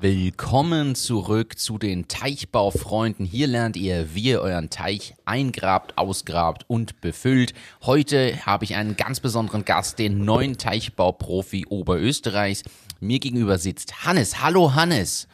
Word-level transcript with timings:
Willkommen 0.00 0.94
zurück 0.94 1.58
zu 1.58 1.76
den 1.76 2.06
Teichbaufreunden. 2.06 3.26
Hier 3.26 3.48
lernt 3.48 3.76
ihr, 3.76 4.14
wie 4.14 4.30
ihr 4.30 4.40
euren 4.40 4.70
Teich 4.70 5.16
eingrabt, 5.24 5.98
ausgrabt 5.98 6.64
und 6.68 7.00
befüllt. 7.00 7.52
Heute 7.82 8.46
habe 8.46 8.64
ich 8.64 8.76
einen 8.76 8.96
ganz 8.96 9.18
besonderen 9.18 9.64
Gast, 9.64 9.98
den 9.98 10.24
neuen 10.24 10.56
Teichbauprofi 10.56 11.66
Oberösterreichs. 11.66 12.62
Mir 13.00 13.18
gegenüber 13.18 13.58
sitzt 13.58 14.04
Hannes. 14.04 14.40
Hallo 14.40 14.76
Hannes. 14.76 15.26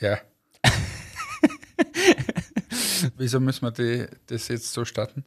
Ja. 0.00 0.18
Wieso 3.16 3.38
müssen 3.38 3.62
wir 3.62 3.70
die, 3.70 4.06
das 4.26 4.48
jetzt 4.48 4.72
so 4.72 4.84
starten? 4.84 5.24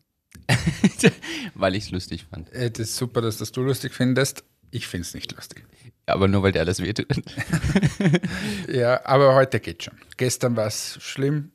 weil 1.53 1.75
ich 1.75 1.85
es 1.85 1.91
lustig 1.91 2.25
fand. 2.29 2.51
Äh, 2.51 2.71
das 2.71 2.89
ist 2.89 2.97
super, 2.97 3.21
dass 3.21 3.37
das 3.37 3.53
du 3.53 3.61
lustig 3.61 3.93
findest. 3.93 4.43
Ich 4.71 4.87
finde 4.87 5.07
es 5.07 5.13
nicht 5.13 5.31
lustig. 5.31 5.63
Aber 6.07 6.27
nur 6.27 6.41
weil 6.41 6.53
der 6.53 6.63
alles 6.63 6.81
wehtut. 6.81 7.07
ja, 8.67 9.05
aber 9.05 9.35
heute 9.35 9.59
geht 9.59 9.83
schon. 9.83 9.97
Gestern 10.15 10.55
war 10.55 10.67
es 10.67 10.97
schlimm, 11.01 11.51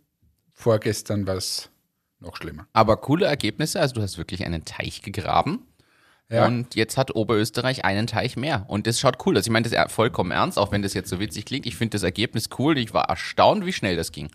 vorgestern 0.52 1.27
war 1.27 1.37
es 1.37 1.70
noch 2.20 2.37
schlimmer. 2.37 2.66
Aber 2.73 2.98
coole 2.98 3.27
Ergebnisse, 3.27 3.80
also 3.80 3.95
du 3.95 4.02
hast 4.02 4.19
wirklich 4.19 4.45
einen 4.45 4.65
Teich 4.65 5.02
gegraben. 5.02 5.66
Ja. 6.30 6.47
Und 6.47 6.75
jetzt 6.75 6.97
hat 6.97 7.15
Oberösterreich 7.15 7.84
einen 7.84 8.06
Teich 8.06 8.37
mehr. 8.37 8.65
Und 8.69 8.87
das 8.87 9.01
schaut 9.01 9.19
cool 9.27 9.37
aus. 9.37 9.45
Ich 9.45 9.52
meine 9.52 9.69
das 9.69 9.92
vollkommen 9.92 10.30
ernst, 10.30 10.59
auch 10.59 10.73
wenn 10.73 10.83
das 10.83 10.95
jetzt 10.95 11.11
so 11.11 11.20
witzig 11.20 11.45
klingt. 11.45 11.66
Ich 11.66 11.77
finde 11.77 11.97
das 11.97 12.03
Ergebnis 12.03 12.48
cool. 12.59 12.78
Ich 12.78 12.95
war 12.95 13.09
erstaunt, 13.11 13.66
wie 13.66 13.73
schnell 13.73 13.97
das 13.97 14.12
ging. 14.12 14.30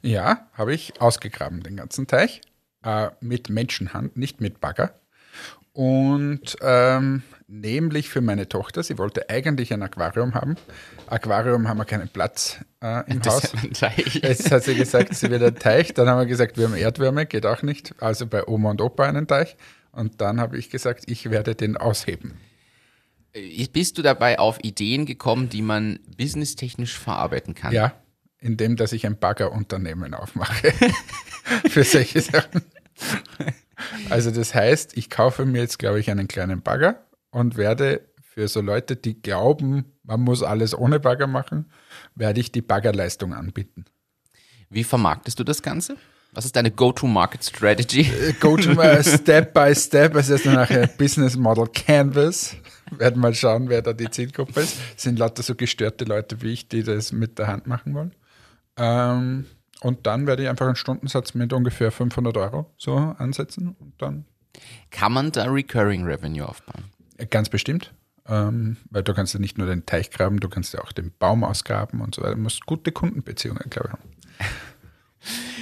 Ja, 0.00 0.48
habe 0.54 0.74
ich 0.74 1.00
ausgegraben, 1.00 1.62
den 1.62 1.76
ganzen 1.76 2.06
Teich. 2.06 2.40
Äh, 2.82 3.10
mit 3.20 3.50
Menschenhand, 3.50 4.16
nicht 4.16 4.40
mit 4.40 4.60
Bagger. 4.60 4.94
Und 5.74 6.56
ähm, 6.62 7.22
nämlich 7.52 8.08
für 8.08 8.20
meine 8.20 8.48
Tochter. 8.48 8.82
Sie 8.82 8.98
wollte 8.98 9.28
eigentlich 9.28 9.72
ein 9.72 9.82
Aquarium 9.82 10.34
haben. 10.34 10.56
Aquarium 11.06 11.68
haben 11.68 11.78
wir 11.78 11.84
keinen 11.84 12.08
Platz 12.08 12.58
äh, 12.82 13.08
im 13.10 13.20
das 13.20 13.52
Haus. 13.52 13.80
Jetzt 14.14 14.50
hat 14.50 14.64
sie 14.64 14.74
gesagt, 14.74 15.14
sie 15.14 15.30
will 15.30 15.44
einen 15.44 15.56
Teich. 15.56 15.92
Dann 15.92 16.08
haben 16.08 16.18
wir 16.18 16.26
gesagt, 16.26 16.56
wir 16.56 16.64
haben 16.64 16.74
Erdwärme, 16.74 17.26
geht 17.26 17.46
auch 17.46 17.62
nicht. 17.62 17.94
Also 18.00 18.26
bei 18.26 18.46
Oma 18.46 18.70
und 18.70 18.80
Opa 18.80 19.04
einen 19.04 19.26
Teich. 19.26 19.56
Und 19.92 20.20
dann 20.20 20.40
habe 20.40 20.56
ich 20.56 20.70
gesagt, 20.70 21.04
ich 21.06 21.30
werde 21.30 21.54
den 21.54 21.76
ausheben. 21.76 22.32
Äh, 23.34 23.66
bist 23.70 23.98
du 23.98 24.02
dabei 24.02 24.38
auf 24.38 24.58
Ideen 24.62 25.04
gekommen, 25.04 25.50
die 25.50 25.62
man 25.62 26.00
businesstechnisch 26.16 26.98
verarbeiten 26.98 27.54
kann? 27.54 27.72
Ja, 27.72 27.92
indem 28.38 28.76
dass 28.76 28.92
ich 28.92 29.04
ein 29.06 29.18
Baggerunternehmen 29.18 30.14
aufmache 30.14 30.72
für 31.68 31.84
solche 31.84 32.22
Sachen. 32.22 32.62
Also 34.08 34.30
das 34.30 34.54
heißt, 34.54 34.96
ich 34.96 35.10
kaufe 35.10 35.44
mir 35.44 35.60
jetzt, 35.60 35.78
glaube 35.78 36.00
ich, 36.00 36.10
einen 36.10 36.28
kleinen 36.28 36.62
Bagger 36.62 37.04
und 37.32 37.56
werde 37.56 38.02
für 38.20 38.46
so 38.46 38.60
Leute, 38.60 38.94
die 38.94 39.20
glauben, 39.20 39.84
man 40.04 40.20
muss 40.20 40.42
alles 40.42 40.78
ohne 40.78 41.00
Bagger 41.00 41.26
machen, 41.26 41.70
werde 42.14 42.40
ich 42.40 42.52
die 42.52 42.62
Baggerleistung 42.62 43.34
anbieten. 43.34 43.84
Wie 44.70 44.84
vermarktest 44.84 45.38
du 45.38 45.44
das 45.44 45.60
Ganze? 45.60 45.96
Was 46.32 46.46
ist 46.46 46.56
deine 46.56 46.70
Go-to-Market-Strategy? 46.70 48.00
Äh, 48.00 48.32
Go-to 48.40 48.72
Step 49.02 49.52
by 49.52 49.74
Step, 49.74 50.16
also 50.16 50.32
erst 50.32 50.46
nachher 50.46 50.86
Business 50.86 51.36
Model 51.36 51.66
Canvas. 51.66 52.56
Werden 52.90 53.20
mal 53.20 53.34
schauen, 53.34 53.68
wer 53.68 53.82
da 53.82 53.92
die 53.92 54.08
Zielgruppe 54.08 54.60
ist. 54.60 54.78
Das 54.94 55.02
sind 55.02 55.18
lauter 55.18 55.42
so 55.42 55.54
gestörte 55.54 56.04
Leute 56.04 56.40
wie 56.40 56.52
ich, 56.52 56.68
die 56.68 56.82
das 56.82 57.12
mit 57.12 57.38
der 57.38 57.48
Hand 57.48 57.66
machen 57.66 57.94
wollen. 57.94 58.14
Ähm, 58.78 59.44
und 59.82 60.06
dann 60.06 60.26
werde 60.26 60.44
ich 60.44 60.48
einfach 60.48 60.66
einen 60.66 60.76
Stundensatz 60.76 61.34
mit 61.34 61.52
ungefähr 61.52 61.90
500 61.90 62.36
Euro 62.38 62.70
so 62.78 62.96
ansetzen 62.96 63.76
und 63.78 64.00
dann. 64.00 64.24
Kann 64.90 65.12
man 65.12 65.32
da 65.32 65.44
Recurring 65.44 66.04
Revenue 66.04 66.48
aufbauen? 66.48 66.84
Ganz 67.30 67.48
bestimmt. 67.48 67.92
Ähm, 68.28 68.76
weil 68.90 69.02
du 69.02 69.14
kannst 69.14 69.34
ja 69.34 69.40
nicht 69.40 69.58
nur 69.58 69.66
den 69.66 69.84
Teich 69.84 70.10
graben, 70.10 70.38
du 70.38 70.48
kannst 70.48 70.72
ja 70.74 70.80
auch 70.80 70.92
den 70.92 71.12
Baum 71.18 71.42
ausgraben 71.42 72.00
und 72.00 72.14
so 72.14 72.22
weiter. 72.22 72.36
Du 72.36 72.40
musst 72.40 72.64
gute 72.66 72.92
Kundenbeziehungen, 72.92 73.64
glaube 73.70 73.88
ich, 73.88 73.92
haben. 73.92 74.50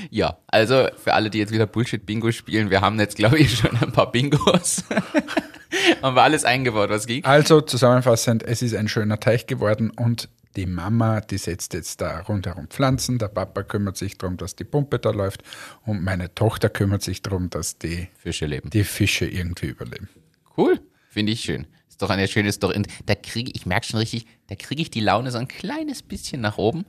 Ja, 0.09 0.39
also 0.47 0.89
für 0.97 1.13
alle, 1.13 1.29
die 1.29 1.39
jetzt 1.39 1.53
wieder 1.53 1.67
Bullshit-Bingo 1.67 2.33
spielen, 2.33 2.71
wir 2.71 2.81
haben 2.81 2.99
jetzt, 2.99 3.17
glaube 3.17 3.39
ich, 3.39 3.59
schon 3.59 3.77
ein 3.77 3.93
paar 3.93 4.11
Bingos. 4.11 4.85
haben 6.03 6.17
wir 6.17 6.23
alles 6.23 6.47
eingebaut, 6.47 6.89
was 6.89 7.07
ging. 7.07 7.25
Also 7.25 7.61
zusammenfassend, 7.61 8.43
es 8.43 8.63
ist 8.63 8.75
ein 8.75 8.89
schöner 8.89 9.21
Teich 9.21 9.47
geworden 9.47 9.91
und 9.91 10.31
die 10.57 10.67
Mama, 10.67 11.21
die 11.21 11.39
setzt 11.39 11.75
jetzt 11.75 12.01
da 12.01 12.21
rundherum 12.21 12.69
Pflanzen, 12.69 13.19
der 13.19 13.29
Papa 13.29 13.63
kümmert 13.63 13.97
sich 13.97 14.19
darum, 14.19 14.37
dass 14.37 14.57
die 14.57 14.65
Pumpe 14.65 14.99
da 14.99 15.11
läuft 15.11 15.43
und 15.85 16.03
meine 16.03 16.35
Tochter 16.35 16.69
kümmert 16.69 17.03
sich 17.03 17.23
darum, 17.23 17.51
dass 17.51 17.79
die 17.79 18.09
Fische 18.19 18.47
leben. 18.47 18.71
Die 18.71 18.85
Fische 18.85 19.27
irgendwie 19.27 19.67
überleben. 19.67 20.09
Cool, 20.57 20.81
finde 21.11 21.33
ich 21.33 21.41
schön. 21.43 21.67
Ist 21.89 22.01
doch 22.01 22.11
eine 22.11 22.29
schöne 22.29 22.53
Story. 22.53 22.83
da 23.05 23.15
kriege 23.15 23.51
ich, 23.55 23.67
merke 23.67 23.87
schon 23.87 23.99
richtig, 23.99 24.27
da 24.47 24.55
kriege 24.55 24.81
ich 24.81 24.91
die 24.91 25.01
Laune 25.01 25.31
so 25.31 25.39
ein 25.39 25.49
kleines 25.49 26.03
bisschen 26.03 26.41
nach 26.41 26.57
oben, 26.57 26.87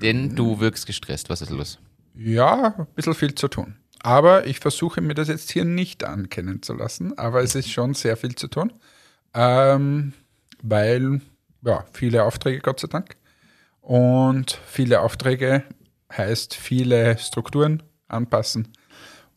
denn 0.00 0.34
du 0.34 0.60
wirkst 0.60 0.86
gestresst. 0.86 1.28
Was 1.28 1.42
ist 1.42 1.50
los? 1.50 1.78
Ja, 2.14 2.74
ein 2.78 2.86
bisschen 2.94 3.14
viel 3.14 3.34
zu 3.34 3.48
tun. 3.48 3.76
Aber 4.00 4.46
ich 4.46 4.60
versuche 4.60 5.00
mir 5.00 5.14
das 5.14 5.28
jetzt 5.28 5.50
hier 5.50 5.64
nicht 5.64 6.04
ankennen 6.04 6.62
zu 6.62 6.74
lassen, 6.74 7.18
aber 7.18 7.42
es 7.42 7.54
ist 7.54 7.70
schon 7.70 7.94
sehr 7.94 8.16
viel 8.16 8.36
zu 8.36 8.46
tun, 8.46 8.72
ähm, 9.34 10.12
weil 10.62 11.20
ja, 11.62 11.84
viele 11.92 12.24
Aufträge, 12.24 12.60
Gott 12.60 12.80
sei 12.80 12.88
Dank. 12.88 13.16
Und 13.80 14.60
viele 14.66 15.00
Aufträge 15.00 15.64
heißt 16.16 16.54
viele 16.54 17.18
Strukturen 17.18 17.82
anpassen. 18.08 18.68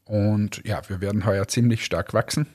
Und 0.05 0.61
ja, 0.65 0.81
wir 0.87 1.01
werden 1.01 1.25
heuer 1.25 1.47
ziemlich 1.47 1.83
stark 1.83 2.13
wachsen. 2.13 2.47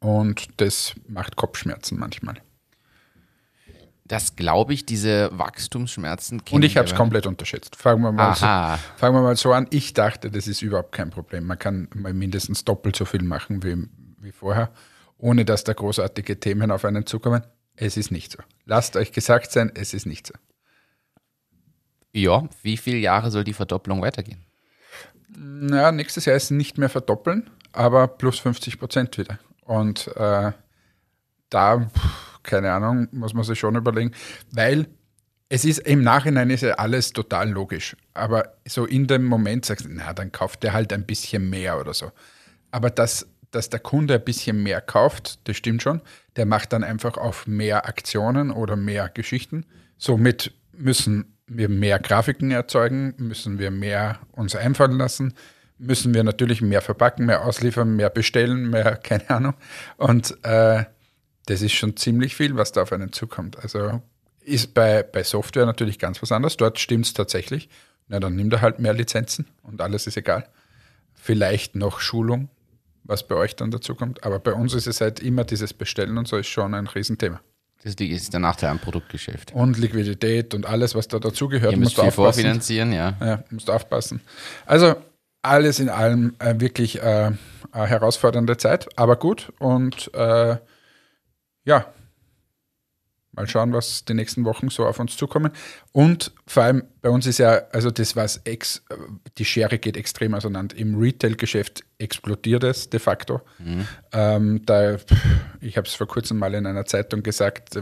Und 0.00 0.60
das 0.60 0.94
macht 1.08 1.36
Kopfschmerzen 1.36 1.98
manchmal. 1.98 2.36
Das 4.04 4.36
glaube 4.36 4.72
ich, 4.72 4.86
diese 4.86 5.30
Wachstumsschmerzen. 5.32 6.40
Und 6.50 6.64
ich 6.64 6.76
habe 6.76 6.86
es 6.86 6.94
komplett 6.94 7.26
unterschätzt. 7.26 7.74
Fangen 7.74 8.02
wir, 8.02 8.12
mal 8.12 8.34
so, 8.34 8.46
fangen 8.98 9.16
wir 9.16 9.22
mal 9.22 9.36
so 9.36 9.52
an. 9.52 9.66
Ich 9.70 9.94
dachte, 9.94 10.30
das 10.30 10.46
ist 10.46 10.62
überhaupt 10.62 10.92
kein 10.92 11.10
Problem. 11.10 11.44
Man 11.44 11.58
kann 11.58 11.88
mal 11.94 12.14
mindestens 12.14 12.64
doppelt 12.64 12.94
so 12.94 13.04
viel 13.04 13.22
machen 13.22 13.64
wie, 13.64 13.88
wie 14.20 14.30
vorher, 14.30 14.70
ohne 15.18 15.44
dass 15.44 15.64
da 15.64 15.72
großartige 15.72 16.38
Themen 16.38 16.70
auf 16.70 16.84
einen 16.84 17.04
zukommen. 17.04 17.42
Es 17.74 17.96
ist 17.96 18.12
nicht 18.12 18.30
so. 18.30 18.38
Lasst 18.64 18.96
euch 18.96 19.10
gesagt 19.12 19.50
sein, 19.50 19.72
es 19.74 19.92
ist 19.92 20.06
nicht 20.06 20.28
so. 20.28 20.34
Ja, 22.12 22.48
wie 22.62 22.76
viele 22.76 22.98
Jahre 22.98 23.30
soll 23.30 23.44
die 23.44 23.52
Verdopplung 23.52 24.02
weitergehen? 24.02 24.46
Ja, 25.70 25.90
nächstes 25.90 26.24
Jahr 26.24 26.36
ist 26.36 26.50
nicht 26.50 26.78
mehr 26.78 26.88
verdoppeln, 26.88 27.50
aber 27.72 28.06
plus 28.08 28.38
50 28.38 28.78
Prozent 28.78 29.18
wieder. 29.18 29.38
Und 29.66 30.08
äh, 30.16 30.52
da, 31.50 31.90
keine 32.42 32.72
Ahnung, 32.72 33.08
muss 33.12 33.34
man 33.34 33.44
sich 33.44 33.58
schon 33.58 33.76
überlegen, 33.76 34.12
weil 34.50 34.88
es 35.48 35.64
ist 35.64 35.78
im 35.78 36.02
Nachhinein 36.02 36.50
ist 36.50 36.62
ja 36.62 36.74
alles 36.74 37.12
total 37.12 37.50
logisch. 37.50 37.96
Aber 38.14 38.54
so 38.66 38.84
in 38.84 39.06
dem 39.06 39.24
Moment 39.24 39.64
sagst 39.64 39.84
du, 39.84 39.90
na, 39.90 40.12
dann 40.12 40.32
kauft 40.32 40.62
der 40.62 40.72
halt 40.72 40.92
ein 40.92 41.06
bisschen 41.06 41.48
mehr 41.48 41.78
oder 41.78 41.94
so. 41.94 42.10
Aber 42.72 42.90
das 42.90 43.28
dass 43.56 43.70
der 43.70 43.80
Kunde 43.80 44.14
ein 44.14 44.24
bisschen 44.24 44.62
mehr 44.62 44.80
kauft, 44.80 45.40
das 45.48 45.56
stimmt 45.56 45.82
schon. 45.82 46.02
Der 46.36 46.46
macht 46.46 46.72
dann 46.72 46.84
einfach 46.84 47.16
auf 47.16 47.46
mehr 47.46 47.86
Aktionen 47.86 48.50
oder 48.50 48.76
mehr 48.76 49.08
Geschichten. 49.08 49.64
Somit 49.96 50.52
müssen 50.72 51.36
wir 51.46 51.68
mehr 51.68 51.98
Grafiken 51.98 52.50
erzeugen, 52.50 53.14
müssen 53.18 53.58
wir 53.58 53.70
mehr 53.70 54.18
uns 54.32 54.54
einfallen 54.54 54.98
lassen, 54.98 55.32
müssen 55.78 56.14
wir 56.14 56.24
natürlich 56.24 56.62
mehr 56.62 56.80
verpacken, 56.80 57.26
mehr 57.26 57.44
ausliefern, 57.44 57.96
mehr 57.96 58.10
bestellen, 58.10 58.70
mehr, 58.70 58.96
keine 59.02 59.28
Ahnung. 59.30 59.54
Und 59.96 60.36
äh, 60.44 60.84
das 61.46 61.62
ist 61.62 61.72
schon 61.72 61.96
ziemlich 61.96 62.34
viel, 62.34 62.56
was 62.56 62.72
da 62.72 62.82
auf 62.82 62.92
einen 62.92 63.12
zukommt. 63.12 63.58
Also 63.58 64.02
ist 64.40 64.74
bei, 64.74 65.02
bei 65.02 65.22
Software 65.22 65.66
natürlich 65.66 65.98
ganz 65.98 66.22
was 66.22 66.32
anderes. 66.32 66.56
Dort 66.56 66.78
stimmt 66.78 67.06
es 67.06 67.14
tatsächlich. 67.14 67.68
Na, 68.08 68.20
dann 68.20 68.36
nimmt 68.36 68.52
er 68.52 68.60
halt 68.60 68.78
mehr 68.78 68.94
Lizenzen 68.94 69.46
und 69.62 69.80
alles 69.80 70.06
ist 70.06 70.16
egal. 70.16 70.48
Vielleicht 71.14 71.74
noch 71.74 71.98
Schulung, 71.98 72.48
was 73.02 73.26
bei 73.26 73.34
euch 73.34 73.56
dann 73.56 73.72
dazu 73.72 73.96
kommt. 73.96 74.22
Aber 74.22 74.38
bei 74.38 74.52
uns 74.52 74.74
ist 74.74 74.86
es 74.86 75.00
halt 75.00 75.18
immer 75.18 75.44
dieses 75.44 75.74
Bestellen 75.74 76.16
und 76.16 76.28
so 76.28 76.36
ist 76.36 76.46
schon 76.46 76.74
ein 76.74 76.86
Riesenthema. 76.86 77.40
Das 77.82 77.94
ist 77.94 78.32
der 78.32 78.40
Nachteil 78.40 78.70
am 78.70 78.78
Produktgeschäft. 78.78 79.52
Und 79.52 79.78
Liquidität 79.78 80.54
und 80.54 80.66
alles, 80.66 80.94
was 80.94 81.08
da 81.08 81.18
dazugehört. 81.18 81.72
Ihr 81.72 81.78
müsst 81.78 81.94
viel 81.94 82.04
aufpassen. 82.04 82.42
vorfinanzieren, 82.42 82.92
ja. 82.92 83.16
Ja, 83.20 83.44
musst 83.50 83.70
aufpassen. 83.70 84.20
Also 84.64 84.96
alles 85.46 85.80
in 85.80 85.88
allem 85.88 86.34
äh, 86.38 86.54
wirklich 86.58 87.02
äh, 87.02 87.32
eine 87.72 87.86
herausfordernde 87.86 88.56
Zeit, 88.56 88.88
aber 88.98 89.16
gut. 89.16 89.52
Und 89.58 90.12
äh, 90.14 90.56
ja, 91.64 91.86
Mal 93.36 93.46
schauen, 93.46 93.74
was 93.74 94.06
die 94.06 94.14
nächsten 94.14 94.46
Wochen 94.46 94.70
so 94.70 94.86
auf 94.86 94.98
uns 94.98 95.14
zukommen. 95.14 95.52
Und 95.92 96.32
vor 96.46 96.62
allem 96.62 96.84
bei 97.02 97.10
uns 97.10 97.26
ist 97.26 97.36
ja, 97.36 97.64
also 97.70 97.90
das 97.90 98.16
was 98.16 98.38
ex, 98.44 98.82
die 99.36 99.44
Schere 99.44 99.78
geht 99.78 99.98
extrem 99.98 100.32
auseinander. 100.32 100.74
Im 100.78 100.98
Retail-Geschäft 100.98 101.84
explodiert 101.98 102.64
es 102.64 102.88
de 102.88 102.98
facto. 102.98 103.42
Mhm. 103.58 103.86
Ähm, 104.12 104.62
da, 104.64 104.96
ich 105.60 105.76
habe 105.76 105.86
es 105.86 105.94
vor 105.94 106.08
kurzem 106.08 106.38
mal 106.38 106.54
in 106.54 106.64
einer 106.64 106.86
Zeitung 106.86 107.22
gesagt, 107.22 107.78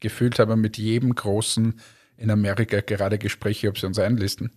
gefühlt 0.00 0.40
haben 0.40 0.50
wir 0.50 0.56
mit 0.56 0.76
jedem 0.76 1.14
Großen 1.14 1.80
in 2.16 2.30
Amerika 2.32 2.80
gerade 2.80 3.18
Gespräche, 3.18 3.68
ob 3.68 3.78
sie 3.78 3.86
uns 3.86 4.00
einlisten. 4.00 4.50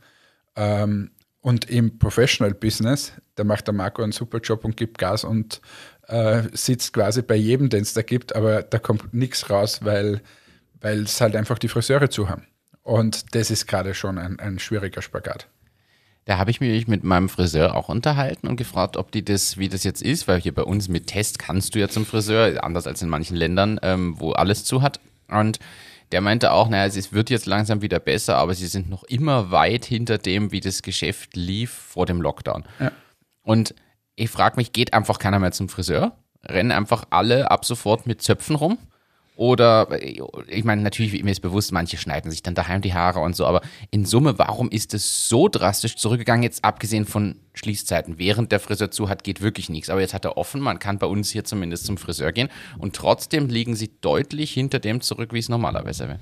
Ähm, 0.56 1.12
und 1.48 1.70
im 1.70 1.98
Professional 1.98 2.54
Business, 2.54 3.14
da 3.36 3.46
macht 3.46 3.68
der 3.68 3.74
Marco 3.74 4.04
einen 4.04 4.12
super 4.12 4.40
Job 4.40 4.66
und 4.66 4.76
gibt 4.76 4.98
Gas 4.98 5.24
und 5.24 5.62
äh, 6.10 6.44
sitzt 6.52 6.92
quasi 6.92 7.22
bei 7.22 7.36
jedem, 7.36 7.70
den 7.70 7.84
es 7.84 7.94
da 7.94 8.02
gibt, 8.02 8.36
aber 8.36 8.64
da 8.64 8.80
kommt 8.80 9.14
nichts 9.14 9.50
raus, 9.50 9.80
weil 9.82 10.20
es 10.82 11.22
halt 11.22 11.38
einfach 11.38 11.58
die 11.58 11.70
Friseure 11.70 12.10
zu 12.10 12.28
haben. 12.28 12.46
Und 12.84 13.34
das 13.34 13.50
ist 13.50 13.66
gerade 13.66 13.94
schon 13.94 14.18
ein, 14.18 14.42
ein 14.42 14.60
schwieriger 14.60 15.02
Spagat. 15.02 15.48
Da 16.26 16.38
habe 16.38 16.52
ich 16.52 16.60
mich 16.60 16.86
mit 16.90 17.06
meinem 17.06 17.30
Friseur 17.30 17.76
auch 17.76 17.88
unterhalten 17.88 18.48
und 18.48 18.58
gefragt, 18.58 18.98
ob 18.98 19.14
die 19.14 19.24
das, 19.24 19.58
wie 19.58 19.70
das 19.70 19.86
jetzt 19.86 20.02
ist, 20.02 20.28
weil 20.28 20.42
hier 20.42 20.54
bei 20.54 20.64
uns 20.64 20.90
mit 20.90 21.08
Test 21.08 21.40
kannst 21.40 21.76
du 21.76 21.80
ja 21.80 21.88
zum 21.88 22.06
Friseur, 22.06 22.62
anders 22.62 22.88
als 22.88 23.02
in 23.02 23.08
manchen 23.08 23.38
Ländern, 23.38 23.80
ähm, 23.84 24.20
wo 24.20 24.34
alles 24.34 24.66
zu 24.66 24.82
hat. 24.82 25.00
Und 25.30 25.60
der 26.12 26.22
meinte 26.22 26.52
auch, 26.52 26.70
naja, 26.70 26.86
es 26.86 27.12
wird 27.14 27.30
jetzt 27.30 27.46
langsam 27.46 27.82
wieder 27.82 28.00
besser, 28.00 28.38
aber 28.38 28.54
sie 28.54 28.68
sind 28.68 28.90
noch 28.90 29.04
immer 29.04 29.52
weit 29.52 29.86
hinter 29.86 30.18
dem, 30.18 30.52
wie 30.52 30.60
das 30.60 30.82
Geschäft 30.82 31.36
lief 31.36 31.72
vor 31.72 32.06
dem 32.06 32.22
Lockdown. 32.22 32.66
Ja. 32.80 32.92
Und 33.44 33.76
ich 34.16 34.30
frage 34.30 34.56
mich, 34.58 34.72
geht 34.72 34.94
einfach 34.94 35.20
keiner 35.20 35.40
mehr 35.40 35.52
zum 35.52 35.70
Friseur? 35.70 36.18
Rennen 36.46 36.72
einfach 36.72 37.06
alle 37.10 37.52
ab 37.52 37.66
sofort 37.66 38.08
mit 38.08 38.22
Zöpfen 38.22 38.56
rum? 38.56 38.78
Oder, 39.38 40.02
ich 40.48 40.64
meine, 40.64 40.82
natürlich, 40.82 41.24
mir 41.24 41.30
ist 41.30 41.42
bewusst, 41.42 41.72
manche 41.72 41.98
schneiden 41.98 42.32
sich 42.32 42.42
dann 42.42 42.56
daheim 42.56 42.82
die 42.82 42.96
Haare 42.96 43.20
und 43.20 43.36
so, 43.36 43.46
aber 43.46 43.62
in 43.92 44.04
Summe, 44.04 44.40
warum 44.40 44.68
ist 44.72 44.96
es 44.96 45.30
so 45.30 45.48
drastisch 45.48 45.96
zurückgegangen, 45.96 46.42
jetzt 46.42 46.66
abgesehen 46.66 47.06
von 47.06 47.36
Schließzeiten? 47.54 48.18
Während 48.18 48.52
der 48.52 48.60
Friseur 48.60 48.90
zu 48.90 49.10
hat, 49.10 49.24
geht 49.24 49.42
wirklich 49.42 49.70
nichts. 49.70 49.92
Aber 49.92 50.02
jetzt 50.02 50.16
hat 50.16 50.26
er 50.26 50.38
offen, 50.38 50.60
man 50.60 50.80
kann 50.80 50.98
bei 50.98 51.06
uns 51.06 51.30
hier 51.30 51.44
zumindest 51.44 51.86
zum 51.86 52.00
Friseur 52.00 52.32
gehen 52.32 52.50
und 52.80 52.96
trotzdem 52.96 53.48
liegen 53.48 53.76
sie 53.76 53.92
deutlich 54.02 54.52
hinter 54.54 54.80
dem 54.80 55.02
zurück, 55.02 55.32
wie 55.34 55.40
es 55.40 55.50
normalerweise 55.50 56.08
wäre. 56.08 56.20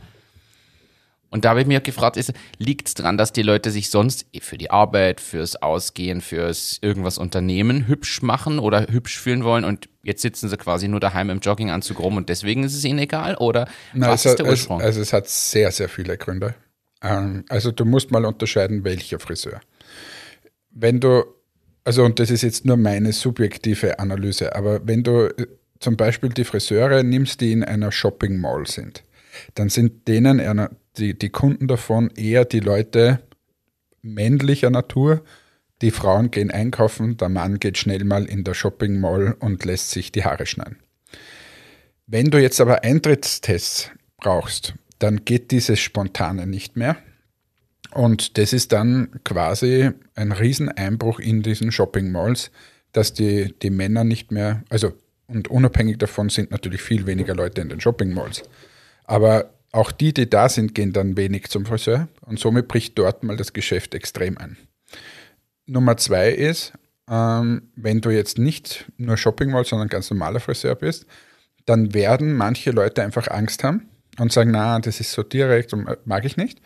Und 1.29 1.45
da 1.45 1.51
habe 1.51 1.61
ich 1.61 1.67
mich 1.67 1.81
gefragt, 1.83 2.17
liegt 2.57 2.87
es 2.89 2.93
daran, 2.95 3.17
dass 3.17 3.31
die 3.31 3.43
Leute 3.43 3.71
sich 3.71 3.89
sonst 3.89 4.25
für 4.41 4.57
die 4.57 4.71
Arbeit, 4.71 5.21
fürs 5.21 5.55
Ausgehen, 5.61 6.19
fürs 6.19 6.79
irgendwas 6.81 7.17
Unternehmen 7.17 7.87
hübsch 7.87 8.21
machen 8.21 8.59
oder 8.59 8.87
hübsch 8.89 9.19
fühlen 9.19 9.45
wollen 9.45 9.63
und 9.63 9.87
jetzt 10.05 10.21
sitzen 10.21 10.47
sie 10.49 10.57
quasi 10.57 10.87
nur 10.87 10.99
daheim 10.99 11.29
im 11.29 11.39
Jogginganzug 11.39 11.99
rum 11.99 12.17
und 12.17 12.29
deswegen 12.29 12.63
ist 12.63 12.75
es 12.75 12.85
ihnen 12.85 12.99
egal? 12.99 13.35
Oder 13.35 13.67
Nein, 13.93 14.11
was 14.11 14.25
ist 14.25 14.39
der 14.39 14.45
Ursprung? 14.45 14.79
Es, 14.79 14.85
also 14.85 15.01
es 15.01 15.13
hat 15.13 15.27
sehr, 15.27 15.71
sehr 15.71 15.89
viele 15.89 16.17
Gründe. 16.17 16.55
Ähm, 17.01 17.43
also 17.49 17.71
du 17.71 17.85
musst 17.85 18.11
mal 18.11 18.23
unterscheiden, 18.23 18.83
welcher 18.83 19.19
Friseur. 19.19 19.59
Wenn 20.69 20.99
du, 20.99 21.23
also 21.83 22.03
und 22.03 22.19
das 22.19 22.29
ist 22.29 22.43
jetzt 22.43 22.65
nur 22.65 22.77
meine 22.77 23.13
subjektive 23.13 23.99
Analyse, 23.99 24.55
aber 24.55 24.87
wenn 24.87 25.03
du 25.03 25.27
äh, 25.27 25.47
zum 25.79 25.97
Beispiel 25.97 26.29
die 26.29 26.43
Friseure 26.43 27.03
nimmst, 27.03 27.41
die 27.41 27.51
in 27.51 27.63
einer 27.63 27.91
Shopping 27.91 28.39
Mall 28.39 28.67
sind, 28.67 29.03
dann 29.55 29.69
sind 29.69 30.07
denen 30.07 30.69
die, 30.97 31.17
die 31.17 31.29
Kunden 31.29 31.67
davon 31.67 32.09
eher 32.15 32.45
die 32.45 32.61
Leute 32.61 33.19
männlicher 34.01 34.69
Natur. 34.69 35.23
Die 35.85 35.91
Frauen 35.91 36.31
gehen 36.31 36.49
einkaufen, 36.49 37.15
der 37.15 37.29
Mann 37.29 37.59
geht 37.59 37.77
schnell 37.77 38.05
mal 38.05 38.25
in 38.25 38.43
der 38.43 38.55
Shopping 38.55 38.99
Mall 38.99 39.37
und 39.39 39.65
lässt 39.65 39.91
sich 39.91 40.11
die 40.11 40.25
Haare 40.25 40.47
schneiden. 40.47 40.77
Wenn 42.07 42.31
du 42.31 42.41
jetzt 42.41 42.59
aber 42.59 42.83
Eintrittstests 42.83 43.91
brauchst, 44.17 44.73
dann 44.97 45.25
geht 45.25 45.51
dieses 45.51 45.79
Spontane 45.79 46.47
nicht 46.47 46.75
mehr. 46.75 46.97
Und 47.91 48.39
das 48.39 48.51
ist 48.51 48.71
dann 48.71 49.11
quasi 49.23 49.91
ein 50.15 50.31
Rieseneinbruch 50.31 51.19
in 51.19 51.43
diesen 51.43 51.71
Shopping 51.71 52.11
Malls, 52.11 52.49
dass 52.91 53.13
die, 53.13 53.53
die 53.61 53.69
Männer 53.69 54.03
nicht 54.03 54.31
mehr, 54.31 54.63
also 54.69 54.91
und 55.27 55.49
unabhängig 55.49 55.99
davon 55.99 56.29
sind 56.29 56.49
natürlich 56.49 56.81
viel 56.81 57.05
weniger 57.05 57.35
Leute 57.35 57.61
in 57.61 57.69
den 57.69 57.79
Shopping 57.79 58.11
Malls. 58.11 58.41
Aber 59.03 59.53
auch 59.71 59.91
die, 59.91 60.15
die 60.15 60.27
da 60.27 60.49
sind, 60.49 60.73
gehen 60.73 60.93
dann 60.93 61.15
wenig 61.15 61.49
zum 61.49 61.63
Friseur 61.67 62.07
und 62.21 62.39
somit 62.39 62.67
bricht 62.67 62.97
dort 62.97 63.21
mal 63.21 63.37
das 63.37 63.53
Geschäft 63.53 63.93
extrem 63.93 64.39
ein. 64.39 64.57
Nummer 65.65 65.97
zwei 65.97 66.29
ist, 66.29 66.73
ähm, 67.09 67.69
wenn 67.75 68.01
du 68.01 68.09
jetzt 68.09 68.37
nicht 68.37 68.85
nur 68.97 69.17
Shopping 69.17 69.51
Mall, 69.51 69.65
sondern 69.65 69.89
ganz 69.89 70.09
normaler 70.09 70.39
Friseur 70.39 70.75
bist, 70.75 71.05
dann 71.65 71.93
werden 71.93 72.33
manche 72.33 72.71
Leute 72.71 73.03
einfach 73.03 73.27
Angst 73.27 73.63
haben 73.63 73.89
und 74.19 74.31
sagen, 74.31 74.51
na, 74.51 74.79
das 74.79 74.99
ist 74.99 75.11
so 75.11 75.23
direkt 75.23 75.73
und 75.73 75.87
äh, 75.87 75.97
mag 76.05 76.25
ich 76.25 76.37
nicht. 76.37 76.61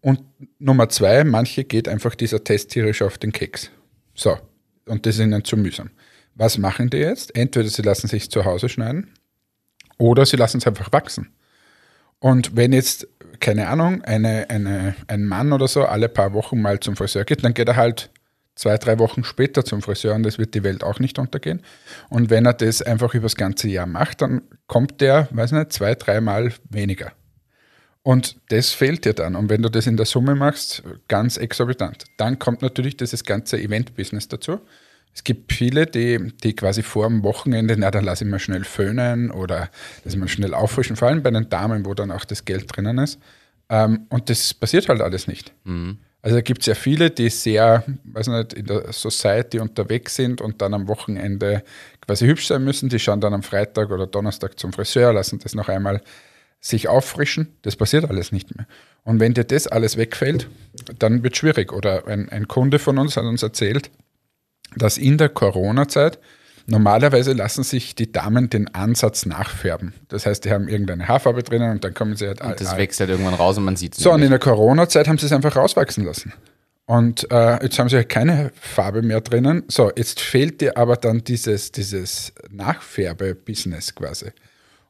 Und 0.00 0.20
Nummer 0.58 0.88
zwei, 0.88 1.24
manche 1.24 1.64
geht 1.64 1.88
einfach 1.88 2.14
dieser 2.14 2.44
Test 2.44 2.70
tierisch 2.70 3.02
auf 3.02 3.16
den 3.18 3.32
Keks. 3.32 3.70
So, 4.14 4.36
und 4.86 5.06
das 5.06 5.16
ist 5.16 5.22
ihnen 5.22 5.44
zu 5.44 5.56
mühsam. 5.56 5.90
Was 6.34 6.58
machen 6.58 6.90
die 6.90 6.98
jetzt? 6.98 7.34
Entweder 7.36 7.68
sie 7.68 7.82
lassen 7.82 8.08
sich 8.08 8.30
zu 8.30 8.44
Hause 8.44 8.68
schneiden 8.68 9.10
oder 9.98 10.26
sie 10.26 10.36
lassen 10.36 10.58
es 10.58 10.66
einfach 10.66 10.92
wachsen. 10.92 11.30
Und 12.18 12.56
wenn 12.56 12.72
jetzt, 12.72 13.08
keine 13.40 13.68
Ahnung, 13.68 14.02
eine, 14.02 14.50
eine, 14.50 14.94
ein 15.06 15.24
Mann 15.24 15.52
oder 15.52 15.68
so 15.68 15.84
alle 15.84 16.08
paar 16.08 16.32
Wochen 16.32 16.60
mal 16.60 16.80
zum 16.80 16.96
Friseur 16.96 17.24
geht, 17.24 17.44
dann 17.44 17.54
geht 17.54 17.68
er 17.68 17.76
halt 17.76 18.10
zwei, 18.54 18.78
drei 18.78 18.98
Wochen 18.98 19.24
später 19.24 19.64
zum 19.64 19.82
Friseur 19.82 20.14
und 20.14 20.22
das 20.22 20.38
wird 20.38 20.54
die 20.54 20.62
Welt 20.62 20.84
auch 20.84 21.00
nicht 21.00 21.18
untergehen. 21.18 21.62
Und 22.08 22.30
wenn 22.30 22.46
er 22.46 22.54
das 22.54 22.82
einfach 22.82 23.14
über 23.14 23.24
das 23.24 23.36
ganze 23.36 23.68
Jahr 23.68 23.86
macht, 23.86 24.22
dann 24.22 24.42
kommt 24.66 25.00
der, 25.00 25.28
weiß 25.32 25.52
nicht, 25.52 25.72
zwei, 25.72 25.94
dreimal 25.94 26.52
weniger. 26.68 27.12
Und 28.02 28.36
das 28.50 28.70
fehlt 28.70 29.06
dir 29.06 29.14
dann. 29.14 29.34
Und 29.34 29.48
wenn 29.48 29.62
du 29.62 29.70
das 29.70 29.86
in 29.86 29.96
der 29.96 30.06
Summe 30.06 30.34
machst, 30.34 30.82
ganz 31.08 31.38
exorbitant. 31.38 32.04
Dann 32.18 32.38
kommt 32.38 32.60
natürlich 32.60 32.98
dieses 32.98 33.24
ganze 33.24 33.58
Event-Business 33.58 34.28
dazu. 34.28 34.60
Es 35.14 35.24
gibt 35.24 35.52
viele, 35.52 35.86
die, 35.86 36.32
die 36.42 36.54
quasi 36.54 36.82
vor 36.82 37.08
dem 37.08 37.22
Wochenende, 37.22 37.76
na, 37.78 37.90
dann 37.90 38.04
lasse 38.04 38.24
ich 38.24 38.30
mal 38.30 38.40
schnell 38.40 38.64
föhnen 38.64 39.30
oder 39.30 39.70
lasse 40.04 40.16
ich 40.16 40.16
mal 40.16 40.28
schnell 40.28 40.54
auffrischen, 40.54 40.96
vor 40.96 41.08
allem 41.08 41.22
bei 41.22 41.30
den 41.30 41.48
Damen, 41.48 41.86
wo 41.86 41.94
dann 41.94 42.10
auch 42.10 42.24
das 42.24 42.44
Geld 42.44 42.76
drinnen 42.76 42.98
ist. 42.98 43.18
Ähm, 43.70 44.06
und 44.10 44.28
das 44.28 44.52
passiert 44.52 44.88
halt 44.88 45.00
alles 45.00 45.26
nicht. 45.26 45.54
Mhm. 45.64 45.98
Also 46.24 46.40
gibt 46.40 46.62
es 46.62 46.66
ja 46.66 46.74
viele, 46.74 47.10
die 47.10 47.28
sehr, 47.28 47.84
weiß 48.04 48.28
nicht, 48.28 48.54
in 48.54 48.64
der 48.64 48.94
Society 48.94 49.58
unterwegs 49.58 50.16
sind 50.16 50.40
und 50.40 50.62
dann 50.62 50.72
am 50.72 50.88
Wochenende 50.88 51.62
quasi 52.00 52.24
hübsch 52.24 52.46
sein 52.46 52.64
müssen. 52.64 52.88
Die 52.88 52.98
schauen 52.98 53.20
dann 53.20 53.34
am 53.34 53.42
Freitag 53.42 53.90
oder 53.90 54.06
Donnerstag 54.06 54.58
zum 54.58 54.72
Friseur, 54.72 55.12
lassen 55.12 55.38
das 55.40 55.54
noch 55.54 55.68
einmal 55.68 56.00
sich 56.60 56.88
auffrischen. 56.88 57.54
Das 57.60 57.76
passiert 57.76 58.08
alles 58.08 58.32
nicht 58.32 58.56
mehr. 58.56 58.66
Und 59.02 59.20
wenn 59.20 59.34
dir 59.34 59.44
das 59.44 59.66
alles 59.66 59.98
wegfällt, 59.98 60.48
dann 60.98 61.22
wird 61.22 61.34
es 61.34 61.40
schwierig. 61.40 61.74
Oder 61.74 62.06
ein, 62.06 62.30
ein 62.30 62.48
Kunde 62.48 62.78
von 62.78 62.96
uns 62.96 63.18
hat 63.18 63.24
uns 63.24 63.42
erzählt, 63.42 63.90
dass 64.76 64.96
in 64.96 65.18
der 65.18 65.28
Corona-Zeit 65.28 66.18
normalerweise 66.66 67.32
lassen 67.32 67.62
sich 67.62 67.94
die 67.94 68.10
Damen 68.10 68.50
den 68.50 68.74
Ansatz 68.74 69.26
nachfärben. 69.26 69.92
Das 70.08 70.26
heißt, 70.26 70.44
die 70.44 70.50
haben 70.50 70.68
irgendeine 70.68 71.08
Haarfarbe 71.08 71.42
drinnen 71.42 71.70
und 71.72 71.84
dann 71.84 71.94
kommen 71.94 72.16
sie 72.16 72.26
halt. 72.26 72.40
Und 72.40 72.60
das 72.60 72.76
wächst 72.76 73.00
halt 73.00 73.10
irgendwann 73.10 73.34
raus 73.34 73.58
und 73.58 73.64
man 73.64 73.76
sieht 73.76 73.94
es. 73.94 74.02
So, 74.02 74.12
und 74.12 74.22
in 74.22 74.30
der 74.30 74.38
Corona-Zeit 74.38 75.08
haben 75.08 75.18
sie 75.18 75.26
es 75.26 75.32
einfach 75.32 75.56
rauswachsen 75.56 76.04
lassen. 76.04 76.32
Und 76.86 77.30
äh, 77.30 77.62
jetzt 77.62 77.78
haben 77.78 77.88
sie 77.88 77.96
halt 77.96 78.08
keine 78.10 78.50
Farbe 78.60 79.02
mehr 79.02 79.20
drinnen. 79.20 79.64
So, 79.68 79.90
jetzt 79.96 80.20
fehlt 80.20 80.60
dir 80.60 80.76
aber 80.76 80.96
dann 80.96 81.24
dieses, 81.24 81.72
dieses 81.72 82.32
Nachfärbe-Business 82.50 83.94
quasi. 83.94 84.32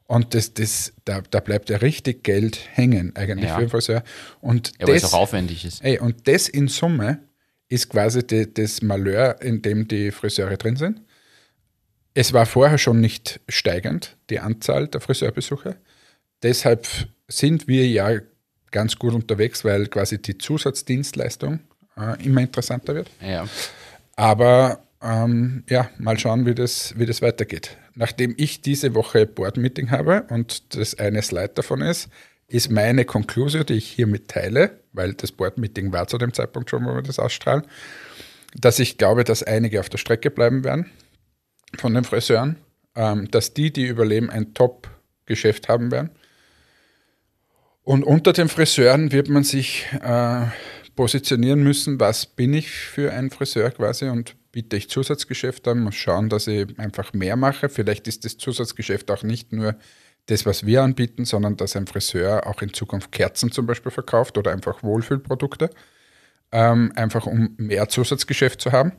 Und 0.07 0.33
das, 0.33 0.53
das, 0.53 0.93
da, 1.05 1.21
da 1.29 1.39
bleibt 1.39 1.69
ja 1.69 1.77
richtig 1.77 2.23
Geld 2.23 2.59
hängen, 2.73 3.15
eigentlich 3.15 3.49
ja. 3.49 3.55
für 3.55 3.61
den 3.61 3.69
Friseur. 3.69 4.03
Und 4.41 4.73
ja, 4.79 4.87
weil 4.87 4.95
es 4.95 5.05
auch 5.05 5.19
aufwendig 5.19 5.65
ist. 5.65 5.83
Ey, 5.83 5.99
und 5.99 6.27
das 6.27 6.47
in 6.47 6.67
Summe 6.67 7.19
ist 7.69 7.89
quasi 7.89 8.25
die, 8.25 8.53
das 8.53 8.81
Malheur, 8.81 9.41
in 9.41 9.61
dem 9.61 9.87
die 9.87 10.11
Friseure 10.11 10.57
drin 10.57 10.75
sind. 10.75 11.01
Es 12.17 12.31
war 12.31 12.45
vorher 12.45 12.77
schon 12.77 13.01
nicht 13.01 13.41
steigend, 13.49 14.15
die 14.29 14.39
Anzahl 14.39 14.87
der 14.87 15.01
Friseurbesuche. 15.01 15.75
Deshalb 16.41 16.87
sind 17.27 17.67
wir 17.67 17.85
ja 17.87 18.19
ganz 18.71 18.95
gut 18.95 19.13
unterwegs, 19.13 19.65
weil 19.65 19.87
quasi 19.87 20.21
die 20.21 20.37
Zusatzdienstleistung 20.37 21.59
äh, 21.97 22.25
immer 22.25 22.41
interessanter 22.41 22.95
wird. 22.95 23.11
Ja. 23.21 23.45
Aber 24.15 24.79
ähm, 25.01 25.65
ja, 25.69 25.89
mal 25.97 26.17
schauen, 26.17 26.45
wie 26.45 26.55
das, 26.55 26.97
wie 26.97 27.05
das 27.05 27.21
weitergeht. 27.21 27.77
Nachdem 27.95 28.33
ich 28.37 28.61
diese 28.61 28.95
Woche 28.95 29.25
Board-Meeting 29.25 29.91
habe 29.91 30.25
und 30.29 30.73
das 30.75 30.97
eine 30.97 31.21
Slide 31.21 31.51
davon 31.55 31.81
ist, 31.81 32.07
ist 32.47 32.71
meine 32.71 33.03
Konklusion, 33.03 33.65
die 33.65 33.73
ich 33.73 33.87
hiermit 33.87 34.29
teile, 34.29 34.79
weil 34.93 35.13
das 35.15 35.33
Board-Meeting 35.33 35.91
war 35.91 36.07
zu 36.07 36.17
dem 36.17 36.33
Zeitpunkt 36.33 36.69
schon, 36.69 36.85
wo 36.85 36.95
wir 36.95 37.01
das 37.01 37.19
ausstrahlen, 37.19 37.63
dass 38.55 38.79
ich 38.79 38.97
glaube, 38.97 39.25
dass 39.25 39.43
einige 39.43 39.81
auf 39.81 39.89
der 39.89 39.97
Strecke 39.97 40.31
bleiben 40.31 40.63
werden 40.63 40.89
von 41.81 41.93
den 41.93 42.03
Friseuren, 42.03 42.57
ähm, 42.95 43.29
dass 43.31 43.53
die, 43.53 43.71
die 43.71 43.85
überleben, 43.85 44.29
ein 44.29 44.53
Top-Geschäft 44.53 45.69
haben 45.69 45.91
werden. 45.91 46.11
Und 47.83 48.03
unter 48.03 48.33
den 48.33 48.49
Friseuren 48.49 49.11
wird 49.11 49.29
man 49.29 49.43
sich 49.43 49.85
äh, 50.01 50.45
positionieren 50.95 51.63
müssen, 51.63 51.99
was 51.99 52.25
bin 52.25 52.53
ich 52.53 52.71
für 52.71 53.11
ein 53.11 53.29
Friseur 53.29 53.69
quasi 53.71 54.09
und 54.09 54.35
biete 54.51 54.77
ich 54.77 54.89
Zusatzgeschäft 54.89 55.67
an, 55.67 55.81
muss 55.81 55.95
schauen, 55.95 56.29
dass 56.29 56.47
ich 56.47 56.79
einfach 56.79 57.13
mehr 57.13 57.35
mache. 57.35 57.69
Vielleicht 57.69 58.07
ist 58.07 58.25
das 58.25 58.37
Zusatzgeschäft 58.37 59.11
auch 59.11 59.23
nicht 59.23 59.51
nur 59.51 59.75
das, 60.27 60.45
was 60.45 60.65
wir 60.65 60.81
anbieten, 60.81 61.25
sondern 61.25 61.57
dass 61.57 61.75
ein 61.75 61.87
Friseur 61.87 62.47
auch 62.47 62.61
in 62.61 62.73
Zukunft 62.73 63.11
Kerzen 63.11 63.51
zum 63.51 63.67
Beispiel 63.67 63.91
verkauft 63.91 64.37
oder 64.37 64.51
einfach 64.51 64.81
Wohlfühlprodukte, 64.81 65.69
ähm, 66.51 66.91
einfach 66.95 67.27
um 67.27 67.53
mehr 67.57 67.89
Zusatzgeschäft 67.89 68.61
zu 68.61 68.71
haben 68.71 68.93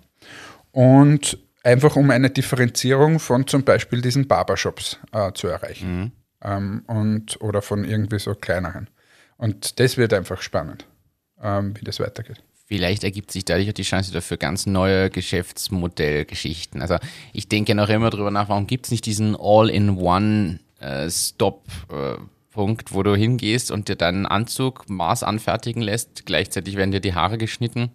und 0.71 1.39
einfach 1.67 1.97
um 1.97 2.11
eine 2.11 2.31
Differenzierung 2.31 3.19
von 3.19 3.47
zum 3.47 3.65
Beispiel 3.65 4.01
diesen 4.01 4.29
Barbershops 4.29 4.99
äh, 5.13 5.33
zu 5.33 5.49
erreichen 5.49 5.99
mhm. 5.99 6.13
ähm, 6.43 6.83
und 6.87 7.41
oder 7.41 7.61
von 7.61 7.85
irgendwie 7.85 8.19
so 8.19 8.35
kleineren. 8.35 8.89
Und 9.37 9.81
das 9.81 9.97
wird 9.97 10.15
einfach 10.15 10.41
spannend, 10.41 10.87
ähm, 11.43 11.75
wie 11.79 11.85
das 11.85 12.01
weitergeht 12.01 12.43
vielleicht 12.69 13.05
ergibt 13.05 13.31
sich 13.31 13.45
dadurch 13.45 13.69
auch 13.69 13.75
die 13.75 13.83
Chance 13.83 14.13
dafür 14.13 14.37
ganz 14.37 14.67
neue 14.67 15.09
Geschäftsmodellgeschichten. 15.09 16.83
Also 16.83 16.97
ich 17.33 17.49
denke 17.49 17.75
noch 17.75 17.89
immer 17.89 18.11
darüber 18.11 18.31
nach, 18.31 18.49
warum 18.49 18.67
gibt 18.67 18.87
es 18.87 18.91
nicht 18.91 19.07
diesen 19.07 19.37
All-in-One 19.39 20.59
äh, 20.81 21.07
äh, 21.07 22.17
wo 22.57 23.03
du 23.03 23.15
hingehst 23.15 23.71
und 23.71 23.89
dir 23.89 23.97
deinen 23.97 24.27
Anzug 24.27 24.89
Maß 24.89 25.23
anfertigen 25.23 25.83
lässt. 25.83 26.27
Gleichzeitig 26.27 26.77
werden 26.77 26.91
dir 26.91 27.01
die 27.01 27.15
Haare 27.15 27.39
geschnitten. 27.39 27.91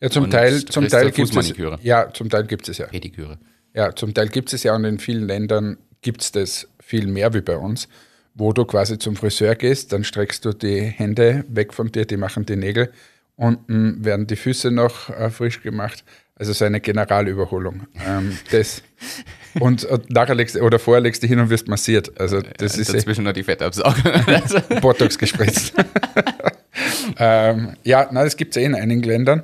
Ja, 0.00 0.10
zum 0.10 0.24
Und 0.24 0.30
Teil, 0.30 0.64
zum 0.64 0.88
Teil 0.88 1.10
gibt 1.10 1.36
es 1.36 1.52
ja, 1.82 2.12
zum 2.12 2.30
Teil 2.30 2.46
gibt 2.46 2.68
es 2.68 2.78
ja. 2.78 2.86
Pediküre. 2.86 3.38
Ja, 3.74 3.94
zum 3.94 4.14
Teil 4.14 4.28
gibt 4.28 4.52
es 4.52 4.62
ja 4.62 4.74
und 4.74 4.84
in 4.84 4.98
vielen 4.98 5.26
Ländern 5.26 5.78
gibt 6.00 6.22
es 6.22 6.32
das 6.32 6.68
viel 6.80 7.06
mehr 7.06 7.34
wie 7.34 7.42
bei 7.42 7.56
uns, 7.56 7.88
wo 8.34 8.52
du 8.52 8.64
quasi 8.64 8.98
zum 8.98 9.14
Friseur 9.14 9.54
gehst, 9.54 9.92
dann 9.92 10.02
streckst 10.02 10.44
du 10.44 10.52
die 10.52 10.80
Hände 10.80 11.44
weg 11.48 11.74
von 11.74 11.92
dir, 11.92 12.06
die 12.06 12.16
machen 12.16 12.46
die 12.46 12.56
Nägel, 12.56 12.90
unten 13.36 14.04
werden 14.04 14.26
die 14.26 14.36
Füße 14.36 14.70
noch 14.70 15.10
äh, 15.10 15.30
frisch 15.30 15.62
gemacht. 15.62 16.04
Also 16.34 16.54
so 16.54 16.64
eine 16.64 16.80
Generalüberholung. 16.80 17.82
Ähm, 18.02 18.38
das, 18.50 18.82
und, 19.60 19.84
und 19.84 20.10
nachher 20.10 20.34
legst 20.34 20.54
du, 20.54 20.62
oder 20.62 20.78
vorher 20.78 21.02
legst 21.02 21.22
du 21.22 21.26
hin 21.26 21.38
und 21.38 21.50
wirst 21.50 21.68
massiert. 21.68 22.18
Also 22.18 22.40
das 22.40 22.78
ist 22.78 22.88
eh 22.88 22.94
Dazwischen 22.94 23.24
noch 23.24 23.34
die 23.34 23.42
Fettabsaugung. 23.42 24.02
Botox 24.80 25.18
gespritzt. 25.18 25.74
ähm, 27.18 27.74
ja, 27.84 28.08
nein, 28.10 28.24
das 28.24 28.38
gibt 28.38 28.56
es 28.56 28.62
eh 28.62 28.64
in 28.64 28.74
einigen 28.74 29.02
Ländern. 29.02 29.42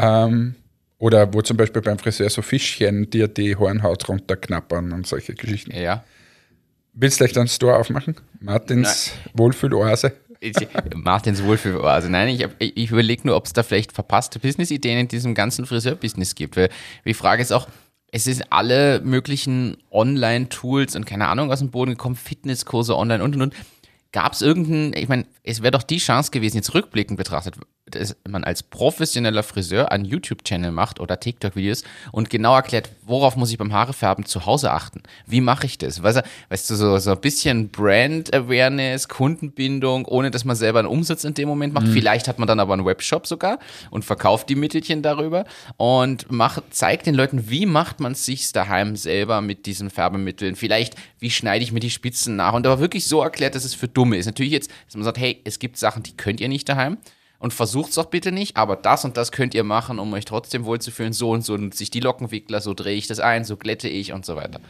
Ähm, 0.00 0.54
oder 0.98 1.32
wo 1.32 1.42
zum 1.42 1.56
Beispiel 1.56 1.82
beim 1.82 1.98
Friseur 1.98 2.28
so 2.30 2.42
Fischchen 2.42 3.08
dir 3.10 3.28
die 3.28 3.56
Hornhaut 3.56 4.08
runterknappern 4.08 4.92
und 4.92 5.06
solche 5.06 5.34
Geschichten. 5.34 5.74
ja. 5.74 6.04
Willst 6.92 7.20
du 7.20 7.24
gleich 7.24 7.36
einen 7.38 7.48
Store 7.48 7.76
aufmachen? 7.78 8.16
Martins 8.40 9.12
Wohlfühloase? 9.32 10.12
Martins 10.94 11.42
Wohlfühloase. 11.42 12.10
Nein, 12.10 12.28
ich 12.28 12.48
ich 12.58 12.90
überlege 12.90 13.26
nur, 13.26 13.36
ob 13.36 13.46
es 13.46 13.52
da 13.52 13.62
vielleicht 13.62 13.92
verpasste 13.92 14.40
Business-Ideen 14.40 14.98
in 14.98 15.08
diesem 15.08 15.34
ganzen 15.34 15.66
Friseur-Business 15.66 16.34
gibt. 16.34 16.56
Weil 16.56 16.68
die 17.04 17.14
Frage 17.14 17.42
ist 17.42 17.52
auch, 17.52 17.68
es 18.10 18.24
sind 18.24 18.44
alle 18.50 19.00
möglichen 19.00 19.76
Online-Tools 19.90 20.96
und 20.96 21.06
keine 21.06 21.28
Ahnung 21.28 21.52
aus 21.52 21.60
dem 21.60 21.70
Boden 21.70 21.92
gekommen, 21.92 22.16
Fitnesskurse 22.16 22.96
online 22.96 23.22
und 23.22 23.36
und 23.36 23.42
und. 23.42 23.54
Gab 24.12 24.32
es 24.32 24.42
irgendeinen, 24.42 24.92
ich 24.94 25.08
meine, 25.08 25.24
es 25.44 25.62
wäre 25.62 25.70
doch 25.70 25.84
die 25.84 25.98
Chance 25.98 26.32
gewesen, 26.32 26.56
jetzt 26.56 26.74
rückblickend 26.74 27.16
betrachtet, 27.16 27.54
dass 27.90 28.16
man 28.28 28.44
als 28.44 28.62
professioneller 28.62 29.42
Friseur 29.42 29.92
einen 29.92 30.04
YouTube-Channel 30.04 30.70
macht 30.70 31.00
oder 31.00 31.20
TikTok-Videos 31.20 31.84
und 32.12 32.30
genau 32.30 32.54
erklärt, 32.54 32.90
worauf 33.02 33.36
muss 33.36 33.50
ich 33.50 33.58
beim 33.58 33.72
Haarefärben 33.72 34.24
zu 34.24 34.46
Hause 34.46 34.72
achten? 34.72 35.02
Wie 35.26 35.40
mache 35.40 35.66
ich 35.66 35.78
das? 35.78 36.02
Weißt 36.02 36.18
du, 36.18 36.22
weißt 36.48 36.70
du 36.70 36.74
so, 36.74 36.98
so 36.98 37.12
ein 37.12 37.20
bisschen 37.20 37.68
Brand-Awareness, 37.70 39.08
Kundenbindung, 39.08 40.04
ohne 40.06 40.30
dass 40.30 40.44
man 40.44 40.56
selber 40.56 40.78
einen 40.78 40.88
Umsatz 40.88 41.24
in 41.24 41.34
dem 41.34 41.48
Moment 41.48 41.74
macht. 41.74 41.88
Vielleicht 41.88 42.28
hat 42.28 42.38
man 42.38 42.48
dann 42.48 42.60
aber 42.60 42.74
einen 42.74 42.86
Webshop 42.86 43.26
sogar 43.26 43.58
und 43.90 44.04
verkauft 44.04 44.48
die 44.48 44.54
Mittelchen 44.54 45.02
darüber 45.02 45.44
und 45.76 46.30
macht, 46.30 46.62
zeigt 46.70 47.06
den 47.06 47.14
Leuten, 47.14 47.50
wie 47.50 47.66
macht 47.66 48.00
man 48.00 48.12
es 48.12 48.24
sich 48.24 48.52
daheim 48.52 48.96
selber 48.96 49.40
mit 49.40 49.66
diesen 49.66 49.90
Färbemitteln. 49.90 50.56
Vielleicht, 50.56 50.94
wie 51.18 51.30
schneide 51.30 51.64
ich 51.64 51.72
mir 51.72 51.80
die 51.80 51.90
Spitzen 51.90 52.36
nach 52.36 52.54
und 52.54 52.66
aber 52.66 52.80
wirklich 52.80 53.06
so 53.06 53.22
erklärt, 53.22 53.54
dass 53.54 53.64
es 53.64 53.74
für 53.74 53.88
Dumme 53.88 54.16
ist. 54.16 54.26
Natürlich 54.26 54.52
jetzt, 54.52 54.70
dass 54.86 54.96
man 54.96 55.04
sagt, 55.04 55.18
hey, 55.18 55.40
es 55.44 55.58
gibt 55.58 55.76
Sachen, 55.76 56.02
die 56.02 56.16
könnt 56.16 56.40
ihr 56.40 56.48
nicht 56.48 56.68
daheim 56.68 56.98
und 57.40 57.54
versucht 57.54 57.88
es 57.88 57.94
doch 57.96 58.04
bitte 58.04 58.30
nicht, 58.30 58.56
aber 58.56 58.76
das 58.76 59.04
und 59.04 59.16
das 59.16 59.32
könnt 59.32 59.54
ihr 59.54 59.64
machen, 59.64 59.98
um 59.98 60.12
euch 60.12 60.26
trotzdem 60.26 60.64
wohlzufühlen. 60.64 61.12
So 61.12 61.30
und 61.30 61.44
so 61.44 61.56
nutze 61.56 61.82
ich 61.82 61.90
die 61.90 62.00
Lockenwickler, 62.00 62.60
so 62.60 62.74
drehe 62.74 62.96
ich 62.96 63.08
das 63.08 63.18
ein, 63.18 63.44
so 63.44 63.56
glätte 63.56 63.88
ich 63.88 64.12
und 64.12 64.24
so 64.24 64.36
weiter. 64.36 64.60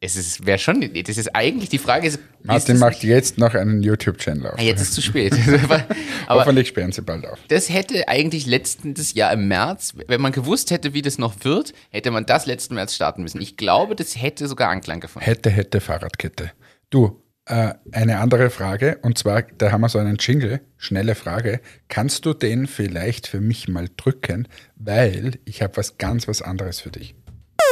Es 0.00 0.16
ist, 0.16 0.44
wäre 0.44 0.58
schon, 0.58 0.82
das 0.82 1.16
ist 1.16 1.34
eigentlich, 1.34 1.70
die 1.70 1.78
Frage 1.78 2.08
ist, 2.08 2.16
ist 2.16 2.24
Martin 2.42 2.74
das 2.74 2.78
macht 2.78 3.02
jetzt 3.04 3.38
noch 3.38 3.54
einen 3.54 3.82
YouTube-Channel 3.82 4.48
auf. 4.48 4.58
Ah, 4.58 4.62
jetzt 4.62 4.82
ist 4.82 4.92
zu 4.92 5.00
spät. 5.00 5.32
aber 5.48 5.86
Hoffentlich 6.40 6.68
sperren 6.68 6.92
sie 6.92 7.00
bald 7.00 7.26
auf. 7.26 7.38
das 7.48 7.70
hätte 7.70 8.06
eigentlich 8.06 8.44
letztes 8.44 9.14
Jahr 9.14 9.32
im 9.32 9.48
März, 9.48 9.94
wenn 10.06 10.20
man 10.20 10.32
gewusst 10.32 10.70
hätte, 10.70 10.92
wie 10.92 11.00
das 11.00 11.16
noch 11.16 11.42
wird, 11.42 11.72
hätte 11.88 12.10
man 12.10 12.26
das 12.26 12.44
letzten 12.44 12.74
März 12.74 12.94
starten 12.94 13.22
müssen. 13.22 13.40
Ich 13.40 13.56
glaube, 13.56 13.96
das 13.96 14.20
hätte 14.20 14.46
sogar 14.46 14.68
Anklang 14.68 15.00
gefunden. 15.00 15.24
Hätte, 15.24 15.48
hätte 15.48 15.80
Fahrradkette. 15.80 16.52
Du, 16.90 17.23
äh, 17.46 17.74
eine 17.92 18.20
andere 18.20 18.50
Frage, 18.50 18.98
und 19.02 19.18
zwar, 19.18 19.42
da 19.42 19.70
haben 19.70 19.82
wir 19.82 19.88
so 19.88 19.98
einen 19.98 20.16
Jingle, 20.16 20.60
schnelle 20.78 21.14
Frage. 21.14 21.60
Kannst 21.88 22.24
du 22.24 22.32
den 22.32 22.66
vielleicht 22.66 23.26
für 23.26 23.40
mich 23.40 23.68
mal 23.68 23.88
drücken, 23.96 24.48
weil 24.76 25.38
ich 25.44 25.62
habe 25.62 25.76
was 25.76 25.98
ganz 25.98 26.26
was 26.26 26.42
anderes 26.42 26.80
für 26.80 26.90
dich. 26.90 27.14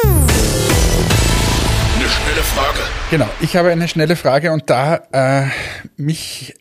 Eine 0.04 0.28
schnelle 2.08 2.42
Frage. 2.42 2.78
Genau, 3.10 3.28
ich 3.40 3.56
habe 3.56 3.70
eine 3.70 3.88
schnelle 3.88 4.16
Frage 4.16 4.52
und 4.52 4.68
da 4.68 4.96
äh, 5.12 5.46
mich, 5.96 6.54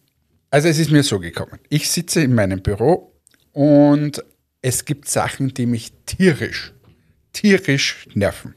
also 0.49 0.67
es 0.67 0.79
ist 0.79 0.91
mir 0.91 1.03
so 1.03 1.19
gekommen. 1.19 1.59
Ich 1.69 1.89
sitze 1.89 2.21
in 2.21 2.33
meinem 2.33 2.61
Büro 2.61 3.13
und 3.51 4.23
es 4.61 4.85
gibt 4.85 5.09
Sachen, 5.09 5.53
die 5.53 5.65
mich 5.65 5.91
tierisch, 6.05 6.73
tierisch 7.33 8.07
nerven. 8.13 8.55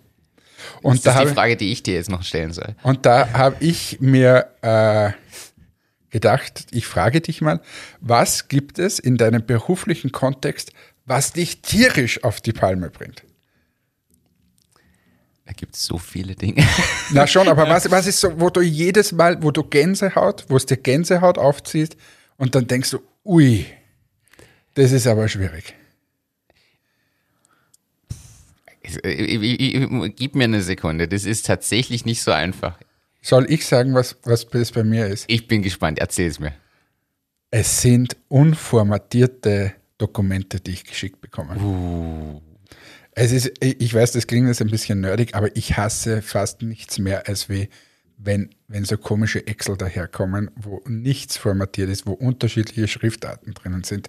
Und 0.83 0.97
Das 0.97 1.03
da 1.03 1.11
ist 1.11 1.17
habe 1.17 1.29
die 1.31 1.35
Frage, 1.35 1.57
die 1.57 1.73
ich 1.73 1.83
dir 1.83 1.95
jetzt 1.95 2.11
noch 2.11 2.23
stellen 2.23 2.53
soll. 2.53 2.75
und 2.83 3.07
da 3.07 3.33
habe 3.33 3.57
ich 3.61 3.99
mir 4.01 4.49
äh, 4.63 5.11
gedacht, 6.11 6.67
ich 6.71 6.87
frage 6.87 7.21
dich 7.21 7.41
mal, 7.41 7.61
was 8.01 8.49
gibt 8.49 8.79
es 8.79 8.99
in 8.99 9.17
deinem 9.17 9.45
beruflichen 9.45 10.13
Kontext, 10.13 10.73
was 11.07 11.33
dich 11.33 11.61
tierisch 11.63 12.23
auf 12.25 12.41
die 12.41 12.53
Palme 12.53 12.91
bringt? 12.91 13.25
Da 15.47 15.53
gibt 15.53 15.75
es 15.75 15.85
so 15.85 15.99
viele 15.99 16.35
Dinge. 16.35 16.65
Na 17.11 17.27
schon, 17.27 17.49
aber 17.49 17.69
was, 17.69 17.91
was 17.91 18.07
ist 18.07 18.21
so, 18.21 18.41
wo 18.41 18.49
du 18.49 18.63
jedes 18.63 19.13
Mal, 19.13 19.43
wo 19.43 19.51
du 19.51 19.63
Gänsehaut, 19.63 20.47
wo 20.49 20.57
es 20.57 20.65
dir 20.65 20.79
Gänsehaut 20.79 21.37
aufzieht 21.37 21.97
und 22.39 22.55
dann 22.55 22.67
denkst 22.67 22.91
du, 22.93 23.01
ui, 23.25 23.67
das 24.75 24.93
ist 24.93 25.07
aber 25.07 25.29
schwierig. 25.29 25.75
Gib 28.85 30.35
mir 30.35 30.45
eine 30.45 30.63
Sekunde, 30.63 31.09
das 31.09 31.25
ist 31.25 31.47
tatsächlich 31.47 32.05
nicht 32.05 32.23
so 32.23 32.33
einfach. 32.33 32.79
Soll 33.23 33.51
ich 33.51 33.67
sagen, 33.67 33.95
was, 33.95 34.17
was 34.25 34.47
das 34.49 34.73
bei 34.73 34.85
mir 34.85 35.07
ist? 35.07 35.25
Ich 35.29 35.49
bin 35.49 35.63
gespannt, 35.63 35.99
erzähl 35.99 36.29
es 36.29 36.39
mir. 36.39 36.53
Es 37.51 37.81
sind 37.81 38.17
unformatierte 38.29 39.75
Dokumente, 39.97 40.61
die 40.61 40.73
ich 40.73 40.85
geschickt 40.85 41.21
bekomme. 41.21 42.43
Es 43.13 43.33
ist, 43.33 43.53
ich 43.61 43.95
weiß, 43.95 44.13
das 44.13 44.27
klingt 44.27 44.49
jetzt 44.49 44.61
ein 44.61 44.71
bisschen 44.71 45.01
nerdig, 45.01 45.35
aber 45.35 45.57
ich 45.57 45.77
hasse 45.77 46.21
fast 46.21 46.63
nichts 46.63 46.99
mehr, 46.99 47.29
als 47.29 47.49
wie 47.49 47.69
wenn, 48.19 48.51
wenn 48.69 48.85
so 48.85 48.99
komische 48.99 49.47
Excel 49.47 49.77
daherkommen, 49.77 50.51
wo 50.57 50.83
nichts 50.87 51.37
formatiert 51.37 51.91
ist, 51.91 52.07
wo 52.07 52.13
unterschiedliche 52.13 52.89
Schriftarten 52.89 53.55
drinnen 53.55 53.85
sind, 53.85 54.09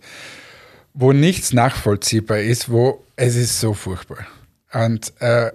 wo 0.93 1.13
nichts 1.13 1.53
nachvollziehbar 1.53 2.39
ist, 2.39 2.69
wo 2.69 3.05
es 3.15 3.35
ist 3.35 3.59
so 3.59 3.73
furchtbar. 3.73 4.25
Und 4.75 5.13
äh, 5.21 5.51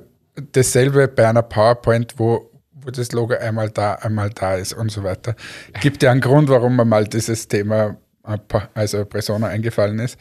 dasselbe 0.52 1.06
bei 1.08 1.28
einer 1.28 1.42
PowerPoint, 1.42 2.14
wo, 2.16 2.50
wo 2.72 2.90
das 2.90 3.12
Logo 3.12 3.34
einmal 3.34 3.70
da, 3.70 3.94
einmal 3.94 4.30
da 4.30 4.54
ist 4.54 4.72
und 4.72 4.90
so 4.90 5.02
weiter. 5.02 5.36
Gibt 5.80 6.02
ja 6.02 6.10
einen 6.10 6.22
Grund, 6.22 6.48
warum 6.48 6.76
mir 6.76 6.86
mal 6.86 7.06
dieses 7.06 7.46
Thema, 7.46 7.98
äh, 8.26 8.38
also 8.74 9.04
Persona 9.04 9.48
eingefallen 9.48 9.98
ist. 9.98 10.18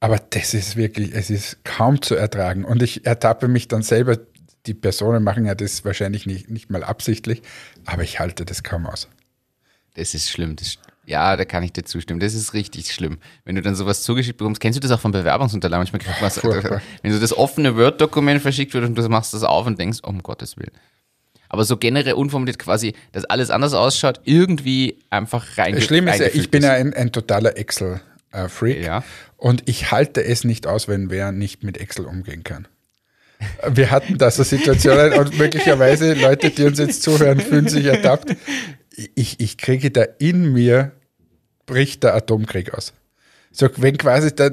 Aber 0.00 0.18
das 0.18 0.54
ist 0.54 0.76
wirklich, 0.76 1.14
es 1.14 1.30
ist 1.30 1.64
kaum 1.64 2.00
zu 2.00 2.14
ertragen. 2.14 2.64
Und 2.64 2.82
ich 2.82 3.04
ertappe 3.06 3.48
mich 3.48 3.68
dann 3.68 3.82
selber, 3.82 4.18
die 4.66 4.74
Personen 4.74 5.22
machen 5.22 5.44
ja 5.44 5.54
das 5.54 5.84
wahrscheinlich 5.84 6.26
nicht, 6.26 6.50
nicht 6.50 6.70
mal 6.70 6.84
absichtlich, 6.84 7.42
aber 7.84 8.02
ich 8.02 8.18
halte 8.18 8.46
das 8.46 8.62
kaum 8.62 8.86
aus. 8.86 9.08
Das 9.94 10.14
ist 10.14 10.30
schlimm. 10.30 10.56
Das, 10.56 10.78
ja, 11.06 11.36
da 11.36 11.44
kann 11.44 11.62
ich 11.62 11.72
dir 11.72 11.84
zustimmen. 11.84 12.20
Das 12.20 12.34
ist 12.34 12.54
richtig 12.54 12.92
schlimm. 12.92 13.18
Wenn 13.44 13.54
du 13.56 13.62
dann 13.62 13.74
sowas 13.74 14.02
zugeschickt 14.02 14.38
bekommst, 14.38 14.60
kennst 14.60 14.76
du 14.76 14.80
das 14.80 14.90
auch 14.90 15.00
von 15.00 15.12
Bewerbungsunterlagen? 15.12 15.80
Manchmal 15.82 16.00
kriegt 16.00 16.20
man 16.20 16.30
furchtbar. 16.30 16.80
wenn 17.02 17.12
so 17.12 17.20
das 17.20 17.36
offene 17.36 17.76
Word-Dokument 17.76 18.40
verschickt 18.40 18.74
wird 18.74 18.84
und 18.84 18.96
du 18.96 19.08
machst 19.08 19.34
das 19.34 19.42
auf 19.42 19.66
und 19.66 19.78
denkst, 19.78 19.98
um 20.02 20.22
Gottes 20.22 20.56
Willen. 20.56 20.72
Aber 21.48 21.64
so 21.64 21.76
generell 21.76 22.14
unformuliert 22.14 22.58
quasi, 22.58 22.94
dass 23.12 23.24
alles 23.26 23.50
anders 23.50 23.74
ausschaut, 23.74 24.20
irgendwie 24.24 24.98
einfach 25.10 25.56
rein. 25.58 25.74
Das 25.74 25.84
Schlimme 25.84 26.16
ist 26.16 26.34
ich 26.34 26.50
bin 26.50 26.62
ja 26.62 26.72
ein, 26.72 26.92
ein 26.94 27.12
totaler 27.12 27.56
Excel-Freak 27.56 28.82
Ja. 28.82 29.04
und 29.36 29.62
ich 29.66 29.92
halte 29.92 30.24
es 30.24 30.42
nicht 30.44 30.66
aus, 30.66 30.88
wenn 30.88 31.10
wer 31.10 31.30
nicht 31.30 31.62
mit 31.62 31.78
Excel 31.78 32.06
umgehen 32.06 32.42
kann. 32.42 32.66
Wir 33.68 33.90
hatten 33.90 34.16
da 34.18 34.30
so 34.30 34.42
Situationen 34.42 35.12
und 35.12 35.38
möglicherweise 35.38 36.14
Leute, 36.14 36.50
die 36.50 36.64
uns 36.64 36.78
jetzt 36.78 37.02
zuhören, 37.02 37.40
fühlen 37.40 37.68
sich 37.68 37.84
ertappt. 37.84 38.34
Ich, 39.14 39.40
ich 39.40 39.56
kriege 39.58 39.90
da 39.90 40.02
in 40.18 40.52
mir, 40.52 40.92
bricht 41.66 42.02
der 42.04 42.14
Atomkrieg 42.14 42.74
aus. 42.74 42.92
So, 43.50 43.68
wenn 43.76 43.96
quasi 43.96 44.34
da, 44.34 44.50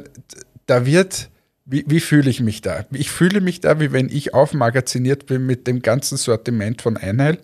da 0.65 0.85
wird, 0.85 1.29
wie, 1.65 1.83
wie 1.87 1.99
fühle 1.99 2.29
ich 2.29 2.39
mich 2.39 2.61
da? 2.61 2.85
Ich 2.91 3.11
fühle 3.11 3.41
mich 3.41 3.59
da, 3.61 3.79
wie 3.79 3.91
wenn 3.91 4.09
ich 4.09 4.33
aufmagaziniert 4.33 5.25
bin 5.25 5.45
mit 5.45 5.67
dem 5.67 5.81
ganzen 5.81 6.17
Sortiment 6.17 6.81
von 6.81 6.97
Einheil 6.97 7.39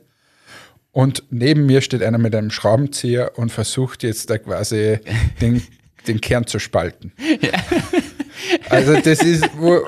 und 0.92 1.24
neben 1.30 1.66
mir 1.66 1.82
steht 1.82 2.02
einer 2.02 2.18
mit 2.18 2.34
einem 2.34 2.50
Schraubenzieher 2.50 3.34
und 3.36 3.52
versucht 3.52 4.04
jetzt 4.04 4.30
da 4.30 4.38
quasi 4.38 5.00
den, 5.42 5.62
den 6.08 6.22
Kern 6.22 6.48
zu 6.48 6.60
spalten. 6.60 7.14
Also 8.70 8.94
das 8.94 9.24
ist 9.24 9.50
wo 9.58 9.88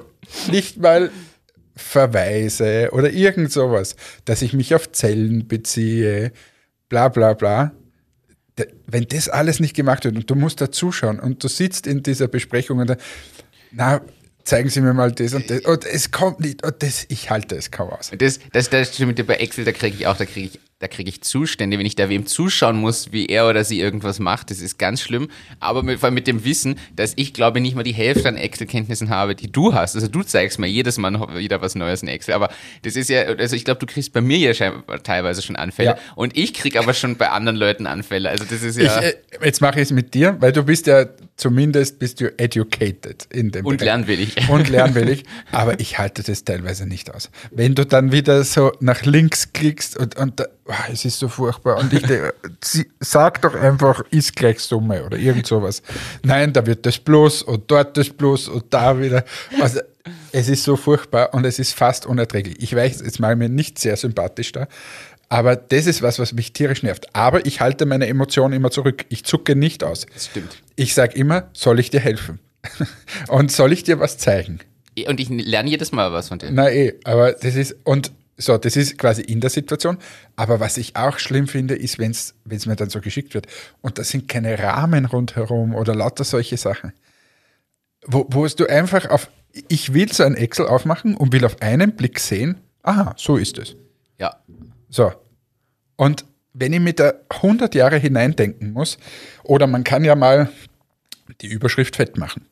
nicht 0.51 0.77
mal 0.77 1.11
Verweise 1.75 2.89
oder 2.91 3.11
irgend 3.11 3.51
sowas, 3.51 3.95
dass 4.25 4.41
ich 4.41 4.53
mich 4.53 4.73
auf 4.73 4.91
Zellen 4.91 5.47
beziehe, 5.47 6.31
bla 6.89 7.09
bla 7.09 7.33
bla. 7.33 7.71
Wenn 8.87 9.05
das 9.05 9.29
alles 9.29 9.61
nicht 9.61 9.75
gemacht 9.75 10.03
wird 10.03 10.17
und 10.17 10.29
du 10.29 10.35
musst 10.35 10.59
da 10.59 10.69
zuschauen 10.69 11.19
und 11.19 11.41
du 11.43 11.47
sitzt 11.47 11.87
in 11.87 12.03
dieser 12.03 12.27
Besprechung 12.27 12.79
und 12.79 12.89
da, 12.89 12.97
na, 13.71 14.01
zeigen 14.43 14.69
Sie 14.69 14.81
mir 14.81 14.93
mal 14.93 15.11
das 15.11 15.33
und 15.33 15.49
das. 15.49 15.61
Und 15.61 15.85
es 15.85 16.11
kommt 16.11 16.41
nicht. 16.41 16.65
Und 16.65 16.83
das, 16.83 17.05
ich 17.07 17.29
halte 17.29 17.55
es 17.55 17.71
kaum 17.71 17.89
aus. 17.89 18.11
Das, 18.17 18.39
das, 18.51 18.69
das 18.69 18.93
stimmt 18.93 19.25
bei 19.25 19.35
Excel, 19.35 19.63
da 19.63 19.71
kriege 19.71 19.95
ich 19.95 20.07
auch, 20.07 20.17
da 20.17 20.25
kriege 20.25 20.47
ich 20.47 20.59
da 20.79 20.87
kriege 20.87 21.09
ich 21.09 21.21
Zustände, 21.21 21.77
wenn 21.77 21.85
ich 21.85 21.95
da 21.95 22.07
wem 22.07 22.25
zuschauen 22.25 22.77
muss, 22.77 23.11
wie 23.11 23.25
er 23.25 23.49
oder 23.49 23.65
sie 23.65 23.81
irgendwas 23.81 24.19
macht. 24.19 24.49
Das 24.49 24.61
ist 24.61 24.79
ganz 24.79 25.01
schlimm. 25.01 25.27
Aber 25.59 25.83
mit, 25.83 25.99
vor 25.99 26.07
allem 26.07 26.13
mit 26.13 26.25
dem 26.25 26.45
Wissen, 26.45 26.75
dass 26.95 27.11
ich 27.17 27.33
glaube 27.33 27.59
nicht 27.59 27.75
mal 27.75 27.83
die 27.83 27.93
Hälfte 27.93 28.29
an 28.29 28.37
Excel-Kenntnissen 28.37 29.09
habe, 29.09 29.35
die 29.35 29.51
du 29.51 29.73
hast. 29.73 29.95
Also 29.95 30.07
du 30.07 30.23
zeigst 30.23 30.57
mir 30.57 30.67
jedes 30.67 30.97
Mal 30.97 31.11
noch 31.11 31.35
wieder 31.35 31.61
was 31.61 31.75
Neues 31.75 32.01
in 32.01 32.07
Excel. 32.07 32.33
Aber 32.33 32.49
das 32.83 32.95
ist 32.95 33.09
ja, 33.09 33.23
also 33.23 33.57
ich 33.57 33.65
glaube, 33.65 33.81
du 33.81 33.87
kriegst 33.87 34.13
bei 34.13 34.21
mir 34.21 34.37
ja 34.37 34.71
teilweise 35.03 35.41
schon 35.41 35.57
Anfälle. 35.57 35.89
Ja. 35.89 35.97
Und 36.15 36.37
ich 36.37 36.53
kriege 36.53 36.79
aber 36.79 36.93
schon 36.93 37.17
bei 37.17 37.29
anderen 37.29 37.57
Leuten 37.57 37.85
Anfälle. 37.85 38.29
Also 38.29 38.45
das 38.49 38.63
ist 38.63 38.77
ja. 38.77 38.99
Ich, 38.99 39.05
äh, 39.05 39.15
jetzt 39.43 39.59
mache 39.59 39.81
ich 39.81 39.87
es 39.87 39.91
mit 39.91 40.13
dir, 40.13 40.37
weil 40.39 40.53
du 40.53 40.63
bist 40.63 40.87
ja 40.87 41.07
zumindest 41.35 41.99
bist 41.99 42.21
du 42.21 42.37
educated 42.37 43.27
in 43.31 43.51
dem 43.51 43.65
Und 43.65 43.77
Bereich. 43.77 43.85
lernwillig. 43.85 44.49
Und 44.49 44.69
lernwillig. 44.69 45.23
Aber 45.51 45.79
ich 45.79 45.97
halte 45.97 46.21
das 46.23 46.43
teilweise 46.43 46.85
nicht 46.85 47.13
aus. 47.13 47.31
Wenn 47.51 47.75
du 47.75 47.85
dann 47.85 48.11
wieder 48.11 48.43
so 48.43 48.71
nach 48.79 49.03
links 49.03 49.51
klickst 49.53 49.97
und, 49.97 50.17
und 50.17 50.43
es 50.91 51.05
ist 51.05 51.19
so 51.19 51.27
furchtbar. 51.27 51.77
Und 51.77 51.93
ich 51.93 52.01
denke, 52.01 52.33
sag 52.99 53.41
doch 53.41 53.55
einfach, 53.55 54.01
ist 54.11 54.35
gleich 54.35 54.59
Summe 54.59 55.03
oder 55.03 55.17
irgend 55.17 55.47
sowas. 55.47 55.81
Nein, 56.23 56.53
da 56.53 56.65
wird 56.65 56.85
das 56.85 56.97
Plus 56.97 57.41
und 57.41 57.69
dort 57.69 57.97
das 57.97 58.09
Plus 58.09 58.47
und 58.47 58.65
da 58.69 58.99
wieder. 58.99 59.23
Also, 59.59 59.79
es 60.31 60.49
ist 60.49 60.63
so 60.63 60.75
furchtbar 60.75 61.33
und 61.33 61.45
es 61.45 61.59
ist 61.59 61.73
fast 61.73 62.05
unerträglich. 62.05 62.61
Ich 62.61 62.75
weiß, 62.75 63.01
jetzt 63.01 63.19
mal 63.19 63.35
mir 63.35 63.49
nicht 63.49 63.79
sehr 63.79 63.95
sympathisch 63.95 64.51
da, 64.51 64.67
aber 65.29 65.55
das 65.55 65.85
ist 65.85 66.01
was, 66.01 66.17
was 66.19 66.33
mich 66.33 66.53
tierisch 66.53 66.83
nervt. 66.83 67.15
Aber 67.15 67.45
ich 67.45 67.61
halte 67.61 67.85
meine 67.85 68.07
Emotionen 68.07 68.53
immer 68.53 68.71
zurück. 68.71 69.05
Ich 69.09 69.23
zucke 69.23 69.55
nicht 69.55 69.83
aus. 69.83 70.07
Das 70.13 70.25
stimmt. 70.25 70.57
Ich 70.75 70.93
sage 70.95 71.15
immer, 71.15 71.49
soll 71.53 71.79
ich 71.79 71.91
dir 71.91 71.99
helfen? 71.99 72.39
und 73.27 73.51
soll 73.51 73.71
ich 73.71 73.83
dir 73.83 73.99
was 73.99 74.17
zeigen? 74.17 74.59
Und 75.07 75.19
ich 75.19 75.29
lerne 75.29 75.69
jedes 75.69 75.91
Mal 75.91 76.11
was 76.11 76.29
von 76.29 76.39
dir. 76.39 76.49
Na 76.51 76.69
eh, 76.69 76.95
aber 77.05 77.31
das 77.31 77.55
ist, 77.55 77.75
und 77.83 78.11
so, 78.39 78.57
das 78.57 78.75
ist 78.75 78.97
quasi 78.97 79.21
in 79.21 79.41
der 79.41 79.49
Situation. 79.49 79.97
Aber 80.35 80.59
was 80.59 80.77
ich 80.77 80.95
auch 80.95 81.19
schlimm 81.19 81.47
finde, 81.47 81.75
ist, 81.75 81.99
wenn 81.99 82.11
es 82.11 82.65
mir 82.65 82.75
dann 82.75 82.89
so 82.89 83.01
geschickt 83.01 83.33
wird 83.33 83.47
und 83.81 83.97
da 83.97 84.03
sind 84.03 84.27
keine 84.27 84.57
Rahmen 84.57 85.05
rundherum 85.05 85.75
oder 85.75 85.93
lauter 85.93 86.23
solche 86.23 86.57
Sachen. 86.57 86.93
Wo, 88.05 88.25
wo 88.29 88.47
du 88.47 88.65
einfach 88.67 89.09
auf, 89.09 89.29
ich 89.67 89.93
will 89.93 90.11
so 90.11 90.23
ein 90.23 90.35
Excel 90.35 90.67
aufmachen 90.67 91.15
und 91.15 91.33
will 91.33 91.43
auf 91.45 91.61
einen 91.61 91.95
Blick 91.95 92.19
sehen, 92.19 92.61
aha, 92.81 93.13
so 93.17 93.35
ist 93.35 93.57
es. 93.57 93.75
Ja. 94.17 94.37
So. 94.89 95.11
Und 95.97 96.25
wenn 96.53 96.71
ich 96.71 96.79
mit 96.79 96.99
der 96.99 97.21
100 97.29 97.75
Jahre 97.75 97.97
hineindenken 97.97 98.71
muss, 98.71 98.97
oder 99.43 99.67
man 99.67 99.83
kann 99.83 100.05
ja 100.05 100.15
mal 100.15 100.49
die 101.41 101.47
Überschrift 101.47 101.97
fett 101.97 102.17
machen 102.17 102.47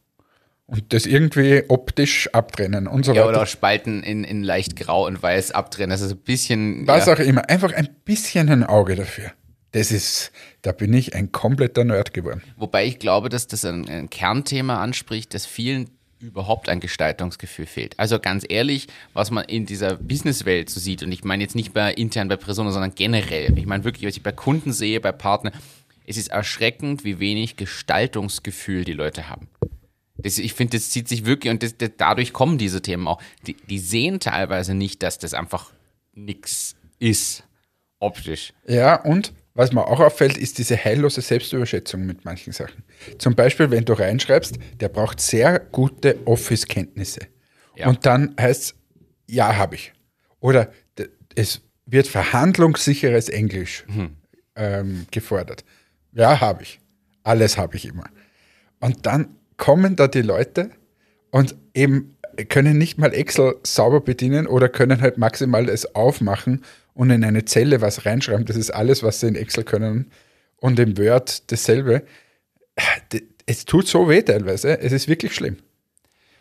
und 0.67 0.91
das 0.93 1.05
irgendwie 1.05 1.63
optisch 1.69 2.29
abtrennen 2.33 2.87
und 2.87 3.05
so 3.05 3.13
ja, 3.13 3.21
weiter. 3.21 3.29
Oder 3.29 3.45
Spalten 3.45 4.03
in, 4.03 4.23
in 4.23 4.43
leicht 4.43 4.75
grau 4.75 5.07
und 5.07 5.21
weiß 5.21 5.51
abtrennen. 5.51 5.89
Das 5.89 6.01
ist 6.01 6.11
ein 6.11 6.17
bisschen. 6.17 6.85
Was 6.85 7.05
ja. 7.05 7.13
auch 7.13 7.19
immer. 7.19 7.49
Einfach 7.49 7.73
ein 7.73 7.89
bisschen 8.03 8.49
ein 8.49 8.63
Auge 8.63 8.95
dafür. 8.95 9.31
Das 9.71 9.91
ist, 9.91 10.31
da 10.61 10.71
bin 10.71 10.93
ich 10.93 11.15
ein 11.15 11.31
kompletter 11.31 11.83
Nerd 11.83 12.13
geworden. 12.13 12.41
Wobei 12.57 12.85
ich 12.85 12.99
glaube, 12.99 13.29
dass 13.29 13.47
das 13.47 13.63
ein, 13.63 13.87
ein 13.89 14.09
Kernthema 14.09 14.81
anspricht, 14.81 15.33
das 15.33 15.45
vielen 15.45 15.89
überhaupt 16.19 16.67
ein 16.67 16.79
Gestaltungsgefühl 16.79 17.65
fehlt. 17.65 17.97
Also 17.99 18.19
ganz 18.19 18.43
ehrlich, 18.47 18.87
was 19.13 19.29
man 19.29 19.45
in 19.45 19.65
dieser 19.65 19.97
Businesswelt 19.97 20.69
so 20.69 20.79
sieht, 20.79 21.03
und 21.03 21.11
ich 21.11 21.23
meine 21.23 21.43
jetzt 21.43 21.55
nicht 21.55 21.73
bei 21.73 21.93
intern 21.93 22.27
bei 22.27 22.37
Personen, 22.37 22.71
sondern 22.71 22.95
generell. 22.95 23.57
Ich 23.57 23.67
meine 23.67 23.83
wirklich, 23.83 24.07
was 24.07 24.17
ich 24.17 24.23
bei 24.23 24.31
Kunden 24.31 24.73
sehe, 24.73 24.99
bei 24.99 25.11
Partnern, 25.11 25.53
es 26.07 26.17
ist 26.17 26.29
erschreckend, 26.29 27.03
wie 27.03 27.19
wenig 27.19 27.55
Gestaltungsgefühl 27.57 28.83
die 28.83 28.93
Leute 28.93 29.29
haben. 29.29 29.47
Das, 30.17 30.37
ich 30.37 30.53
finde, 30.53 30.77
das 30.77 30.89
zieht 30.89 31.07
sich 31.07 31.25
wirklich 31.25 31.51
und 31.51 31.61
das, 31.63 31.77
das, 31.77 31.91
dadurch 31.97 32.33
kommen 32.33 32.57
diese 32.57 32.81
Themen 32.81 33.07
auch. 33.07 33.21
Die, 33.45 33.55
die 33.55 33.79
sehen 33.79 34.19
teilweise 34.19 34.73
nicht, 34.73 35.03
dass 35.03 35.19
das 35.19 35.33
einfach 35.33 35.71
nichts 36.13 36.75
ist, 36.99 37.43
optisch. 37.99 38.53
Ja, 38.67 38.95
und 38.95 39.33
was 39.53 39.71
mir 39.71 39.87
auch 39.87 39.99
auffällt, 39.99 40.37
ist 40.37 40.59
diese 40.59 40.77
heillose 40.77 41.21
Selbstüberschätzung 41.21 42.05
mit 42.05 42.25
manchen 42.25 42.53
Sachen. 42.53 42.83
Zum 43.17 43.33
Beispiel, 43.35 43.71
wenn 43.71 43.85
du 43.85 43.93
reinschreibst, 43.93 44.59
der 44.79 44.89
braucht 44.89 45.19
sehr 45.19 45.59
gute 45.59 46.19
Office-Kenntnisse. 46.25 47.21
Ja. 47.75 47.87
Und 47.87 48.05
dann 48.05 48.35
heißt 48.39 48.61
es, 48.61 48.75
ja, 49.27 49.55
habe 49.55 49.75
ich. 49.75 49.93
Oder 50.39 50.71
es 51.33 51.61
wird 51.87 52.07
verhandlungssicheres 52.07 53.29
Englisch 53.29 53.83
mhm. 53.87 54.17
ähm, 54.55 55.07
gefordert. 55.09 55.63
Ja, 56.13 56.39
habe 56.39 56.63
ich. 56.63 56.79
Alles 57.23 57.57
habe 57.57 57.77
ich 57.77 57.85
immer. 57.85 58.05
Und 58.79 59.05
dann 59.05 59.35
kommen 59.57 59.95
da 59.95 60.07
die 60.07 60.21
Leute 60.21 60.71
und 61.31 61.55
eben 61.73 62.17
können 62.49 62.77
nicht 62.77 62.97
mal 62.97 63.13
Excel 63.13 63.55
sauber 63.63 64.01
bedienen 64.01 64.47
oder 64.47 64.69
können 64.69 65.01
halt 65.01 65.17
maximal 65.17 65.69
es 65.69 65.95
aufmachen 65.95 66.63
und 66.93 67.09
in 67.09 67.23
eine 67.23 67.45
Zelle 67.45 67.81
was 67.81 68.05
reinschreiben. 68.05 68.45
Das 68.45 68.55
ist 68.55 68.71
alles, 68.71 69.03
was 69.03 69.19
sie 69.19 69.27
in 69.27 69.35
Excel 69.35 69.63
können. 69.63 70.11
Und 70.59 70.79
im 70.79 70.97
Word 70.97 71.51
dasselbe. 71.51 72.03
Es 73.45 73.65
tut 73.65 73.87
so 73.87 74.09
weh 74.09 74.23
teilweise. 74.23 74.79
Es 74.79 74.91
ist 74.91 75.07
wirklich 75.07 75.35
schlimm. 75.35 75.57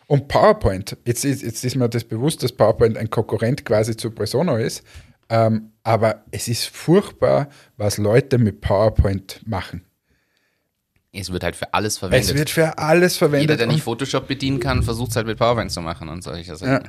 Und 0.07 0.27
PowerPoint, 0.27 0.97
jetzt 1.05 1.25
ist, 1.25 1.43
jetzt 1.43 1.63
ist 1.63 1.75
mir 1.75 1.89
das 1.89 2.03
bewusst, 2.03 2.41
dass 2.41 2.51
PowerPoint 2.51 2.97
ein 2.97 3.09
Konkurrent 3.09 3.65
quasi 3.65 3.95
zu 3.95 4.09
Presono 4.09 4.57
ist. 4.57 4.83
Ähm, 5.29 5.73
aber 5.83 6.23
es 6.31 6.47
ist 6.47 6.65
furchtbar, 6.65 7.49
was 7.75 7.97
Leute 7.97 8.37
mit 8.37 8.61
PowerPoint 8.61 9.41
machen. 9.45 9.86
Es 11.11 11.31
wird 11.31 11.43
halt 11.43 11.55
für 11.55 11.73
alles 11.73 11.97
verwendet. 11.97 12.29
Es 12.29 12.35
wird 12.35 12.49
für 12.49 12.77
alles 12.77 13.17
verwendet. 13.17 13.41
Jeder, 13.41 13.57
der 13.57 13.67
nicht 13.67 13.83
Photoshop 13.83 14.27
bedienen 14.27 14.59
kann, 14.59 14.83
versucht 14.83 15.11
es 15.11 15.15
halt 15.15 15.25
mit 15.27 15.37
PowerPoint 15.37 15.71
zu 15.71 15.81
machen 15.81 16.09
und 16.09 16.23
solche 16.23 16.55
Sachen. 16.55 16.73
Ja. 16.73 16.83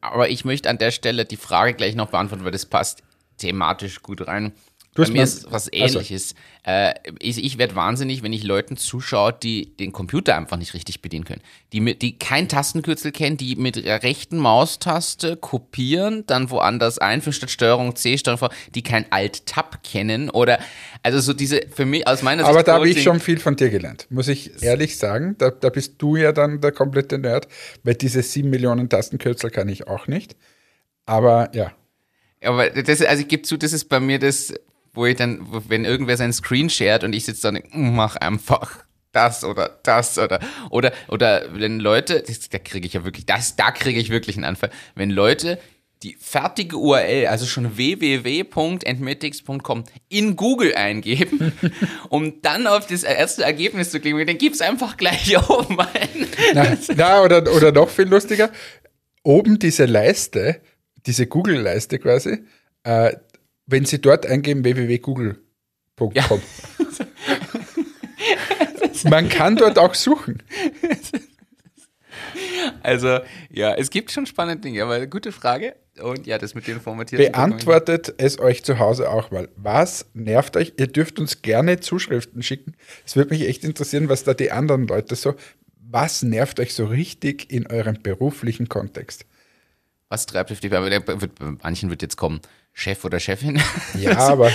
Aber 0.00 0.28
ich 0.28 0.44
möchte 0.44 0.70
an 0.70 0.78
der 0.78 0.92
Stelle 0.92 1.24
die 1.24 1.36
Frage 1.36 1.74
gleich 1.74 1.94
noch 1.94 2.10
beantworten, 2.10 2.44
weil 2.44 2.52
das 2.52 2.66
passt 2.66 3.02
thematisch 3.36 4.02
gut 4.02 4.26
rein. 4.26 4.52
Du 4.94 5.04
Bei 5.04 5.10
mir 5.10 5.22
ist 5.22 5.50
was 5.52 5.72
ähnliches. 5.72 6.34
Also. 6.64 6.90
Äh, 6.90 6.94
ich, 7.20 7.44
ich 7.44 7.58
werde 7.58 7.76
wahnsinnig, 7.76 8.24
wenn 8.24 8.32
ich 8.32 8.42
Leuten 8.42 8.76
zuschaue, 8.76 9.32
die 9.32 9.76
den 9.76 9.92
Computer 9.92 10.36
einfach 10.36 10.56
nicht 10.56 10.74
richtig 10.74 11.00
bedienen 11.00 11.24
können. 11.24 11.42
Die, 11.72 11.78
mit, 11.78 12.02
die 12.02 12.18
kein 12.18 12.48
Tastenkürzel 12.48 13.12
kennen, 13.12 13.36
die 13.36 13.54
mit 13.54 13.76
der 13.76 14.02
rechten 14.02 14.36
Maustaste 14.38 15.36
kopieren, 15.36 16.24
dann 16.26 16.50
woanders 16.50 16.98
einführen 16.98 17.34
statt 17.34 17.50
Steuerung 17.50 17.94
C, 17.94 18.18
Steuerung 18.18 18.38
V, 18.38 18.48
die 18.74 18.82
kein 18.82 19.10
Alt-Tab 19.10 19.84
kennen 19.84 20.28
oder 20.28 20.58
also 21.04 21.20
so 21.20 21.34
diese, 21.34 21.60
für 21.72 21.86
mich 21.86 22.08
aus 22.08 22.22
meiner 22.22 22.42
Sicht. 22.42 22.50
Aber 22.50 22.64
da 22.64 22.74
habe 22.74 22.88
ich 22.88 23.04
schon 23.04 23.20
viel 23.20 23.38
von 23.38 23.54
dir 23.54 23.70
gelernt, 23.70 24.08
muss 24.10 24.26
ich 24.26 24.60
ehrlich 24.60 24.98
sagen. 24.98 25.36
Da, 25.38 25.50
da 25.50 25.70
bist 25.70 25.94
du 25.98 26.16
ja 26.16 26.32
dann 26.32 26.60
der 26.60 26.72
komplette 26.72 27.16
Nerd, 27.18 27.46
weil 27.84 27.94
diese 27.94 28.22
sieben 28.22 28.50
Millionen 28.50 28.88
Tastenkürzel 28.88 29.50
kann 29.50 29.68
ich 29.68 29.86
auch 29.86 30.08
nicht. 30.08 30.34
Aber 31.06 31.54
ja. 31.54 31.72
Aber 32.42 32.70
das, 32.70 33.02
also 33.02 33.22
ich 33.22 33.28
gebe 33.28 33.42
zu, 33.42 33.56
das 33.56 33.72
ist 33.72 33.84
bei 33.84 34.00
mir 34.00 34.18
das, 34.18 34.52
wo 34.92 35.06
ich 35.06 35.16
dann, 35.16 35.46
wenn 35.68 35.84
irgendwer 35.84 36.16
seinen 36.16 36.32
Screen 36.32 36.70
shared 36.70 37.04
und 37.04 37.14
ich 37.14 37.24
sitze 37.24 37.52
dann, 37.52 37.62
mach 37.72 38.16
einfach 38.16 38.84
das 39.12 39.44
oder 39.44 39.78
das 39.82 40.18
oder 40.18 40.40
oder 40.70 40.92
oder 41.08 41.46
wenn 41.52 41.80
Leute, 41.80 42.22
da 42.50 42.58
kriege 42.58 42.86
ich 42.86 42.92
ja 42.92 43.04
wirklich, 43.04 43.26
das, 43.26 43.56
da 43.56 43.72
kriege 43.72 43.98
ich 43.98 44.10
wirklich 44.10 44.36
einen 44.36 44.44
Anfall, 44.44 44.70
wenn 44.94 45.10
Leute 45.10 45.58
die 46.02 46.16
fertige 46.18 46.78
URL, 46.78 47.26
also 47.26 47.44
schon 47.44 47.76
www.entmetics.com 47.76 49.84
in 50.08 50.34
Google 50.34 50.74
eingeben, 50.74 51.52
um 52.08 52.40
dann 52.40 52.66
auf 52.66 52.86
das 52.86 53.02
erste 53.02 53.44
Ergebnis 53.44 53.90
zu 53.90 54.00
klicken, 54.00 54.26
dann 54.26 54.38
gib's 54.38 54.62
einfach 54.62 54.96
gleich 54.96 55.36
oben 55.50 55.78
ein. 55.78 56.26
Na, 56.54 56.74
na, 56.96 57.22
oder, 57.22 57.54
oder 57.54 57.70
noch 57.72 57.90
viel 57.90 58.06
lustiger, 58.06 58.50
oben 59.22 59.58
diese 59.58 59.84
Leiste, 59.84 60.62
diese 61.04 61.26
Google-Leiste 61.26 61.98
quasi, 61.98 62.44
äh, 62.84 63.14
wenn 63.70 63.84
Sie 63.84 64.00
dort 64.00 64.26
eingeben 64.26 64.64
www.google.com. 64.64 66.12
Ja. 66.14 66.24
Man 69.08 69.28
kann 69.28 69.56
dort 69.56 69.78
auch 69.78 69.94
suchen. 69.94 70.42
Also, 72.82 73.20
ja, 73.50 73.74
es 73.74 73.90
gibt 73.90 74.10
schon 74.10 74.26
spannende 74.26 74.62
Dinge, 74.62 74.82
aber 74.82 75.06
gute 75.06 75.32
Frage. 75.32 75.76
Und 76.02 76.26
ja, 76.26 76.38
das 76.38 76.54
mit 76.54 76.66
den 76.66 76.80
formatierten. 76.80 77.30
Beantwortet 77.30 78.14
es 78.18 78.38
euch 78.38 78.64
zu 78.64 78.78
Hause 78.78 79.10
auch 79.10 79.30
mal. 79.30 79.48
Was 79.56 80.06
nervt 80.14 80.56
euch? 80.56 80.74
Ihr 80.78 80.86
dürft 80.86 81.18
uns 81.18 81.42
gerne 81.42 81.80
Zuschriften 81.80 82.42
schicken. 82.42 82.74
Es 83.04 83.16
würde 83.16 83.34
mich 83.34 83.46
echt 83.46 83.64
interessieren, 83.64 84.08
was 84.08 84.24
da 84.24 84.34
die 84.34 84.50
anderen 84.50 84.86
Leute 84.86 85.14
so. 85.14 85.34
Was 85.90 86.22
nervt 86.22 86.60
euch 86.60 86.74
so 86.74 86.86
richtig 86.86 87.52
in 87.52 87.66
eurem 87.66 88.00
beruflichen 88.02 88.68
Kontext? 88.68 89.26
Was 90.10 90.26
treibt 90.26 90.62
die? 90.62 90.68
Bei 90.68 91.00
manchen 91.62 91.88
wird 91.88 92.02
jetzt 92.02 92.16
kommen. 92.16 92.40
Chef 92.72 93.04
oder 93.04 93.20
Chefin. 93.20 93.62
Ja, 93.94 94.18
aber 94.28 94.50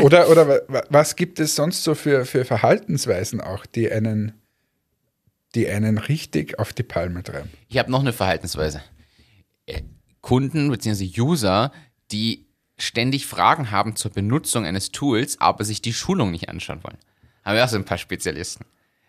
oder, 0.00 0.30
oder 0.30 0.62
was 0.88 1.14
gibt 1.14 1.38
es 1.40 1.54
sonst 1.54 1.84
so 1.84 1.94
für, 1.94 2.24
für 2.24 2.44
Verhaltensweisen 2.44 3.40
auch, 3.40 3.66
die 3.66 3.92
einen, 3.92 4.32
die 5.54 5.68
einen 5.68 5.98
richtig 5.98 6.58
auf 6.58 6.72
die 6.72 6.82
Palme 6.82 7.22
treiben? 7.22 7.50
Ich 7.68 7.78
habe 7.78 7.90
noch 7.90 8.00
eine 8.00 8.14
Verhaltensweise. 8.14 8.82
Äh, 9.66 9.82
Kunden 10.22 10.70
bzw. 10.70 11.20
User, 11.20 11.70
die 12.10 12.46
ständig 12.78 13.26
Fragen 13.26 13.70
haben 13.70 13.96
zur 13.96 14.10
Benutzung 14.10 14.64
eines 14.64 14.90
Tools, 14.90 15.38
aber 15.38 15.64
sich 15.64 15.82
die 15.82 15.92
Schulung 15.92 16.30
nicht 16.30 16.48
anschauen 16.48 16.82
wollen. 16.82 16.98
Haben 17.44 17.56
wir 17.56 17.64
auch 17.64 17.68
so 17.68 17.76
ein 17.76 17.84
paar 17.84 17.98
Spezialisten. 17.98 18.64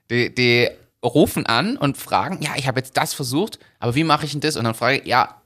Die, 0.09 0.33
die 0.33 0.69
rufen 1.03 1.45
an 1.45 1.77
und 1.77 1.97
fragen, 1.97 2.41
ja, 2.41 2.51
ich 2.57 2.67
habe 2.67 2.79
jetzt 2.79 2.97
das 2.97 3.13
versucht, 3.13 3.59
aber 3.79 3.95
wie 3.95 4.03
mache 4.03 4.25
ich 4.25 4.33
denn 4.33 4.41
das? 4.41 4.57
Und 4.57 4.65
dann 4.65 4.75
frage 4.75 4.97
ich, 4.97 5.05
ja, 5.05 5.41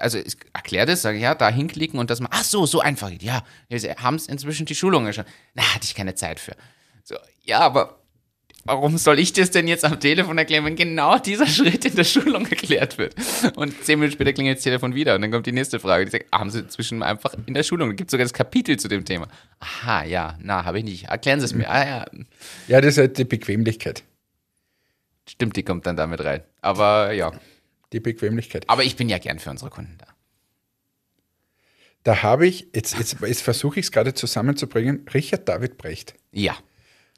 also 0.00 0.18
ich 0.18 0.36
erkläre 0.52 0.86
das, 0.86 1.02
sage 1.02 1.18
ja, 1.18 1.34
da 1.34 1.48
hinklicken 1.48 1.98
und 1.98 2.10
das 2.10 2.20
mal, 2.20 2.28
ach 2.32 2.44
so, 2.44 2.66
so 2.66 2.80
einfach 2.80 3.10
geht. 3.10 3.22
Ja, 3.22 3.42
haben 3.98 4.16
es 4.16 4.26
inzwischen 4.26 4.66
die 4.66 4.74
Schulungen 4.74 5.12
schon. 5.12 5.24
Na, 5.54 5.62
hatte 5.74 5.84
ich 5.84 5.94
keine 5.94 6.14
Zeit 6.14 6.40
für. 6.40 6.52
So, 7.04 7.16
ja, 7.44 7.60
aber 7.60 7.98
warum 8.64 8.96
soll 8.98 9.18
ich 9.18 9.32
das 9.32 9.50
denn 9.50 9.66
jetzt 9.66 9.84
am 9.84 9.98
Telefon 9.98 10.38
erklären, 10.38 10.64
wenn 10.64 10.76
genau 10.76 11.18
dieser 11.18 11.46
Schritt 11.48 11.84
in 11.84 11.96
der 11.96 12.04
Schulung 12.04 12.46
erklärt 12.46 12.98
wird? 12.98 13.14
Und 13.56 13.84
zehn 13.84 13.98
Minuten 13.98 14.14
später 14.14 14.32
klingelt 14.32 14.58
das 14.58 14.64
Telefon 14.64 14.94
wieder 14.94 15.14
und 15.14 15.22
dann 15.22 15.30
kommt 15.30 15.46
die 15.46 15.52
nächste 15.52 15.80
Frage. 15.80 16.04
Die 16.04 16.10
sagt, 16.10 16.26
haben 16.32 16.50
Sie 16.50 16.60
inzwischen 16.60 17.02
einfach 17.02 17.34
in 17.46 17.54
der 17.54 17.62
Schulung, 17.62 17.90
da 17.90 17.94
gibt 17.94 18.08
es 18.08 18.12
sogar 18.12 18.24
das 18.24 18.32
Kapitel 18.32 18.78
zu 18.78 18.88
dem 18.88 19.04
Thema. 19.04 19.28
Aha, 19.60 20.04
ja, 20.04 20.38
na, 20.40 20.64
habe 20.64 20.78
ich 20.78 20.84
nicht. 20.84 21.04
Erklären 21.04 21.40
Sie 21.40 21.46
es 21.46 21.54
mir. 21.54 21.68
Ah, 21.68 21.86
ja. 21.86 22.06
Ja, 22.68 22.80
das 22.80 22.92
ist 22.94 22.98
halt 22.98 23.18
die 23.18 23.24
Bequemlichkeit. 23.24 24.04
Stimmt, 25.28 25.56
die 25.56 25.62
kommt 25.62 25.86
dann 25.86 25.96
damit 25.96 26.22
rein. 26.24 26.42
Aber 26.60 27.12
ja. 27.12 27.32
Die 27.92 28.00
Bequemlichkeit. 28.00 28.68
Aber 28.68 28.84
ich 28.84 28.96
bin 28.96 29.08
ja 29.08 29.18
gern 29.18 29.38
für 29.38 29.50
unsere 29.50 29.70
Kunden 29.70 29.96
da. 29.98 30.06
Da 32.04 32.22
habe 32.22 32.46
ich, 32.46 32.68
jetzt, 32.74 32.98
jetzt, 32.98 33.16
jetzt 33.20 33.42
versuche 33.42 33.78
ich 33.78 33.86
es 33.86 33.92
gerade 33.92 34.14
zusammenzubringen, 34.14 35.06
Richard 35.14 35.48
David 35.48 35.78
Brecht. 35.78 36.14
Ja. 36.32 36.56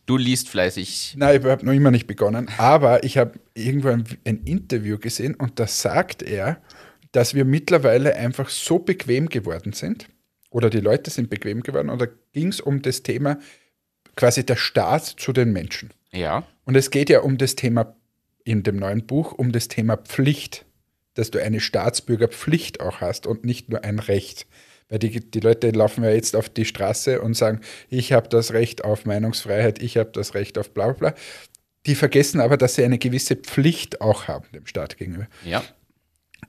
Du 0.06 0.18
liest 0.18 0.50
fleißig. 0.50 1.14
Nein, 1.16 1.40
ich 1.40 1.46
habe 1.46 1.64
noch 1.64 1.72
immer 1.72 1.90
nicht 1.90 2.06
begonnen, 2.06 2.50
aber 2.58 3.04
ich 3.04 3.16
habe 3.16 3.40
irgendwo 3.54 3.88
ein, 3.88 4.04
ein 4.26 4.42
Interview 4.44 4.98
gesehen 4.98 5.34
und 5.34 5.58
da 5.58 5.66
sagt 5.66 6.22
er, 6.22 6.60
dass 7.12 7.32
wir 7.32 7.46
mittlerweile 7.46 8.14
einfach 8.14 8.50
so 8.50 8.78
bequem 8.78 9.30
geworden 9.30 9.72
sind, 9.72 10.08
oder 10.50 10.68
die 10.68 10.80
Leute 10.80 11.10
sind 11.10 11.30
bequem 11.30 11.62
geworden, 11.62 11.88
und 11.88 12.02
da 12.02 12.06
ging 12.32 12.48
es 12.48 12.60
um 12.60 12.82
das 12.82 13.02
Thema 13.02 13.38
quasi 14.14 14.44
der 14.44 14.56
Staat 14.56 15.06
zu 15.06 15.32
den 15.32 15.52
Menschen. 15.52 15.90
Ja. 16.12 16.46
Und 16.64 16.76
es 16.76 16.90
geht 16.90 17.08
ja 17.08 17.20
um 17.20 17.38
das 17.38 17.56
Thema 17.56 17.96
in 18.44 18.62
dem 18.62 18.76
neuen 18.76 19.06
Buch, 19.06 19.32
um 19.32 19.52
das 19.52 19.68
Thema 19.68 19.96
Pflicht, 19.96 20.64
dass 21.14 21.30
du 21.30 21.42
eine 21.42 21.60
Staatsbürgerpflicht 21.60 22.80
auch 22.80 23.00
hast 23.00 23.26
und 23.26 23.44
nicht 23.44 23.68
nur 23.70 23.84
ein 23.84 23.98
Recht. 23.98 24.46
Weil 24.88 24.98
die, 24.98 25.30
die 25.30 25.40
Leute 25.40 25.70
laufen 25.70 26.04
ja 26.04 26.10
jetzt 26.10 26.36
auf 26.36 26.48
die 26.48 26.64
Straße 26.66 27.20
und 27.20 27.34
sagen, 27.34 27.60
ich 27.88 28.12
habe 28.12 28.28
das 28.28 28.52
Recht 28.52 28.84
auf 28.84 29.06
Meinungsfreiheit, 29.06 29.82
ich 29.82 29.96
habe 29.96 30.10
das 30.12 30.34
Recht 30.34 30.58
auf 30.58 30.70
bla 30.70 30.92
bla 30.92 31.10
bla. 31.10 31.20
Die 31.86 31.94
vergessen 31.94 32.40
aber, 32.40 32.56
dass 32.56 32.74
sie 32.74 32.84
eine 32.84 32.98
gewisse 32.98 33.36
Pflicht 33.36 34.00
auch 34.00 34.28
haben 34.28 34.46
dem 34.52 34.66
Staat 34.66 34.96
gegenüber. 34.96 35.26
Ja. 35.44 35.62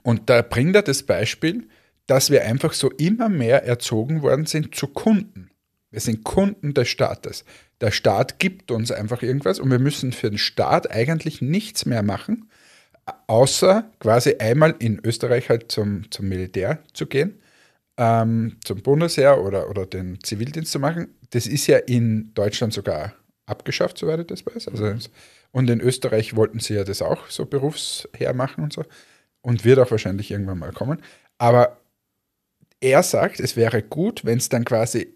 Und 0.02 0.28
da 0.28 0.42
bringt 0.42 0.74
er 0.76 0.82
das 0.82 1.02
Beispiel, 1.02 1.68
dass 2.06 2.30
wir 2.30 2.44
einfach 2.44 2.72
so 2.72 2.90
immer 2.92 3.28
mehr 3.28 3.64
erzogen 3.64 4.22
worden 4.22 4.46
sind 4.46 4.74
zu 4.74 4.88
Kunden. 4.88 5.50
Wir 5.96 6.02
sind 6.02 6.24
Kunden 6.24 6.74
des 6.74 6.88
Staates. 6.88 7.46
Der 7.80 7.90
Staat 7.90 8.38
gibt 8.38 8.70
uns 8.70 8.92
einfach 8.92 9.22
irgendwas 9.22 9.58
und 9.58 9.70
wir 9.70 9.78
müssen 9.78 10.12
für 10.12 10.28
den 10.28 10.36
Staat 10.36 10.90
eigentlich 10.90 11.40
nichts 11.40 11.86
mehr 11.86 12.02
machen, 12.02 12.50
außer 13.28 13.90
quasi 13.98 14.36
einmal 14.38 14.74
in 14.78 15.00
Österreich 15.02 15.48
halt 15.48 15.72
zum, 15.72 16.10
zum 16.10 16.28
Militär 16.28 16.80
zu 16.92 17.06
gehen, 17.06 17.40
ähm, 17.96 18.58
zum 18.62 18.82
Bundesheer 18.82 19.42
oder, 19.42 19.70
oder 19.70 19.86
den 19.86 20.22
Zivildienst 20.22 20.70
zu 20.70 20.80
machen. 20.80 21.14
Das 21.30 21.46
ist 21.46 21.66
ja 21.66 21.78
in 21.78 22.30
Deutschland 22.34 22.74
sogar 22.74 23.14
abgeschafft, 23.46 23.96
soweit 23.96 24.20
ich 24.20 24.26
das 24.26 24.44
weiß. 24.44 24.68
Also, 24.68 25.08
und 25.50 25.70
in 25.70 25.80
Österreich 25.80 26.36
wollten 26.36 26.60
sie 26.60 26.74
ja 26.74 26.84
das 26.84 27.00
auch 27.00 27.30
so 27.30 27.46
berufsher 27.46 28.34
machen 28.34 28.64
und 28.64 28.74
so. 28.74 28.84
Und 29.40 29.64
wird 29.64 29.78
auch 29.78 29.90
wahrscheinlich 29.90 30.30
irgendwann 30.30 30.58
mal 30.58 30.72
kommen. 30.72 31.00
Aber 31.38 31.78
er 32.80 33.02
sagt, 33.02 33.40
es 33.40 33.56
wäre 33.56 33.82
gut, 33.82 34.26
wenn 34.26 34.36
es 34.36 34.50
dann 34.50 34.66
quasi 34.66 35.15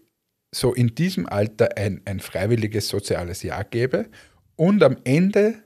so 0.53 0.73
in 0.73 0.95
diesem 0.95 1.27
Alter 1.27 1.77
ein, 1.77 2.01
ein 2.05 2.19
freiwilliges 2.19 2.89
soziales 2.89 3.41
Jahr 3.43 3.63
gäbe 3.63 4.07
und 4.57 4.83
am 4.83 4.97
Ende, 5.05 5.63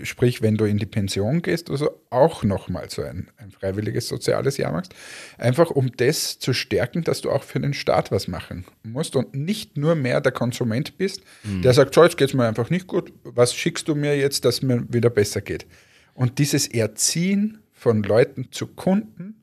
sprich 0.00 0.42
wenn 0.42 0.56
du 0.56 0.64
in 0.64 0.78
die 0.78 0.86
Pension 0.86 1.42
gehst, 1.42 1.70
also 1.70 1.90
auch 2.10 2.44
nochmal 2.44 2.88
so 2.88 3.02
ein, 3.02 3.30
ein 3.36 3.50
freiwilliges 3.50 4.06
soziales 4.06 4.56
Jahr 4.56 4.70
machst, 4.70 4.94
einfach 5.38 5.70
um 5.70 5.90
das 5.96 6.38
zu 6.38 6.52
stärken, 6.52 7.02
dass 7.02 7.20
du 7.20 7.30
auch 7.30 7.42
für 7.42 7.58
den 7.58 7.74
Staat 7.74 8.12
was 8.12 8.28
machen 8.28 8.64
musst 8.84 9.16
und 9.16 9.34
nicht 9.34 9.76
nur 9.76 9.96
mehr 9.96 10.20
der 10.20 10.32
Konsument 10.32 10.96
bist, 10.98 11.22
mhm. 11.42 11.62
der 11.62 11.74
sagt, 11.74 11.94
so 11.94 12.04
jetzt 12.04 12.16
geht 12.16 12.28
es 12.28 12.34
mir 12.34 12.46
einfach 12.46 12.70
nicht 12.70 12.86
gut, 12.86 13.12
was 13.24 13.54
schickst 13.54 13.88
du 13.88 13.96
mir 13.96 14.16
jetzt, 14.16 14.44
dass 14.44 14.62
mir 14.62 14.84
wieder 14.88 15.10
besser 15.10 15.40
geht? 15.40 15.66
Und 16.14 16.38
dieses 16.38 16.68
Erziehen 16.68 17.58
von 17.72 18.02
Leuten 18.04 18.48
zu 18.50 18.68
Kunden 18.68 19.34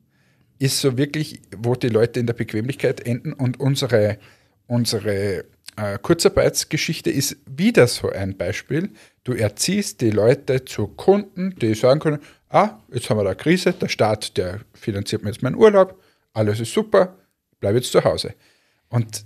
ist 0.58 0.80
so 0.80 0.96
wirklich, 0.96 1.40
wo 1.56 1.74
die 1.74 1.88
Leute 1.88 2.18
in 2.20 2.26
der 2.26 2.34
Bequemlichkeit 2.34 3.06
enden 3.06 3.34
und 3.34 3.60
unsere 3.60 4.18
unsere 4.66 5.44
äh, 5.76 5.98
Kurzarbeitsgeschichte 6.00 7.10
ist 7.10 7.36
wieder 7.46 7.86
so 7.86 8.10
ein 8.10 8.36
Beispiel. 8.36 8.90
Du 9.24 9.32
erziehst 9.32 10.00
die 10.00 10.10
Leute 10.10 10.64
zu 10.64 10.88
Kunden, 10.88 11.54
die 11.60 11.74
sagen 11.74 12.00
können, 12.00 12.18
ah, 12.48 12.78
jetzt 12.92 13.10
haben 13.10 13.18
wir 13.18 13.24
da 13.24 13.30
eine 13.30 13.36
Krise, 13.36 13.72
der 13.72 13.88
Staat, 13.88 14.36
der 14.36 14.60
finanziert 14.74 15.22
mir 15.22 15.30
jetzt 15.30 15.42
meinen 15.42 15.56
Urlaub, 15.56 16.00
alles 16.32 16.60
ist 16.60 16.72
super, 16.72 17.16
bleib 17.60 17.74
jetzt 17.74 17.92
zu 17.92 18.04
Hause. 18.04 18.34
Und 18.88 19.24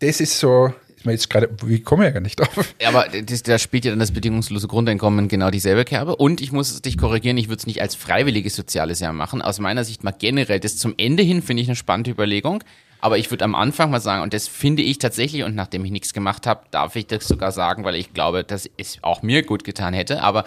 das 0.00 0.20
ist 0.20 0.38
so, 0.38 0.72
ist 0.96 1.06
mir 1.06 1.12
jetzt 1.12 1.30
gerade, 1.30 1.48
wie 1.64 1.80
komme 1.80 2.04
ich 2.04 2.08
ja 2.08 2.12
gar 2.12 2.20
nicht 2.20 2.38
drauf? 2.38 2.74
Ja, 2.80 2.88
aber 2.88 3.06
das, 3.22 3.42
da 3.42 3.58
spielt 3.58 3.84
ja 3.84 3.92
dann 3.92 4.00
das 4.00 4.12
bedingungslose 4.12 4.68
Grundeinkommen 4.68 5.28
genau 5.28 5.50
dieselbe 5.50 5.84
Kerbe. 5.84 6.16
Und 6.16 6.40
ich 6.40 6.52
muss 6.52 6.80
dich 6.82 6.98
korrigieren, 6.98 7.36
ich 7.38 7.48
würde 7.48 7.60
es 7.60 7.66
nicht 7.66 7.80
als 7.80 7.94
freiwilliges 7.94 8.54
soziales 8.56 9.00
Jahr 9.00 9.12
machen. 9.12 9.40
Aus 9.40 9.60
meiner 9.60 9.84
Sicht 9.84 10.04
mal 10.04 10.12
generell, 10.12 10.60
das 10.60 10.76
zum 10.76 10.94
Ende 10.96 11.22
hin 11.22 11.42
finde 11.42 11.62
ich 11.62 11.68
eine 11.68 11.76
spannende 11.76 12.10
Überlegung. 12.10 12.62
Aber 13.00 13.18
ich 13.18 13.30
würde 13.30 13.44
am 13.44 13.54
Anfang 13.54 13.90
mal 13.90 14.00
sagen, 14.00 14.22
und 14.22 14.34
das 14.34 14.48
finde 14.48 14.82
ich 14.82 14.98
tatsächlich, 14.98 15.44
und 15.44 15.54
nachdem 15.54 15.84
ich 15.84 15.90
nichts 15.90 16.12
gemacht 16.12 16.46
habe, 16.46 16.62
darf 16.70 16.96
ich 16.96 17.06
das 17.06 17.28
sogar 17.28 17.52
sagen, 17.52 17.84
weil 17.84 17.94
ich 17.94 18.12
glaube, 18.12 18.44
dass 18.44 18.68
es 18.76 18.98
auch 19.02 19.22
mir 19.22 19.42
gut 19.42 19.64
getan 19.64 19.94
hätte. 19.94 20.22
Aber 20.22 20.44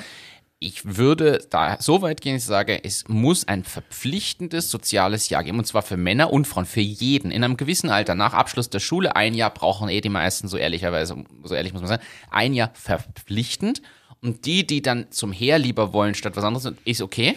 ich 0.64 0.98
würde 0.98 1.44
da 1.50 1.78
so 1.80 2.04
weit 2.04 2.22
gehen, 2.22 2.36
ich 2.36 2.46
sage, 2.46 2.84
es 2.84 3.08
muss 3.08 3.48
ein 3.48 3.64
verpflichtendes 3.64 4.70
soziales 4.70 5.30
Jahr 5.30 5.44
geben, 5.44 5.58
und 5.58 5.66
zwar 5.66 5.82
für 5.82 5.98
Männer 5.98 6.32
und 6.32 6.46
Frauen, 6.46 6.66
für 6.66 6.82
jeden. 6.82 7.32
In 7.32 7.44
einem 7.44 7.58
gewissen 7.58 7.90
Alter, 7.90 8.14
nach 8.14 8.34
Abschluss 8.34 8.70
der 8.70 8.80
Schule, 8.80 9.16
ein 9.16 9.34
Jahr 9.34 9.50
brauchen 9.50 9.90
eh 9.90 10.02
die 10.02 10.10
meisten, 10.10 10.48
so 10.48 10.58
ehrlicherweise, 10.58 11.16
so 11.44 11.56
ehrlich 11.56 11.74
muss 11.74 11.82
man 11.82 11.90
sagen, 11.90 12.04
ein 12.30 12.54
Jahr 12.54 12.70
verpflichtend. 12.76 13.82
Und 14.22 14.46
die, 14.46 14.68
die 14.68 14.84
dann 14.84 15.10
zum 15.10 15.32
Heer 15.32 15.58
lieber 15.58 15.94
wollen 15.94 16.14
statt 16.14 16.36
was 16.36 16.44
anderes, 16.44 16.72
ist 16.86 17.02
okay. 17.02 17.36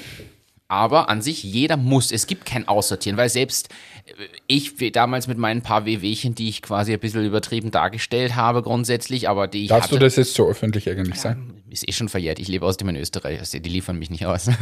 Aber 0.67 1.11
an 1.11 1.21
sich, 1.21 1.43
jeder 1.43 1.77
muss. 1.77 2.11
Es 2.11 2.27
gibt 2.27 2.47
kein 2.47 2.67
Aussortieren, 2.67 3.19
weil 3.19 3.29
selbst 3.29 3.69
äh, 4.07 4.13
ich 4.47 4.75
damals 4.93 5.29
mit 5.29 5.37
meinen 5.37 5.61
paar 5.61 5.85
WWchen, 5.85 6.35
die 6.35 6.49
ich 6.49 6.63
quasi 6.63 6.95
ein 6.95 7.01
bisschen 7.01 7.25
übertrieben 7.25 7.71
dargestellt 7.71 8.35
habe, 8.35 8.63
grundsätzlich, 8.63 9.29
aber 9.29 9.47
die 9.47 9.65
ich. 9.65 9.69
Darfst 9.69 9.91
hatte, 9.91 9.99
du 9.99 10.05
das 10.05 10.17
jetzt 10.17 10.35
so 10.35 10.49
öffentlich 10.49 10.89
eigentlich 10.89 11.21
sagen? 11.21 11.63
Ist 11.69 11.87
eh 11.87 11.93
schon 11.93 12.09
verjährt. 12.09 12.39
Ich 12.39 12.49
lebe 12.49 12.65
außerdem 12.65 12.91
in 12.91 12.97
Österreich. 12.97 13.41
Also 13.41 13.59
die 13.59 13.69
liefern 13.69 13.99
mich 13.99 14.09
nicht 14.09 14.25
aus. 14.25 14.47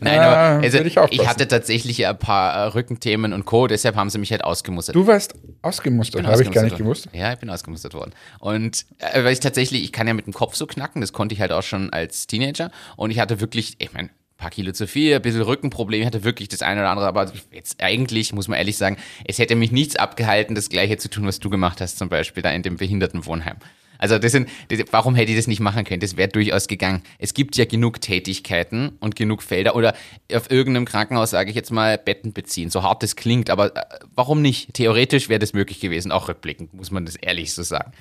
Nein, 0.00 0.14
ja, 0.14 0.22
aber 0.22 0.62
also, 0.62 0.78
ich, 0.78 0.96
ich, 1.10 1.26
hatte 1.26 1.48
tatsächlich 1.48 2.06
ein 2.06 2.18
paar 2.18 2.54
äh, 2.54 2.66
Rückenthemen 2.68 3.32
und 3.32 3.44
Co. 3.44 3.66
Deshalb 3.66 3.96
haben 3.96 4.10
sie 4.10 4.18
mich 4.18 4.30
halt 4.30 4.44
ausgemustert. 4.44 4.94
Du 4.94 5.06
warst 5.06 5.34
ausgemustert, 5.62 6.26
habe 6.26 6.42
ich 6.42 6.50
gar 6.52 6.62
nicht 6.62 6.76
gewusst. 6.76 7.08
Ja, 7.12 7.32
ich 7.32 7.38
bin 7.38 7.50
ausgemustert 7.50 7.94
worden. 7.94 8.12
Und 8.38 8.84
äh, 8.98 9.24
weil 9.24 9.32
ich 9.32 9.40
tatsächlich, 9.40 9.82
ich 9.82 9.92
kann 9.92 10.06
ja 10.06 10.14
mit 10.14 10.26
dem 10.26 10.32
Kopf 10.32 10.54
so 10.54 10.66
knacken, 10.66 11.00
das 11.00 11.12
konnte 11.12 11.34
ich 11.34 11.40
halt 11.40 11.50
auch 11.50 11.62
schon 11.62 11.90
als 11.92 12.26
Teenager. 12.28 12.70
Und 12.96 13.10
ich 13.10 13.18
hatte 13.18 13.40
wirklich, 13.40 13.76
ich 13.78 13.92
meine, 13.92 14.10
paar 14.36 14.50
Kilo 14.50 14.72
zu 14.72 14.86
viel, 14.86 15.14
ein 15.14 15.22
bisschen 15.22 15.42
Rückenproblem, 15.42 16.00
ich 16.00 16.06
hatte 16.06 16.24
wirklich 16.24 16.48
das 16.48 16.62
eine 16.62 16.80
oder 16.80 16.90
andere, 16.90 17.06
aber 17.06 17.32
jetzt 17.52 17.82
eigentlich, 17.82 18.32
muss 18.32 18.48
man 18.48 18.58
ehrlich 18.58 18.76
sagen, 18.76 18.96
es 19.24 19.38
hätte 19.38 19.54
mich 19.54 19.72
nichts 19.72 19.96
abgehalten, 19.96 20.54
das 20.54 20.68
gleiche 20.68 20.96
zu 20.98 21.08
tun, 21.08 21.26
was 21.26 21.40
du 21.40 21.50
gemacht 21.50 21.80
hast, 21.80 21.98
zum 21.98 22.08
Beispiel 22.08 22.42
da 22.42 22.50
in 22.50 22.62
dem 22.62 22.76
Behindertenwohnheim. 22.76 23.56
Also 23.98 24.18
das 24.18 24.32
sind, 24.32 24.48
das, 24.68 24.80
warum 24.90 25.14
hätte 25.14 25.30
ich 25.30 25.38
das 25.38 25.46
nicht 25.46 25.60
machen 25.60 25.84
können? 25.84 26.00
Das 26.00 26.16
wäre 26.16 26.28
durchaus 26.28 26.66
gegangen. 26.66 27.02
Es 27.18 27.32
gibt 27.32 27.56
ja 27.56 27.64
genug 27.64 28.00
Tätigkeiten 28.00 28.96
und 29.00 29.16
genug 29.16 29.42
Felder 29.42 29.76
oder 29.76 29.94
auf 30.32 30.50
irgendeinem 30.50 30.84
Krankenhaus, 30.84 31.30
sage 31.30 31.50
ich 31.50 31.56
jetzt 31.56 31.70
mal, 31.70 31.96
Betten 31.96 32.32
beziehen. 32.32 32.70
So 32.70 32.82
hart 32.82 33.02
das 33.02 33.16
klingt, 33.16 33.50
aber 33.50 33.74
äh, 33.76 33.82
warum 34.14 34.42
nicht? 34.42 34.74
Theoretisch 34.74 35.28
wäre 35.28 35.38
das 35.38 35.52
möglich 35.52 35.80
gewesen, 35.80 36.12
auch 36.12 36.28
rückblickend, 36.28 36.74
muss 36.74 36.90
man 36.90 37.06
das 37.06 37.16
ehrlich 37.16 37.54
so 37.54 37.62
sagen. 37.62 37.92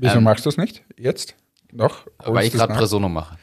Wieso 0.00 0.18
ähm, 0.18 0.24
machst 0.24 0.46
du 0.46 0.48
es 0.48 0.56
nicht 0.56 0.82
jetzt? 0.96 1.36
Noch? 1.72 2.06
Weil 2.18 2.46
ich 2.46 2.52
gerade 2.52 2.74
Presono 2.74 3.08
mache. 3.08 3.36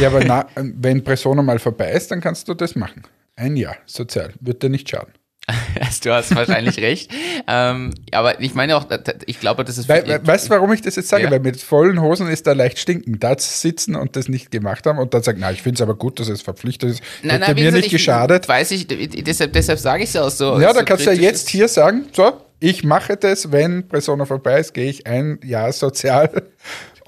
Ja, 0.00 0.08
aber 0.08 0.24
na, 0.24 0.46
wenn 0.56 1.04
Presono 1.04 1.42
mal 1.42 1.58
vorbei 1.58 1.92
ist, 1.92 2.10
dann 2.10 2.20
kannst 2.20 2.48
du 2.48 2.54
das 2.54 2.74
machen. 2.74 3.02
Ein 3.36 3.56
Jahr 3.56 3.76
sozial. 3.86 4.32
Wird 4.40 4.62
dir 4.62 4.70
nicht 4.70 4.88
schaden. 4.88 5.12
du 6.04 6.12
hast 6.12 6.34
wahrscheinlich 6.34 6.78
recht. 6.80 7.10
Ähm, 7.46 7.92
aber 8.12 8.40
ich 8.40 8.54
meine 8.54 8.76
auch, 8.76 8.86
ich 9.26 9.40
glaube, 9.40 9.64
das 9.64 9.78
ist. 9.78 9.88
Weil, 9.88 10.26
weißt 10.26 10.46
du, 10.46 10.50
warum 10.50 10.72
ich 10.72 10.82
das 10.82 10.96
jetzt 10.96 11.08
sage? 11.08 11.24
Ja. 11.24 11.30
Weil 11.30 11.40
mit 11.40 11.60
vollen 11.60 12.00
Hosen 12.00 12.28
ist 12.28 12.46
da 12.46 12.52
leicht 12.52 12.78
stinken. 12.78 13.18
Da 13.18 13.38
sitzen 13.38 13.96
und 13.96 14.16
das 14.16 14.28
nicht 14.28 14.50
gemacht 14.50 14.86
haben 14.86 14.98
und 14.98 15.14
dann 15.14 15.22
sagen, 15.22 15.38
na, 15.40 15.50
ich 15.50 15.62
finde 15.62 15.76
es 15.76 15.82
aber 15.82 15.94
gut, 15.94 16.20
dass 16.20 16.28
es 16.28 16.42
verpflichtet 16.42 16.90
ist. 16.90 17.02
Nein, 17.22 17.40
Hätte 17.42 17.54
nein, 17.54 17.64
mir 17.64 17.72
nicht 17.72 17.86
ich, 17.86 17.92
geschadet. 17.92 18.48
Weiß 18.48 18.70
ich, 18.72 18.86
deshalb, 18.86 19.52
deshalb 19.52 19.78
sage 19.78 20.02
ich 20.02 20.10
es 20.10 20.16
auch 20.16 20.30
so. 20.30 20.60
Ja, 20.60 20.72
so 20.72 20.80
da 20.80 20.84
kannst 20.84 21.06
du 21.06 21.10
ja 21.10 21.16
jetzt 21.16 21.48
hier 21.48 21.68
sagen, 21.68 22.06
so, 22.12 22.32
ich 22.60 22.84
mache 22.84 23.16
das, 23.16 23.52
wenn 23.52 23.88
Persona 23.88 24.26
vorbei 24.26 24.60
ist, 24.60 24.74
gehe 24.74 24.90
ich 24.90 25.06
ein 25.06 25.38
Jahr 25.44 25.72
sozial 25.72 26.48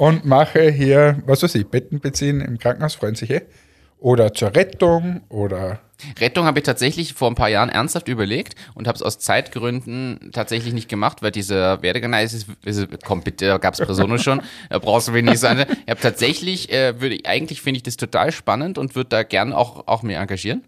und 0.01 0.25
mache 0.25 0.71
hier, 0.71 1.23
was 1.27 1.43
weiß 1.43 1.57
ich, 1.57 1.67
Betten 1.67 2.01
beziehen 2.01 2.41
im 2.41 2.59
Krankenhaus, 2.59 2.95
freuen 2.95 3.17
sich 3.17 3.29
eh. 3.29 3.43
oder 3.99 4.33
zur 4.33 4.55
Rettung 4.57 5.21
oder 5.29 5.81
Rettung 6.19 6.47
habe 6.47 6.61
ich 6.61 6.65
tatsächlich 6.65 7.13
vor 7.13 7.31
ein 7.31 7.35
paar 7.35 7.51
Jahren 7.51 7.69
ernsthaft 7.69 8.09
überlegt 8.09 8.55
und 8.73 8.89
habe 8.89 8.97
es 8.97 9.03
aus 9.03 9.19
Zeitgründen 9.19 10.31
tatsächlich 10.33 10.73
nicht 10.73 10.89
gemacht, 10.89 11.21
weil 11.21 11.33
dieser 11.33 11.83
Werdegang, 11.83 12.13
nein, 12.13 12.25
es 12.25 12.33
ist, 12.33 12.89
komm 13.05 13.21
bitte, 13.23 13.49
da 13.49 13.59
gab 13.59 13.75
es 13.75 13.81
Persono 13.81 14.17
schon, 14.17 14.41
da 14.71 14.79
brauchst 14.79 15.09
du 15.09 15.13
nicht 15.13 15.39
sagen. 15.39 15.67
Ich 15.85 15.91
habe 15.91 16.01
tatsächlich, 16.01 16.73
äh, 16.73 16.99
würde 16.99 17.19
eigentlich 17.27 17.61
finde 17.61 17.77
ich 17.77 17.83
das 17.83 17.99
total 17.99 18.33
spannend 18.33 18.79
und 18.79 18.95
würde 18.95 19.11
da 19.11 19.23
gern 19.23 19.53
auch, 19.53 19.87
auch 19.87 20.03
mehr 20.03 20.19
engagieren. 20.19 20.65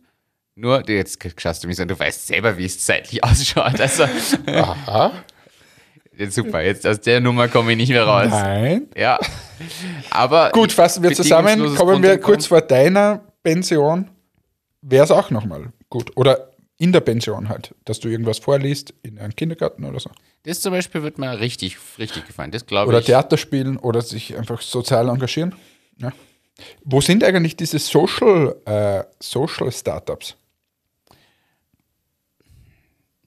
Nur, 0.57 0.87
jetzt 0.91 1.27
schaust 1.39 1.65
du 1.65 1.69
mich 1.69 1.79
so, 1.79 1.87
du 1.87 1.99
weißt 1.99 2.27
selber, 2.27 2.59
wie 2.59 2.67
es 2.67 2.85
zeitlich 2.85 3.25
ausschaut. 3.25 3.81
Also, 3.81 4.05
Aha. 4.45 5.13
Jetzt 6.23 6.35
super, 6.35 6.63
jetzt 6.63 6.87
aus 6.87 7.01
der 7.01 7.21
Nummer 7.21 7.49
komme 7.49 7.73
ich 7.73 7.77
nicht 7.77 7.91
mehr 7.91 8.05
raus. 8.05 8.31
Nein. 8.31 8.89
Ja. 8.97 9.19
Aber 10.11 10.51
Gut, 10.51 10.73
fassen 10.73 11.03
wir 11.03 11.13
zusammen. 11.13 11.75
Kommen 11.77 12.03
wir 12.03 12.19
kurz 12.19 12.47
vor 12.47 12.61
deiner 12.61 13.21
Pension. 13.43 14.11
Wäre 14.81 15.05
es 15.05 15.11
auch 15.11 15.31
nochmal 15.31 15.73
gut. 15.89 16.17
Oder 16.17 16.51
in 16.79 16.93
der 16.93 17.01
Pension 17.01 17.49
halt, 17.49 17.75
dass 17.85 18.01
du 18.01 18.09
irgendwas 18.09 18.39
vorliest 18.39 18.93
in 19.03 19.19
einem 19.19 19.37
Kindergarten 19.37 19.85
oder 19.85 20.01
so. 20.01 20.11
Das 20.43 20.61
zum 20.61 20.73
Beispiel 20.73 21.03
wird 21.05 21.19
mir 21.19 21.39
richtig, 21.39 21.77
richtig 21.99 22.27
gefallen. 22.27 22.51
Das 22.51 22.67
glaube 22.67 22.89
Oder 22.89 22.99
ich. 22.99 23.07
Theater 23.07 23.37
spielen 23.37 23.77
oder 23.77 24.03
sich 24.03 24.37
einfach 24.37 24.61
sozial 24.61 25.09
engagieren. 25.09 25.55
Ja. 25.99 26.13
Wo 26.83 27.01
sind 27.01 27.23
eigentlich 27.23 27.57
diese 27.57 27.79
Social, 27.79 28.57
äh, 28.65 29.05
Social 29.21 29.71
Startups? 29.71 30.35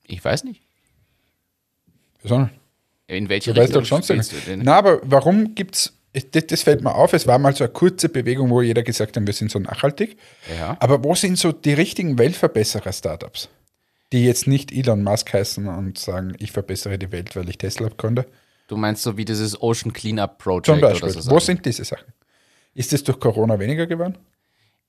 Ich 0.08 0.24
weiß 0.24 0.44
nicht. 0.44 0.62
Wieso? 2.22 2.50
In 3.08 3.30
welche 3.30 3.54
Du 3.54 3.60
weißt 3.60 3.76
Richtung 3.76 4.02
doch 4.02 4.06
schon 4.06 4.18
du 4.18 4.36
denn? 4.48 4.62
Na, 4.64 4.78
aber 4.78 5.00
warum 5.04 5.54
gibt's 5.56 5.94
das, 6.32 6.48
das 6.48 6.62
fällt 6.64 6.82
mir 6.82 6.96
auf, 6.96 7.14
es 7.14 7.28
war 7.28 7.38
mal 7.40 7.56
so 7.56 7.64
eine 7.64 7.74
kurze 7.74 8.10
Bewegung, 8.10 8.50
wo 8.50 8.62
jeder 8.62 8.84
gesagt 8.84 9.18
hat, 9.18 9.26
wir 9.26 9.34
sind 9.34 9.52
so 9.52 9.60
nachhaltig. 9.60 10.18
Ja. 10.58 10.78
Aber 10.80 11.04
wo 11.04 11.14
sind 11.16 11.38
so 11.38 11.52
die 11.52 11.74
richtigen 11.74 12.18
Weltverbesserer-Startups? 12.18 13.50
Die 14.14 14.24
jetzt 14.24 14.48
nicht 14.48 14.72
Elon 14.72 15.04
Musk 15.04 15.34
heißen 15.34 15.68
und 15.68 15.98
sagen, 15.98 16.36
ich 16.40 16.52
verbessere 16.52 16.98
die 16.98 17.12
Welt, 17.12 17.36
weil 17.36 17.50
ich 17.50 17.58
Tesla 17.58 17.90
gründe. 17.90 18.26
Du 18.68 18.78
meinst 18.78 19.04
so 19.04 19.18
wie 19.18 19.26
dieses 19.26 19.62
Ocean 19.62 19.92
Cleanup 19.94 20.38
Project 20.38 20.66
Zum 20.68 20.82
Beispiel. 20.82 21.10
oder 21.10 21.22
so. 21.22 21.32
wo 21.32 21.40
sind 21.40 21.66
diese 21.66 21.84
Sachen? 21.84 22.14
Ist 22.74 22.94
es 22.94 23.04
durch 23.04 23.20
Corona 23.20 23.60
weniger 23.60 23.86
geworden? 23.86 24.18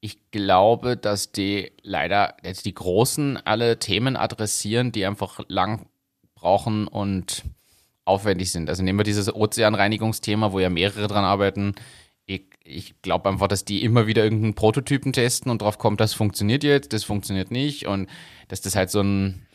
Ich 0.00 0.30
glaube, 0.30 0.96
dass 0.96 1.32
die 1.32 1.72
leider 1.82 2.36
jetzt 2.44 2.66
die 2.66 2.74
Großen 2.74 3.38
alle 3.44 3.78
Themen 3.78 4.16
adressieren, 4.16 4.92
die 4.92 5.04
einfach 5.04 5.40
lang 5.48 5.86
brauchen 6.34 6.86
und 6.86 7.42
aufwendig 8.06 8.52
sind. 8.52 8.70
Also 8.70 8.82
nehmen 8.82 8.98
wir 8.98 9.04
dieses 9.04 9.34
Ozeanreinigungsthema, 9.34 10.52
wo 10.52 10.60
ja 10.60 10.70
mehrere 10.70 11.08
dran 11.08 11.24
arbeiten. 11.24 11.74
Ich, 12.24 12.46
ich 12.64 13.00
glaube 13.02 13.28
einfach, 13.28 13.48
dass 13.48 13.64
die 13.64 13.84
immer 13.84 14.06
wieder 14.06 14.24
irgendeinen 14.24 14.54
Prototypen 14.54 15.12
testen 15.12 15.50
und 15.50 15.62
drauf 15.62 15.78
kommt, 15.78 16.00
das 16.00 16.14
funktioniert 16.14 16.64
jetzt, 16.64 16.92
das 16.92 17.04
funktioniert 17.04 17.50
nicht 17.50 17.86
und 17.86 18.08
dass 18.48 18.60
das 18.60 18.74
halt 18.74 18.90
so 18.90 19.00
ein 19.00 19.46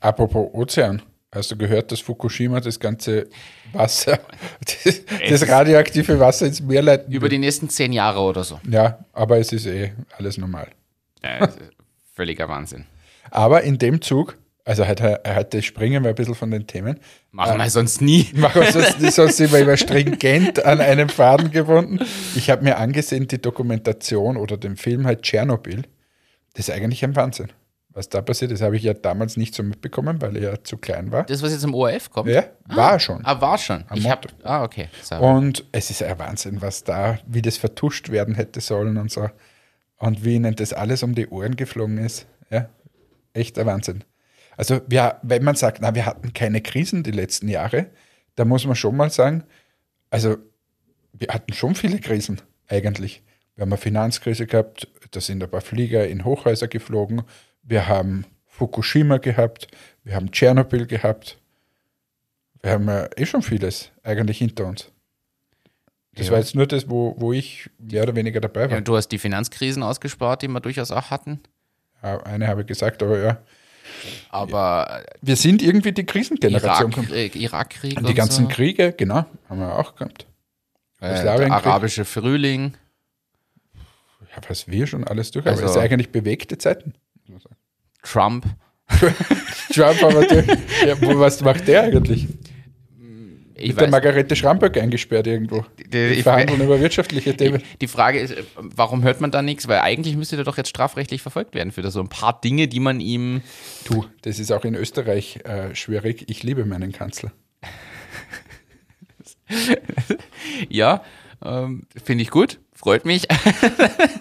Apropos 0.00 0.48
Ozean. 0.52 1.02
Hast 1.32 1.52
du 1.52 1.56
gehört, 1.56 1.92
dass 1.92 2.00
Fukushima 2.00 2.58
das 2.58 2.80
ganze 2.80 3.28
Wasser, 3.72 4.18
das, 4.84 5.02
das 5.28 5.48
radioaktive 5.48 6.18
Wasser 6.18 6.46
ins 6.46 6.60
Meer 6.60 6.82
leiten 6.82 7.12
über 7.12 7.28
die 7.28 7.38
nächsten 7.38 7.68
zehn 7.68 7.92
Jahre 7.92 8.20
oder 8.20 8.42
so. 8.42 8.60
Ja, 8.68 9.04
aber 9.12 9.38
es 9.38 9.52
ist 9.52 9.66
eh 9.66 9.92
alles 10.18 10.38
normal. 10.38 10.68
Ja, 11.22 11.48
völliger 12.14 12.48
Wahnsinn. 12.48 12.86
Aber 13.30 13.62
in 13.62 13.78
dem 13.78 14.02
Zug, 14.02 14.38
also 14.64 14.86
heute, 14.86 15.20
heute 15.26 15.62
springen 15.62 16.02
wir 16.02 16.10
ein 16.10 16.14
bisschen 16.14 16.34
von 16.34 16.50
den 16.50 16.66
Themen. 16.66 17.00
Machen 17.32 17.58
wir 17.58 17.70
sonst 17.70 18.00
nie. 18.00 18.28
Machen 18.34 18.62
wir 18.62 18.72
sonst, 18.72 19.14
sonst 19.14 19.36
sind 19.36 19.52
wir 19.52 19.60
immer 19.60 19.76
stringent 19.76 20.64
an 20.64 20.80
einem 20.80 21.08
Faden 21.08 21.50
gebunden. 21.50 22.00
Ich 22.34 22.50
habe 22.50 22.64
mir 22.64 22.78
angesehen, 22.78 23.28
die 23.28 23.40
Dokumentation 23.40 24.36
oder 24.36 24.56
den 24.56 24.76
Film 24.76 25.06
halt 25.06 25.22
Tschernobyl. 25.22 25.82
Das 26.54 26.68
ist 26.68 26.74
eigentlich 26.74 27.04
ein 27.04 27.16
Wahnsinn. 27.16 27.52
Was 27.92 28.08
da 28.08 28.22
passiert 28.22 28.52
ist, 28.52 28.62
habe 28.62 28.76
ich 28.76 28.84
ja 28.84 28.94
damals 28.94 29.36
nicht 29.36 29.52
so 29.54 29.64
mitbekommen, 29.64 30.22
weil 30.22 30.36
ich 30.36 30.44
ja 30.44 30.62
zu 30.62 30.76
klein 30.76 31.10
war. 31.10 31.24
Das, 31.24 31.42
was 31.42 31.50
jetzt 31.50 31.64
im 31.64 31.74
ORF 31.74 32.10
kommt? 32.10 32.30
Ja, 32.30 32.44
war 32.66 33.00
schon. 33.00 33.24
Ah, 33.24 33.40
war 33.40 33.58
schon. 33.58 33.84
Am 33.88 33.98
Ich 33.98 34.08
hab, 34.08 34.26
ah, 34.44 34.62
okay. 34.62 34.88
So. 35.02 35.16
Und 35.16 35.64
es 35.72 35.90
ist 35.90 36.02
ein 36.02 36.16
Wahnsinn, 36.18 36.62
was 36.62 36.84
da, 36.84 37.18
wie 37.26 37.42
das 37.42 37.56
vertuscht 37.56 38.10
werden 38.10 38.36
hätte 38.36 38.60
sollen 38.60 38.96
und 38.96 39.10
so. 39.10 39.28
Und 39.96 40.24
wie 40.24 40.36
ihnen 40.36 40.54
das 40.54 40.72
alles 40.72 41.02
um 41.02 41.16
die 41.16 41.26
Ohren 41.28 41.56
geflogen 41.56 41.98
ist. 41.98 42.26
Ja, 42.48 42.68
echt 43.32 43.58
ein 43.58 43.66
Wahnsinn. 43.66 44.04
Also, 44.60 44.82
wir, 44.88 45.18
wenn 45.22 45.42
man 45.42 45.54
sagt, 45.54 45.80
na, 45.80 45.94
wir 45.94 46.04
hatten 46.04 46.34
keine 46.34 46.60
Krisen 46.60 47.02
die 47.02 47.12
letzten 47.12 47.48
Jahre, 47.48 47.86
da 48.34 48.44
muss 48.44 48.66
man 48.66 48.76
schon 48.76 48.94
mal 48.94 49.08
sagen, 49.10 49.44
also, 50.10 50.36
wir 51.14 51.28
hatten 51.28 51.54
schon 51.54 51.74
viele 51.74 51.98
Krisen 51.98 52.42
eigentlich. 52.68 53.22
Wir 53.54 53.62
haben 53.62 53.70
eine 53.72 53.78
Finanzkrise 53.78 54.46
gehabt, 54.46 54.86
da 55.12 55.20
sind 55.22 55.42
ein 55.42 55.48
paar 55.50 55.62
Flieger 55.62 56.06
in 56.06 56.26
Hochhäuser 56.26 56.68
geflogen. 56.68 57.22
Wir 57.62 57.88
haben 57.88 58.26
Fukushima 58.44 59.16
gehabt, 59.16 59.66
wir 60.04 60.14
haben 60.14 60.30
Tschernobyl 60.30 60.86
gehabt. 60.86 61.38
Wir 62.60 62.72
haben 62.72 62.86
ja 62.86 63.08
eh 63.16 63.24
schon 63.24 63.40
vieles 63.40 63.90
eigentlich 64.02 64.36
hinter 64.36 64.66
uns. 64.66 64.92
Das 66.16 66.26
Ja. 66.26 66.32
war 66.32 66.38
jetzt 66.40 66.54
nur 66.54 66.66
das, 66.66 66.90
wo, 66.90 67.14
wo 67.16 67.32
ich 67.32 67.70
mehr 67.78 68.02
oder 68.02 68.14
weniger 68.14 68.42
dabei 68.42 68.68
war. 68.68 68.76
Ja, 68.76 68.80
du 68.82 68.94
hast 68.94 69.08
die 69.08 69.16
Finanzkrisen 69.18 69.82
ausgespart, 69.82 70.42
die 70.42 70.48
wir 70.48 70.60
durchaus 70.60 70.90
auch 70.90 71.08
hatten. 71.10 71.40
Ja, 72.02 72.22
eine 72.24 72.46
habe 72.46 72.60
ich 72.60 72.66
gesagt, 72.66 73.02
aber 73.02 73.18
ja. 73.22 73.40
Aber 74.30 75.04
Wir 75.20 75.36
sind 75.36 75.62
irgendwie 75.62 75.92
die 75.92 76.04
Krisengeneration. 76.04 76.92
Irak, 76.92 77.10
äh, 77.10 77.26
Irakkrieg 77.26 77.96
Und 77.96 78.08
die 78.08 78.14
ganzen 78.14 78.44
so. 78.44 78.48
Kriege, 78.54 78.92
genau, 78.92 79.24
haben 79.48 79.60
wir 79.60 79.76
auch 79.78 79.94
gehabt. 79.96 80.26
äh, 81.00 81.22
der 81.22 81.52
arabische 81.52 82.04
Frühling. 82.04 82.74
Ja, 84.34 84.40
was 84.48 84.68
wir 84.68 84.86
schon 84.86 85.04
alles 85.04 85.30
durch 85.32 85.44
haben. 85.46 85.52
Also- 85.54 85.64
es 85.64 85.70
ist 85.72 85.76
eigentlich 85.76 86.12
bewegte 86.12 86.56
Zeiten. 86.58 86.94
Trump. 88.02 88.46
Trump 89.74 90.02
aber 90.02 90.26
der, 90.26 90.44
ja, 90.86 90.96
was 91.18 91.40
macht 91.42 91.68
der 91.68 91.82
eigentlich? 91.82 92.26
Ich 93.60 93.68
Mit 93.68 93.76
der 93.78 93.86
weiß, 93.86 93.90
Margarete 93.92 94.34
Schramberg 94.36 94.76
eingesperrt 94.78 95.26
irgendwo. 95.26 95.64
die, 95.78 96.14
Die 96.14 96.22
verhandeln 96.22 96.62
über 96.62 96.80
wirtschaftliche 96.80 97.36
Themen. 97.36 97.62
die 97.80 97.88
Frage 97.88 98.18
ist, 98.18 98.32
äh, 98.32 98.42
warum 98.56 99.02
hört 99.02 99.20
man 99.20 99.30
da 99.30 99.42
nichts? 99.42 99.68
Weil 99.68 99.80
eigentlich 99.80 100.16
müsste 100.16 100.36
der 100.36 100.44
doch 100.44 100.56
jetzt 100.56 100.70
strafrechtlich 100.70 101.20
verfolgt 101.20 101.54
werden 101.54 101.70
für 101.70 101.88
so 101.90 102.00
ein 102.00 102.08
paar 102.08 102.40
Dinge, 102.40 102.68
die 102.68 102.80
man 102.80 103.00
ihm. 103.00 103.42
Du, 103.84 104.06
das 104.22 104.38
ist 104.38 104.50
auch 104.50 104.64
in 104.64 104.74
Österreich 104.74 105.40
äh, 105.44 105.74
schwierig. 105.74 106.24
Ich 106.28 106.42
liebe 106.42 106.64
meinen 106.64 106.92
Kanzler. 106.92 107.32
Ja, 110.68 111.02
ähm, 111.44 111.86
finde 112.02 112.22
ich 112.22 112.30
gut, 112.30 112.60
freut 112.72 113.04
mich. 113.04 113.26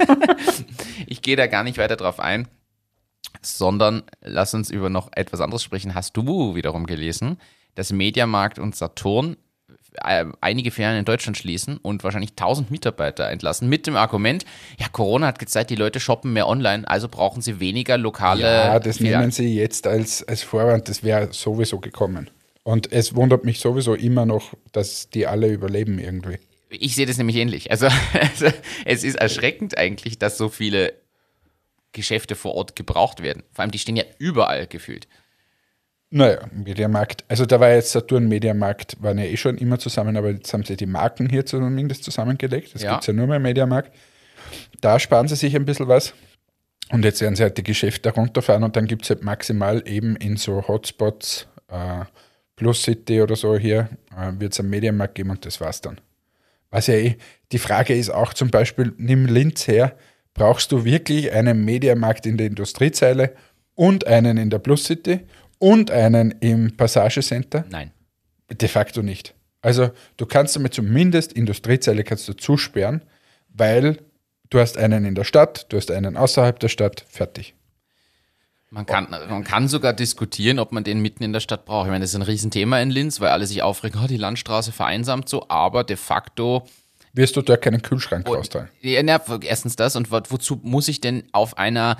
ich 1.07 1.21
gehe 1.21 1.35
da 1.35 1.47
gar 1.47 1.63
nicht 1.63 1.77
weiter 1.77 1.95
drauf 1.95 2.19
ein, 2.19 2.47
sondern 3.41 4.03
lass 4.21 4.53
uns 4.53 4.69
über 4.71 4.89
noch 4.89 5.11
etwas 5.13 5.41
anderes 5.41 5.63
sprechen. 5.63 5.95
Hast 5.95 6.17
du 6.17 6.55
wiederum 6.55 6.87
gelesen, 6.87 7.37
dass 7.75 7.91
Mediamarkt 7.91 8.59
und 8.59 8.75
Saturn 8.75 9.37
äh, 10.03 10.25
einige 10.41 10.71
Ferien 10.71 10.99
in 10.99 11.05
Deutschland 11.05 11.37
schließen 11.37 11.77
und 11.77 12.03
wahrscheinlich 12.03 12.31
1000 12.31 12.71
Mitarbeiter 12.71 13.29
entlassen 13.29 13.69
mit 13.69 13.87
dem 13.87 13.95
Argument, 13.95 14.45
ja, 14.79 14.87
Corona 14.87 15.27
hat 15.27 15.39
gezeigt, 15.39 15.69
die 15.69 15.75
Leute 15.75 15.99
shoppen 15.99 16.33
mehr 16.33 16.47
online, 16.47 16.87
also 16.87 17.07
brauchen 17.07 17.41
sie 17.41 17.59
weniger 17.59 17.97
lokale 17.97 18.41
Ja, 18.41 18.79
das 18.79 18.97
Filialen. 18.97 19.21
nehmen 19.21 19.31
sie 19.31 19.55
jetzt 19.55 19.87
als, 19.87 20.27
als 20.27 20.43
Vorwand. 20.43 20.89
Das 20.89 21.03
wäre 21.03 21.33
sowieso 21.33 21.79
gekommen. 21.79 22.29
Und 22.63 22.91
es 22.91 23.15
wundert 23.15 23.45
mich 23.45 23.59
sowieso 23.59 23.95
immer 23.95 24.25
noch, 24.25 24.53
dass 24.71 25.09
die 25.09 25.25
alle 25.25 25.47
überleben 25.47 25.97
irgendwie. 25.97 26.37
Ich 26.69 26.93
sehe 26.95 27.07
das 27.07 27.17
nämlich 27.17 27.37
ähnlich. 27.37 27.71
Also, 27.71 27.87
also 28.13 28.47
es 28.85 29.03
ist 29.03 29.15
erschreckend 29.15 29.77
eigentlich, 29.77 30.19
dass 30.19 30.37
so 30.37 30.49
viele 30.49 30.93
Geschäfte 31.93 32.35
vor 32.35 32.53
Ort 32.53 32.75
gebraucht 32.75 33.23
werden. 33.23 33.43
Vor 33.51 33.63
allem, 33.63 33.71
die 33.71 33.79
stehen 33.79 33.95
ja 33.95 34.03
überall 34.19 34.67
gefühlt. 34.67 35.07
Naja, 36.11 36.39
Mediamarkt. 36.51 37.23
Also 37.27 37.45
da 37.45 37.59
war 37.59 37.69
jetzt 37.69 37.91
Saturn 37.91 38.27
Mediamarkt, 38.27 38.97
waren 39.01 39.19
ja 39.19 39.25
eh 39.25 39.37
schon 39.37 39.57
immer 39.57 39.77
zusammen, 39.77 40.17
aber 40.17 40.31
jetzt 40.31 40.51
haben 40.53 40.63
sie 40.63 40.75
die 40.75 40.87
Marken 40.87 41.29
hier 41.29 41.45
zumindest 41.45 42.03
zusammengelegt. 42.03 42.73
Das 42.73 42.81
Ja. 42.81 42.91
gibt 42.91 43.01
es 43.03 43.07
ja 43.07 43.13
nur 43.13 43.27
mehr 43.27 43.37
im 43.37 43.43
Mediamarkt. 43.43 43.91
Da 44.81 44.97
sparen 44.99 45.27
sie 45.27 45.35
sich 45.35 45.55
ein 45.55 45.65
bisschen 45.65 45.87
was. 45.87 46.13
Und 46.91 47.05
jetzt 47.05 47.21
werden 47.21 47.35
sie 47.35 47.43
halt 47.43 47.57
die 47.59 47.63
Geschäfte 47.63 48.09
runterfahren 48.09 48.63
und 48.63 48.75
dann 48.75 48.87
gibt 48.87 49.03
es 49.03 49.11
halt 49.11 49.23
maximal 49.23 49.83
eben 49.87 50.15
in 50.15 50.37
so 50.37 50.67
Hotspots, 50.67 51.47
äh, 51.67 52.05
Plus 52.55 52.81
City 52.81 53.21
oder 53.21 53.35
so 53.35 53.55
hier, 53.57 53.89
äh, 54.17 54.31
wird 54.39 54.53
es 54.53 54.59
einen 54.59 54.71
Mediamarkt 54.71 55.13
geben 55.13 55.29
und 55.29 55.45
das 55.45 55.61
war's 55.61 55.81
dann. 55.81 56.01
Was 56.71 56.87
ja 56.87 56.95
eh, 56.95 57.17
die 57.51 57.59
Frage 57.59 57.93
ist 57.95 58.09
auch 58.09 58.33
zum 58.33 58.49
Beispiel, 58.49 58.93
nimm 58.97 59.27
Linz 59.27 59.67
her, 59.67 59.95
brauchst 60.33 60.71
du 60.71 60.83
wirklich 60.83 61.31
einen 61.31 61.63
Mediamarkt 61.63 62.25
in 62.25 62.37
der 62.37 62.47
Industriezeile 62.47 63.35
und 63.75 64.07
einen 64.07 64.37
in 64.37 64.49
der 64.49 64.59
Plus 64.59 64.85
City 64.85 65.19
und 65.59 65.91
einen 65.91 66.31
im 66.39 66.75
Passage 66.75 67.21
Center? 67.21 67.65
Nein. 67.69 67.91
De 68.51 68.67
facto 68.67 69.01
nicht. 69.03 69.35
Also 69.61 69.91
du 70.17 70.25
kannst 70.25 70.55
damit 70.55 70.73
zumindest 70.73 71.33
Industriezeile 71.33 72.03
kannst 72.03 72.27
du 72.27 72.33
zusperren, 72.33 73.03
weil 73.49 73.97
du 74.49 74.59
hast 74.59 74.77
einen 74.77 75.05
in 75.05 75.15
der 75.15 75.25
Stadt, 75.25 75.67
du 75.69 75.77
hast 75.77 75.91
einen 75.91 76.17
außerhalb 76.17 76.59
der 76.59 76.69
Stadt, 76.69 77.05
fertig. 77.07 77.53
Man 78.71 78.85
kann, 78.85 79.09
man 79.09 79.43
kann 79.43 79.67
sogar 79.67 79.93
diskutieren, 79.93 80.59
ob 80.59 80.71
man 80.71 80.83
den 80.83 81.01
mitten 81.01 81.23
in 81.23 81.33
der 81.33 81.39
Stadt 81.39 81.65
braucht. 81.65 81.87
Ich 81.87 81.91
meine, 81.91 82.03
das 82.03 82.11
ist 82.11 82.15
ein 82.15 82.21
Riesenthema 82.21 82.79
in 82.79 82.91
Linz, 82.91 83.19
weil 83.19 83.29
alle 83.29 83.47
sich 83.47 83.63
aufregen, 83.63 83.99
oh, 84.03 84.07
die 84.07 84.17
Landstraße 84.17 84.71
vereinsamt 84.71 85.27
so, 85.27 85.49
aber 85.49 85.83
de 85.83 85.97
facto 85.97 86.67
wirst 87.13 87.35
du 87.35 87.41
da 87.41 87.57
keinen 87.57 87.81
Kühlschrank 87.81 88.27
raustragen. 88.27 88.69
Ja, 88.81 89.01
na, 89.01 89.19
erstens 89.41 89.75
das 89.75 89.95
und 89.95 90.11
wo- 90.11 90.21
wozu 90.29 90.59
muss 90.61 90.87
ich 90.87 91.01
denn 91.01 91.23
auf 91.31 91.57
einer 91.57 91.97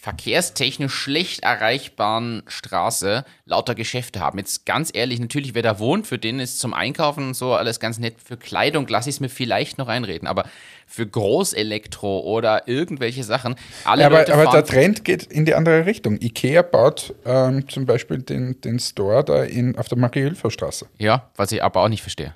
verkehrstechnisch 0.00 0.94
schlecht 0.94 1.42
erreichbaren 1.42 2.42
Straße 2.46 3.24
lauter 3.44 3.74
Geschäfte 3.74 4.20
haben? 4.20 4.38
Jetzt 4.38 4.64
ganz 4.64 4.90
ehrlich, 4.92 5.18
natürlich, 5.18 5.54
wer 5.54 5.62
da 5.62 5.78
wohnt, 5.78 6.06
für 6.06 6.18
den 6.18 6.38
ist 6.38 6.60
zum 6.60 6.72
Einkaufen 6.72 7.28
und 7.28 7.34
so 7.34 7.54
alles 7.54 7.80
ganz 7.80 7.98
nett. 7.98 8.16
Für 8.24 8.36
Kleidung 8.36 8.86
lasse 8.86 9.08
ich 9.10 9.16
es 9.16 9.20
mir 9.20 9.28
vielleicht 9.28 9.78
noch 9.78 9.88
einreden, 9.88 10.28
aber 10.28 10.44
für 10.86 11.06
Großelektro 11.06 12.20
oder 12.20 12.68
irgendwelche 12.68 13.24
Sachen, 13.24 13.56
alle 13.84 14.02
Ja, 14.02 14.06
aber, 14.06 14.18
Leute 14.18 14.34
aber 14.34 14.50
der 14.50 14.64
Trend 14.64 15.04
geht 15.04 15.24
in 15.24 15.44
die 15.44 15.54
andere 15.54 15.84
Richtung. 15.84 16.20
Ikea 16.20 16.62
baut 16.62 17.14
ähm, 17.24 17.68
zum 17.68 17.84
Beispiel 17.84 18.18
den, 18.18 18.60
den 18.60 18.78
Store 18.78 19.24
da 19.24 19.42
in, 19.42 19.76
auf 19.76 19.88
der 19.88 19.98
Marie-Hilfer-Straße. 19.98 20.86
Ja, 20.98 21.30
was 21.36 21.52
ich 21.52 21.62
aber 21.62 21.82
auch 21.82 21.88
nicht 21.88 22.02
verstehe. 22.02 22.34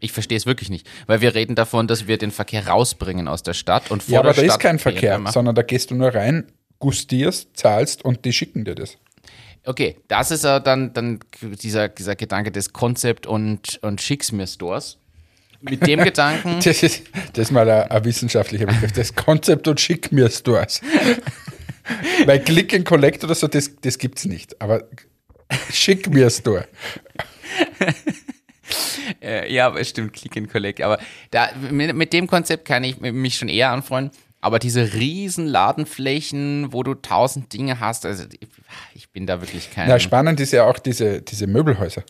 Ich 0.00 0.12
verstehe 0.12 0.38
es 0.38 0.46
wirklich 0.46 0.70
nicht, 0.70 0.88
weil 1.06 1.20
wir 1.20 1.34
reden 1.34 1.54
davon, 1.54 1.86
dass 1.86 2.06
wir 2.06 2.16
den 2.16 2.30
Verkehr 2.30 2.66
rausbringen 2.66 3.28
aus 3.28 3.42
der 3.42 3.52
Stadt 3.52 3.90
und 3.90 4.02
vor 4.02 4.14
Ja, 4.14 4.20
aber 4.20 4.32
der 4.32 4.44
da 4.44 4.48
Stadt 4.48 4.56
ist 4.56 4.62
kein 4.62 4.78
Verkehr, 4.78 5.20
sondern 5.26 5.54
da 5.54 5.62
gehst 5.62 5.90
du 5.90 5.94
nur 5.94 6.14
rein, 6.14 6.46
gustierst, 6.80 7.50
zahlst 7.54 8.04
und 8.04 8.24
die 8.24 8.32
schicken 8.32 8.64
dir 8.64 8.74
das. 8.74 8.98
Okay, 9.64 9.96
das 10.08 10.30
ist 10.30 10.44
ja 10.44 10.58
dann, 10.58 10.92
dann 10.94 11.20
dieser, 11.40 11.88
dieser 11.88 12.16
Gedanke 12.16 12.50
des 12.50 12.72
Konzept- 12.72 13.26
und, 13.26 13.78
und 13.82 14.00
Schicksmir-Stores. 14.00 14.98
Mit 15.60 15.86
dem 15.86 16.00
Gedanken, 16.04 16.60
Das 16.64 16.82
ist, 16.82 17.04
das 17.34 17.48
ist 17.48 17.50
mal 17.50 17.68
ein, 17.68 17.90
ein 17.90 18.04
wissenschaftlicher 18.04 18.66
Begriff. 18.66 18.92
Das 18.92 19.14
Konzept 19.14 19.68
und 19.68 19.78
schick 19.78 20.10
mir 20.10 20.30
Stores. 20.30 20.80
Weil 22.26 22.40
Click 22.40 22.74
and 22.74 22.86
Collect 22.86 23.24
oder 23.24 23.34
so, 23.34 23.46
das, 23.46 23.70
das 23.82 23.98
gibt 23.98 24.18
es 24.18 24.24
nicht. 24.24 24.60
Aber 24.62 24.84
schick 25.72 26.08
mir 26.08 26.30
Store. 26.30 26.66
äh, 29.20 29.52
ja, 29.52 29.66
aber 29.66 29.80
es 29.80 29.90
stimmt, 29.90 30.14
Click 30.14 30.36
and 30.38 30.50
Collect. 30.50 30.80
Aber 30.80 30.98
da, 31.30 31.50
mit, 31.70 31.94
mit 31.94 32.12
dem 32.14 32.26
Konzept 32.26 32.64
kann 32.64 32.84
ich 32.84 32.98
mich 33.00 33.36
schon 33.36 33.48
eher 33.48 33.70
anfreunden. 33.70 34.16
Aber 34.40 34.58
diese 34.58 34.94
riesen 34.94 35.46
Ladenflächen, 35.46 36.72
wo 36.72 36.82
du 36.82 36.94
tausend 36.94 37.52
Dinge 37.52 37.80
hast, 37.80 38.06
also 38.06 38.24
ich, 38.94 39.10
bin 39.10 39.26
da 39.26 39.40
wirklich 39.40 39.70
kein. 39.70 39.88
Na, 39.88 39.98
spannend 39.98 40.40
ist 40.40 40.52
ja 40.52 40.64
auch 40.64 40.78
diese, 40.78 41.20
diese 41.20 41.46
Möbelhäuser. 41.46 42.02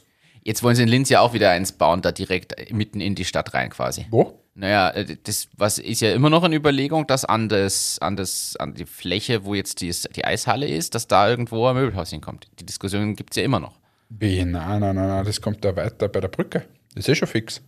Jetzt 0.42 0.62
wollen 0.62 0.76
sie 0.76 0.84
in 0.84 0.88
Linz 0.88 1.08
ja 1.08 1.20
auch 1.20 1.32
wieder 1.32 1.50
eins 1.50 1.72
bauen, 1.72 2.02
da 2.02 2.12
direkt 2.12 2.72
mitten 2.72 3.00
in 3.00 3.14
die 3.14 3.24
Stadt 3.24 3.52
rein 3.52 3.70
quasi. 3.70 4.06
Wo? 4.10 4.40
Naja, 4.54 4.90
äh, 4.90 5.16
das 5.22 5.48
was 5.56 5.78
ist 5.78 6.00
ja 6.00 6.12
immer 6.12 6.30
noch 6.30 6.44
in 6.44 6.52
Überlegung, 6.52 7.06
dass 7.06 7.24
an, 7.24 7.48
das, 7.48 7.98
an, 8.00 8.16
das, 8.16 8.56
an 8.58 8.74
die 8.74 8.86
Fläche, 8.86 9.44
wo 9.44 9.54
jetzt 9.54 9.80
die, 9.80 9.92
die 10.14 10.24
Eishalle 10.24 10.66
ist, 10.66 10.94
dass 10.94 11.08
da 11.08 11.28
irgendwo 11.28 11.66
ein 11.66 11.76
Möbelhaus 11.76 12.10
hinkommt. 12.10 12.48
Die 12.58 12.66
Diskussion 12.66 13.16
gibt 13.16 13.32
es 13.32 13.36
ja 13.36 13.42
immer 13.42 13.60
noch. 13.60 13.78
Wie? 14.08 14.44
Nein, 14.44 14.80
nein, 14.80 14.94
nein, 14.94 15.08
nein, 15.08 15.24
das 15.24 15.40
kommt 15.40 15.64
da 15.64 15.74
weiter 15.76 16.08
bei 16.08 16.20
der 16.20 16.28
Brücke. 16.28 16.64
Das 16.94 17.04
ist 17.04 17.08
eh 17.08 17.14
schon 17.14 17.28
fix. 17.28 17.60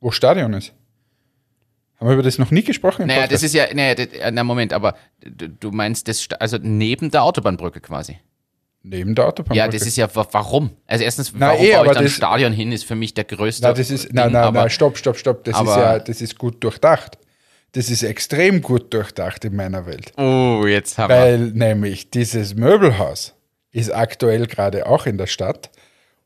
Wo 0.00 0.10
Stadion 0.10 0.52
ist. 0.54 0.72
Haben 1.98 2.08
wir 2.08 2.14
über 2.14 2.22
das 2.22 2.38
noch 2.38 2.50
nie 2.50 2.62
gesprochen? 2.62 3.06
Naja, 3.06 3.22
Podcast? 3.22 3.32
das 3.32 3.42
ist 3.42 3.54
ja, 3.54 3.66
naja, 3.74 3.94
das, 3.94 4.06
äh, 4.06 4.30
na 4.30 4.44
Moment, 4.44 4.72
aber 4.72 4.94
du, 5.20 5.70
meinst 5.72 6.06
das, 6.08 6.28
also 6.38 6.56
neben 6.60 7.10
der 7.10 7.24
Autobahnbrücke 7.24 7.80
quasi. 7.80 8.18
Neben 8.84 9.14
der 9.16 9.26
Autobahnbrücke. 9.26 9.58
Ja, 9.58 9.66
das 9.68 9.82
ist 9.82 9.96
ja, 9.96 10.14
wa- 10.14 10.26
warum? 10.30 10.70
Also 10.86 11.02
erstens, 11.04 11.32
Na, 11.34 11.48
warum 11.48 11.64
eh, 11.66 11.72
baue 11.72 11.86
ich 11.86 11.92
da 11.92 11.98
ein 11.98 12.04
das- 12.04 12.12
Stadion 12.12 12.52
hin, 12.52 12.70
ist 12.70 12.84
für 12.84 12.94
mich 12.94 13.14
der 13.14 13.24
größte 13.24 13.64
Nein, 13.64 13.74
das 13.74 13.90
ist, 13.90 14.12
nein, 14.12 14.30
nein, 14.32 14.54
nein, 14.54 14.70
stopp, 14.70 14.96
stopp, 14.96 15.16
stopp. 15.18 15.42
Das 15.44 15.54
ist 15.56 15.60
aber- 15.60 15.76
ja, 15.78 15.98
das 15.98 16.20
ist 16.20 16.38
gut 16.38 16.62
durchdacht. 16.62 17.18
Das 17.72 17.90
ist 17.90 18.02
extrem 18.02 18.62
gut 18.62 18.94
durchdacht 18.94 19.44
in 19.44 19.56
meiner 19.56 19.84
Welt. 19.84 20.12
Oh, 20.16 20.64
jetzt 20.66 20.96
haben 20.96 21.10
wir. 21.10 21.16
Weil 21.18 21.38
nämlich 21.50 22.10
dieses 22.10 22.54
Möbelhaus 22.54 23.34
ist 23.72 23.92
aktuell 23.92 24.46
gerade 24.46 24.86
auch 24.86 25.04
in 25.04 25.18
der 25.18 25.26
Stadt 25.26 25.70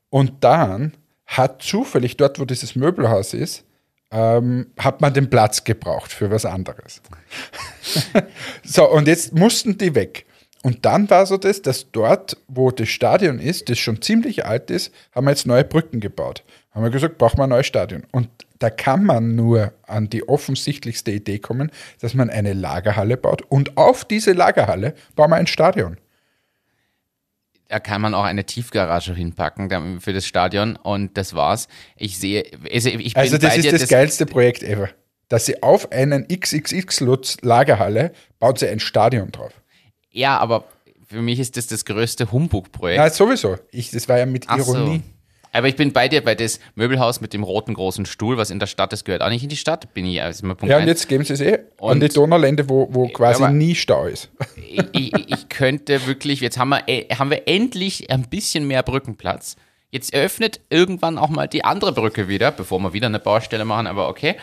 und 0.09 0.43
dann 0.43 0.93
hat 1.25 1.61
zufällig 1.63 2.15
dort, 2.15 2.39
wo 2.39 2.45
dieses 2.45 2.75
Möbelhaus 2.75 3.33
ist, 3.33 3.65
ähm, 4.13 4.67
hat 4.77 5.01
man 5.01 5.13
den 5.13 5.29
Platz 5.29 5.63
gebraucht 5.63 6.13
für 6.13 6.29
was 6.29 6.45
anderes. 6.45 7.01
so, 8.63 8.89
und 8.89 9.07
jetzt 9.07 9.33
mussten 9.33 9.77
die 9.77 9.95
weg. 9.95 10.25
Und 10.61 10.85
dann 10.85 11.09
war 11.09 11.25
so 11.25 11.35
das, 11.35 11.61
dass 11.61 11.91
dort, 11.91 12.37
wo 12.47 12.71
das 12.71 12.87
Stadion 12.87 13.39
ist, 13.39 13.69
das 13.69 13.79
schon 13.79 14.01
ziemlich 14.01 14.45
alt 14.45 14.71
ist, 14.71 14.93
haben 15.13 15.25
wir 15.25 15.31
jetzt 15.31 15.45
neue 15.45 15.65
Brücken 15.65 15.99
gebaut. 15.99 16.43
Haben 16.71 16.83
wir 16.83 16.89
gesagt, 16.89 17.17
brauchen 17.17 17.37
wir 17.37 17.43
ein 17.43 17.49
neues 17.49 17.67
Stadion. 17.67 18.03
Und 18.11 18.29
da 18.59 18.69
kann 18.69 19.03
man 19.03 19.35
nur 19.35 19.73
an 19.87 20.09
die 20.09 20.27
offensichtlichste 20.27 21.11
Idee 21.11 21.39
kommen, 21.39 21.69
dass 21.99 22.13
man 22.13 22.29
eine 22.29 22.53
Lagerhalle 22.53 23.17
baut 23.17 23.41
und 23.49 23.75
auf 23.75 24.05
diese 24.05 24.31
Lagerhalle 24.31 24.93
bauen 25.15 25.31
wir 25.31 25.35
ein 25.35 25.47
Stadion. 25.47 25.97
Da 27.67 27.79
kann 27.79 28.01
man 28.01 28.13
auch 28.13 28.23
eine 28.23 28.45
Tiefgarage 28.45 29.13
hinpacken 29.13 29.99
für 29.99 30.13
das 30.13 30.25
Stadion 30.25 30.75
und 30.75 31.17
das 31.17 31.33
war's. 31.33 31.67
Ich 31.97 32.19
sehe, 32.19 32.45
also 32.71 32.89
ich 32.89 33.17
Also 33.17 33.37
das 33.37 33.57
ist 33.57 33.65
dir, 33.65 33.71
das, 33.71 33.87
geilste 33.87 34.25
Projekt 34.25 34.63
ever. 34.63 34.89
Dass 35.29 35.45
sie 35.45 35.63
auf 35.63 35.91
einen 35.91 36.27
XXX-Lutz 36.27 37.37
Lagerhalle 37.41 38.11
baut 38.39 38.59
sie 38.59 38.67
ein 38.67 38.79
Stadion 38.79 39.31
drauf. 39.31 39.53
Ja, 40.11 40.37
aber 40.37 40.65
für 41.07 41.21
mich 41.21 41.39
ist 41.39 41.57
das 41.57 41.67
das 41.67 41.85
größte 41.85 42.31
Humbug-Projekt. 42.31 42.97
Ja, 42.97 43.09
sowieso. 43.09 43.57
Ich, 43.71 43.91
das 43.91 44.07
war 44.09 44.19
ja 44.19 44.25
mit. 44.25 44.45
Ironie. 44.49 45.01
Aber 45.53 45.67
ich 45.67 45.75
bin 45.75 45.93
bei 45.93 46.07
dir, 46.09 46.23
bei 46.23 46.35
das 46.35 46.59
Möbelhaus 46.75 47.21
mit 47.21 47.31
dem 47.33 47.43
roten 47.43 47.75
großen 47.75 48.05
Stuhl, 48.05 48.37
was 48.37 48.49
in 48.49 48.59
der 48.59 48.67
Stadt 48.67 48.91
ist, 48.91 49.05
gehört 49.05 49.21
auch 49.21 49.29
nicht 49.29 49.43
in 49.43 49.49
die 49.49 49.55
Stadt. 49.55 49.93
Bin 49.93 50.05
ich, 50.05 50.21
also 50.21 50.41
Punkt 50.47 50.63
Ja, 50.63 50.75
und 50.77 50.81
eins. 50.81 50.89
jetzt 50.89 51.07
geben 51.07 51.23
sie 51.23 51.33
es 51.33 51.41
eh 51.41 51.53
an 51.53 51.59
Und- 51.77 51.99
die 52.01 52.09
Donaulände, 52.09 52.67
wo, 52.67 52.87
wo 52.91 53.07
quasi 53.07 53.43
aber- 53.43 53.53
nie 53.53 53.75
Stau 53.75 54.05
ist. 54.05 54.29
ich, 54.91 55.13
ich, 55.13 55.49
könnte 55.49 56.07
wirklich, 56.07 56.41
jetzt 56.41 56.57
haben 56.57 56.69
wir, 56.69 56.83
äh, 56.87 57.05
haben 57.15 57.29
wir 57.29 57.47
endlich 57.47 58.09
ein 58.09 58.23
bisschen 58.29 58.67
mehr 58.67 58.81
Brückenplatz. 58.83 59.55
Jetzt 59.91 60.11
eröffnet 60.13 60.59
irgendwann 60.71 61.19
auch 61.19 61.29
mal 61.29 61.47
die 61.47 61.63
andere 61.63 61.93
Brücke 61.93 62.27
wieder, 62.27 62.49
bevor 62.51 62.79
wir 62.79 62.93
wieder 62.93 63.05
eine 63.07 63.19
Baustelle 63.19 63.63
machen, 63.63 63.85
aber 63.85 64.09
okay. 64.09 64.35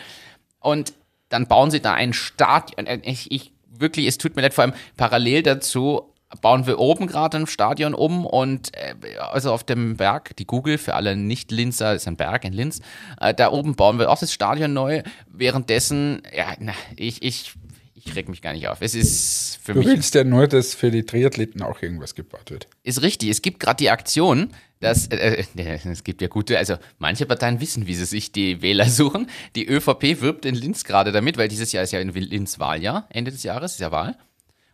Und 0.61 0.93
dann 1.27 1.47
bauen 1.47 1.71
sie 1.71 1.81
da 1.81 1.93
ein 1.93 2.13
Stadion. 2.13 2.87
Äh, 2.87 2.99
Ich, 3.03 3.29
ich 3.31 3.51
wirklich, 3.69 4.05
es 4.07 4.17
tut 4.17 4.35
mir 4.35 4.43
leid, 4.43 4.53
vor 4.53 4.63
allem 4.63 4.73
parallel 4.95 5.43
dazu 5.43 6.10
bauen 6.41 6.65
wir 6.67 6.79
oben 6.79 7.07
gerade 7.07 7.37
ein 7.37 7.47
Stadion 7.47 7.93
um 7.93 8.25
und 8.25 8.75
äh, 8.75 8.95
also 9.31 9.51
auf 9.51 9.63
dem 9.63 9.97
Berg, 9.97 10.35
die 10.37 10.45
Google 10.45 10.77
für 10.77 10.93
alle 10.93 11.15
Nicht-Linzer, 11.15 11.95
ist 11.95 12.07
ein 12.07 12.15
Berg 12.15 12.45
in 12.45 12.53
Linz, 12.53 12.81
äh, 13.19 13.33
da 13.33 13.51
oben 13.51 13.75
bauen 13.75 13.99
wir 13.99 14.09
auch 14.09 14.19
das 14.19 14.31
Stadion 14.31 14.73
neu. 14.73 15.03
Währenddessen, 15.27 16.21
ja, 16.35 16.53
na, 16.59 16.73
ich, 16.95 17.21
ich, 17.21 17.53
ich 17.93 18.15
reg 18.15 18.29
mich 18.29 18.41
gar 18.41 18.53
nicht 18.53 18.67
auf. 18.67 18.77
Es 18.81 18.95
ist 18.95 19.59
für 19.61 19.73
Du 19.73 19.79
mich 19.79 19.87
willst 19.87 20.15
ja 20.15 20.23
nur, 20.23 20.47
dass 20.47 20.73
für 20.73 20.91
die 20.91 21.03
Triathleten 21.05 21.61
auch 21.61 21.81
irgendwas 21.81 22.15
gebaut 22.15 22.51
wird. 22.51 22.67
ist 22.83 23.01
richtig. 23.01 23.29
Es 23.29 23.41
gibt 23.41 23.59
gerade 23.59 23.77
die 23.77 23.89
Aktion, 23.89 24.51
dass 24.79 25.07
äh, 25.07 25.45
äh, 25.55 25.79
es 25.85 26.03
gibt 26.03 26.21
ja 26.21 26.27
gute, 26.27 26.57
also 26.57 26.75
manche 26.97 27.25
Parteien 27.25 27.61
wissen, 27.61 27.87
wie 27.87 27.93
sie 27.95 28.05
sich 28.05 28.31
die 28.31 28.61
Wähler 28.61 28.85
suchen. 28.89 29.29
Die 29.55 29.67
ÖVP 29.67 30.21
wirbt 30.21 30.45
in 30.45 30.55
Linz 30.55 30.83
gerade 30.83 31.11
damit, 31.11 31.37
weil 31.37 31.47
dieses 31.47 31.71
Jahr 31.71 31.83
ist 31.83 31.91
ja 31.91 31.99
in 31.99 32.11
Linz 32.13 32.59
Wahljahr, 32.59 33.07
Ende 33.09 33.31
des 33.31 33.43
Jahres 33.43 33.73
ist 33.73 33.79
ja 33.79 33.91
Wahl. 33.91 34.17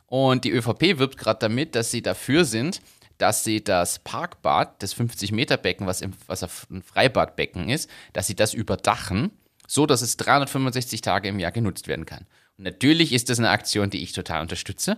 Und 0.08 0.46
die 0.46 0.52
ÖVP 0.52 0.98
wirbt 0.98 1.17
gerade 1.17 1.39
damit, 1.39 1.76
dass 1.76 1.91
sie 1.91 2.02
dafür 2.02 2.46
sind, 2.46 2.82
dass 3.17 3.43
sie 3.43 3.63
das 3.63 4.00
Parkbad, 4.00 4.82
das 4.82 4.96
50-Meter-Becken, 4.96 5.86
was, 5.88 6.04
was 6.28 6.67
ein 6.70 6.82
Freibadbecken 6.82 7.70
ist, 7.70 7.89
dass 8.13 8.28
sie 8.28 8.36
das 8.36 8.54
überdachen, 8.54 9.32
so 9.67 9.86
dass 9.86 10.02
es 10.02 10.17
365 10.17 11.02
Tage 11.02 11.28
im 11.30 11.39
Jahr 11.39 11.52
genutzt 11.52 11.88
werden 11.88 12.06
kann. 12.06 12.26
Und 12.58 12.63
natürlich 12.63 13.13
ist 13.13 13.30
das 13.30 13.39
eine 13.39 13.50
Aktion, 13.50 13.89
die 13.89 14.02
ich 14.02 14.13
total 14.13 14.41
unterstütze. 14.41 14.98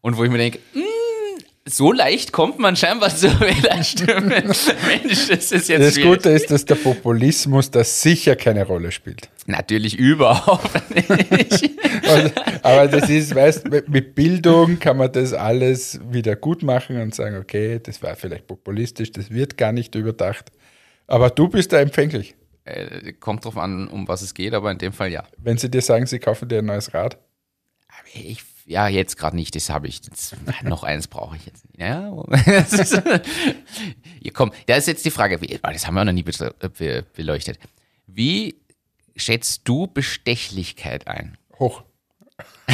Und 0.00 0.16
wo 0.16 0.24
ich 0.24 0.30
mir 0.30 0.38
denke, 0.38 0.60
so 1.68 1.92
leicht 1.92 2.32
kommt 2.32 2.58
man 2.58 2.76
scheinbar 2.76 3.14
zur 3.14 3.38
Wählerstimme. 3.40 4.20
Mensch, 4.28 5.28
das 5.28 5.52
ist 5.52 5.68
jetzt 5.68 5.70
Das 5.70 5.94
schwierig. 5.94 6.10
Gute 6.10 6.30
ist, 6.30 6.50
dass 6.50 6.64
der 6.64 6.76
Populismus 6.76 7.70
da 7.70 7.82
sicher 7.84 8.36
keine 8.36 8.64
Rolle 8.64 8.92
spielt. 8.92 9.28
Natürlich 9.46 9.98
überhaupt 9.98 10.70
nicht. 10.94 11.70
Aber 12.62 12.88
das 12.88 13.08
ist, 13.10 13.34
weißt 13.34 13.68
mit- 13.68 13.88
mit 13.88 14.14
Bildung 14.14 14.78
kann 14.78 14.96
man 14.96 15.10
das 15.12 15.32
alles 15.32 16.00
wieder 16.10 16.36
gut 16.36 16.62
machen 16.62 17.00
und 17.00 17.14
sagen, 17.14 17.36
okay, 17.36 17.80
das 17.82 18.02
war 18.02 18.16
vielleicht 18.16 18.46
populistisch, 18.46 19.10
das 19.12 19.30
wird 19.30 19.56
gar 19.56 19.72
nicht 19.72 19.94
überdacht. 19.94 20.52
Aber 21.08 21.30
du 21.30 21.48
bist 21.48 21.72
da 21.72 21.80
empfänglich. 21.80 22.34
äh, 22.64 23.12
kommt 23.12 23.44
drauf 23.44 23.56
an, 23.58 23.86
um 23.88 24.08
was 24.08 24.22
es 24.22 24.34
geht, 24.34 24.54
aber 24.54 24.70
in 24.72 24.78
dem 24.78 24.92
Fall 24.92 25.10
ja. 25.12 25.24
Wenn 25.38 25.56
sie 25.58 25.70
dir 25.70 25.82
sagen, 25.82 26.06
sie 26.06 26.18
kaufen 26.18 26.48
dir 26.48 26.58
ein 26.58 26.64
neues 26.66 26.92
Rad. 26.94 27.18
Ich, 28.14 28.42
ja, 28.66 28.88
jetzt 28.88 29.16
gerade 29.16 29.36
nicht, 29.36 29.54
das 29.54 29.70
habe 29.70 29.86
ich. 29.88 30.00
Jetzt, 30.04 30.36
noch 30.64 30.82
eins 30.82 31.06
brauche 31.06 31.36
ich 31.36 31.46
jetzt 31.46 31.64
nicht. 31.68 31.78
Ja, 31.80 32.12
ist, 32.80 32.92
ja, 34.20 34.30
komm, 34.32 34.52
da 34.66 34.74
ist 34.74 34.88
jetzt 34.88 35.04
die 35.04 35.10
Frage, 35.10 35.40
wie, 35.40 35.58
das 35.62 35.86
haben 35.86 35.94
wir 35.94 36.00
auch 36.00 36.04
noch 36.04 36.12
nie 36.12 36.22
be- 36.24 36.54
be- 36.76 37.04
beleuchtet. 37.14 37.58
Wie 38.06 38.56
schätzt 39.14 39.62
du 39.64 39.86
Bestechlichkeit 39.86 41.06
ein? 41.06 41.38
Hoch. 41.58 41.82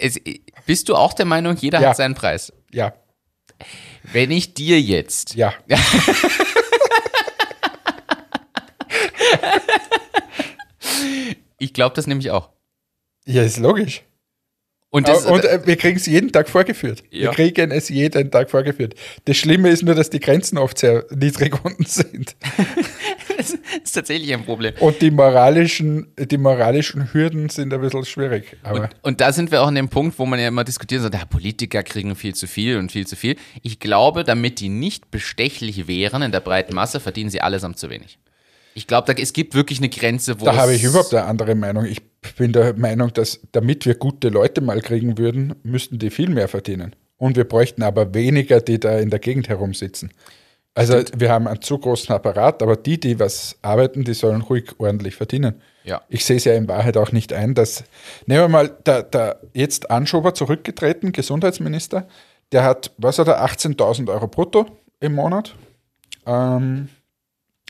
Es, 0.00 0.18
bist 0.66 0.88
du 0.88 0.94
auch 0.96 1.12
der 1.12 1.26
Meinung, 1.26 1.56
jeder 1.56 1.80
Ja. 1.80 1.90
hat 1.90 1.96
seinen 1.96 2.14
Preis? 2.14 2.52
Ja, 2.72 2.92
Wenn 4.12 4.30
ich 4.30 4.54
dir 4.54 4.80
jetzt 4.80 5.34
ja. 5.34 5.54
Ich 11.62 11.72
glaube 11.72 11.94
das 11.94 12.08
nämlich 12.08 12.32
auch. 12.32 12.50
Ja, 13.24 13.42
ist 13.42 13.58
logisch. 13.58 14.02
Und, 14.90 15.08
das, 15.08 15.24
und 15.24 15.44
äh, 15.44 15.60
wir 15.64 15.76
kriegen 15.76 15.96
es 15.96 16.04
jeden 16.04 16.32
Tag 16.32 16.50
vorgeführt. 16.50 17.02
Ja. 17.10 17.22
Wir 17.22 17.30
kriegen 17.30 17.70
es 17.70 17.88
jeden 17.88 18.30
Tag 18.30 18.50
vorgeführt. 18.50 18.94
Das 19.24 19.36
Schlimme 19.38 19.70
ist 19.70 19.84
nur, 19.84 19.94
dass 19.94 20.10
die 20.10 20.18
Grenzen 20.20 20.58
oft 20.58 20.76
sehr 20.76 21.06
niedrig 21.10 21.64
unten 21.64 21.86
sind. 21.86 22.36
das 23.38 23.52
ist 23.82 23.92
tatsächlich 23.92 24.34
ein 24.34 24.44
Problem. 24.44 24.74
Und 24.80 25.00
die 25.00 25.12
moralischen, 25.12 26.08
die 26.18 26.36
moralischen 26.36 27.14
Hürden 27.14 27.48
sind 27.48 27.72
ein 27.72 27.80
bisschen 27.80 28.04
schwierig. 28.04 28.56
Aber 28.64 28.90
Und 29.02 29.20
da 29.20 29.32
sind 29.32 29.52
wir 29.52 29.62
auch 29.62 29.68
an 29.68 29.76
dem 29.76 29.88
Punkt, 29.88 30.18
wo 30.18 30.26
man 30.26 30.40
ja 30.40 30.48
immer 30.48 30.64
diskutiert, 30.64 31.00
sagt, 31.00 31.14
ja, 31.14 31.24
Politiker 31.24 31.84
kriegen 31.84 32.16
viel 32.16 32.34
zu 32.34 32.48
viel 32.48 32.76
und 32.76 32.90
viel 32.90 33.06
zu 33.06 33.14
viel. 33.14 33.36
Ich 33.62 33.78
glaube, 33.78 34.24
damit 34.24 34.58
die 34.58 34.68
nicht 34.68 35.12
bestechlich 35.12 35.86
wären 35.86 36.22
in 36.22 36.32
der 36.32 36.40
breiten 36.40 36.74
Masse, 36.74 36.98
verdienen 36.98 37.30
sie 37.30 37.40
allesamt 37.40 37.78
zu 37.78 37.88
wenig. 37.88 38.18
Ich 38.74 38.86
glaube, 38.86 39.14
es 39.18 39.32
gibt 39.32 39.54
wirklich 39.54 39.78
eine 39.78 39.88
Grenze, 39.88 40.40
wo 40.40 40.44
da 40.44 40.56
habe 40.56 40.74
ich 40.74 40.82
überhaupt 40.82 41.12
eine 41.12 41.24
andere 41.24 41.54
Meinung. 41.54 41.84
Ich 41.84 42.02
bin 42.36 42.52
der 42.52 42.74
Meinung, 42.76 43.12
dass 43.12 43.40
damit 43.52 43.84
wir 43.86 43.94
gute 43.94 44.28
Leute 44.28 44.60
mal 44.60 44.80
kriegen 44.80 45.18
würden, 45.18 45.54
müssten 45.62 45.98
die 45.98 46.10
viel 46.10 46.30
mehr 46.30 46.48
verdienen. 46.48 46.96
Und 47.18 47.36
wir 47.36 47.44
bräuchten 47.44 47.82
aber 47.82 48.14
weniger, 48.14 48.60
die 48.60 48.80
da 48.80 48.98
in 48.98 49.10
der 49.10 49.18
Gegend 49.18 49.48
herumsitzen. 49.48 50.10
Also 50.74 51.02
wir 51.14 51.30
haben 51.30 51.46
einen 51.46 51.60
zu 51.60 51.78
großen 51.78 52.14
Apparat, 52.14 52.62
aber 52.62 52.76
die, 52.76 52.98
die 52.98 53.18
was 53.18 53.58
arbeiten, 53.60 54.04
die 54.04 54.14
sollen 54.14 54.40
ruhig 54.40 54.70
ordentlich 54.78 55.16
verdienen. 55.16 55.60
Ja. 55.84 56.00
Ich 56.08 56.24
sehe 56.24 56.36
es 56.36 56.44
ja 56.44 56.54
in 56.54 56.66
Wahrheit 56.66 56.96
auch 56.96 57.12
nicht 57.12 57.32
ein, 57.32 57.54
dass, 57.54 57.84
nehmen 58.26 58.42
wir 58.42 58.48
mal, 58.48 58.68
der, 58.86 59.02
der 59.02 59.40
jetzt 59.52 59.90
Anschober 59.90 60.32
zurückgetreten, 60.32 61.12
Gesundheitsminister, 61.12 62.08
der 62.52 62.64
hat, 62.64 62.92
was 62.96 63.18
hat 63.18 63.28
er, 63.28 63.44
18.000 63.44 64.08
Euro 64.10 64.28
brutto 64.28 64.66
im 65.00 65.14
Monat, 65.14 65.54
ähm, 66.26 66.88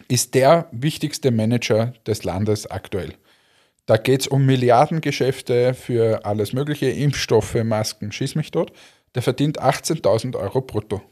ist 0.09 0.35
der 0.35 0.69
wichtigste 0.73 1.31
Manager 1.31 1.95
des 2.07 2.25
Landes 2.25 2.67
aktuell. 2.67 3.15
Da 3.87 3.97
geht 3.97 4.23
es 4.23 4.27
um 4.29 4.47
Milliardengeschäfte 4.47 5.75
für 5.75 6.25
alles 6.25 6.53
Mögliche, 6.53 6.87
Impfstoffe, 6.87 7.55
Masken, 7.65 8.13
schieß 8.13 8.37
mich 8.37 8.51
dort. 8.51 8.73
Der 9.15 9.23
verdient 9.23 9.61
18.000 9.61 10.37
Euro 10.37 10.61
brutto. 10.61 11.03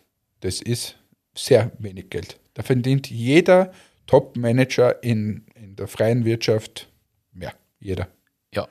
Das 0.40 0.62
ist 0.62 0.96
sehr 1.34 1.72
wenig 1.78 2.10
Geld. 2.10 2.38
Da 2.54 2.62
verdient 2.62 3.10
jeder 3.10 3.72
Top-Manager 4.06 5.02
in, 5.02 5.46
in 5.54 5.76
der 5.76 5.88
freien 5.88 6.24
Wirtschaft 6.24 6.88
mehr. 7.32 7.54
Jeder. 7.78 8.08
Ja. 8.54 8.68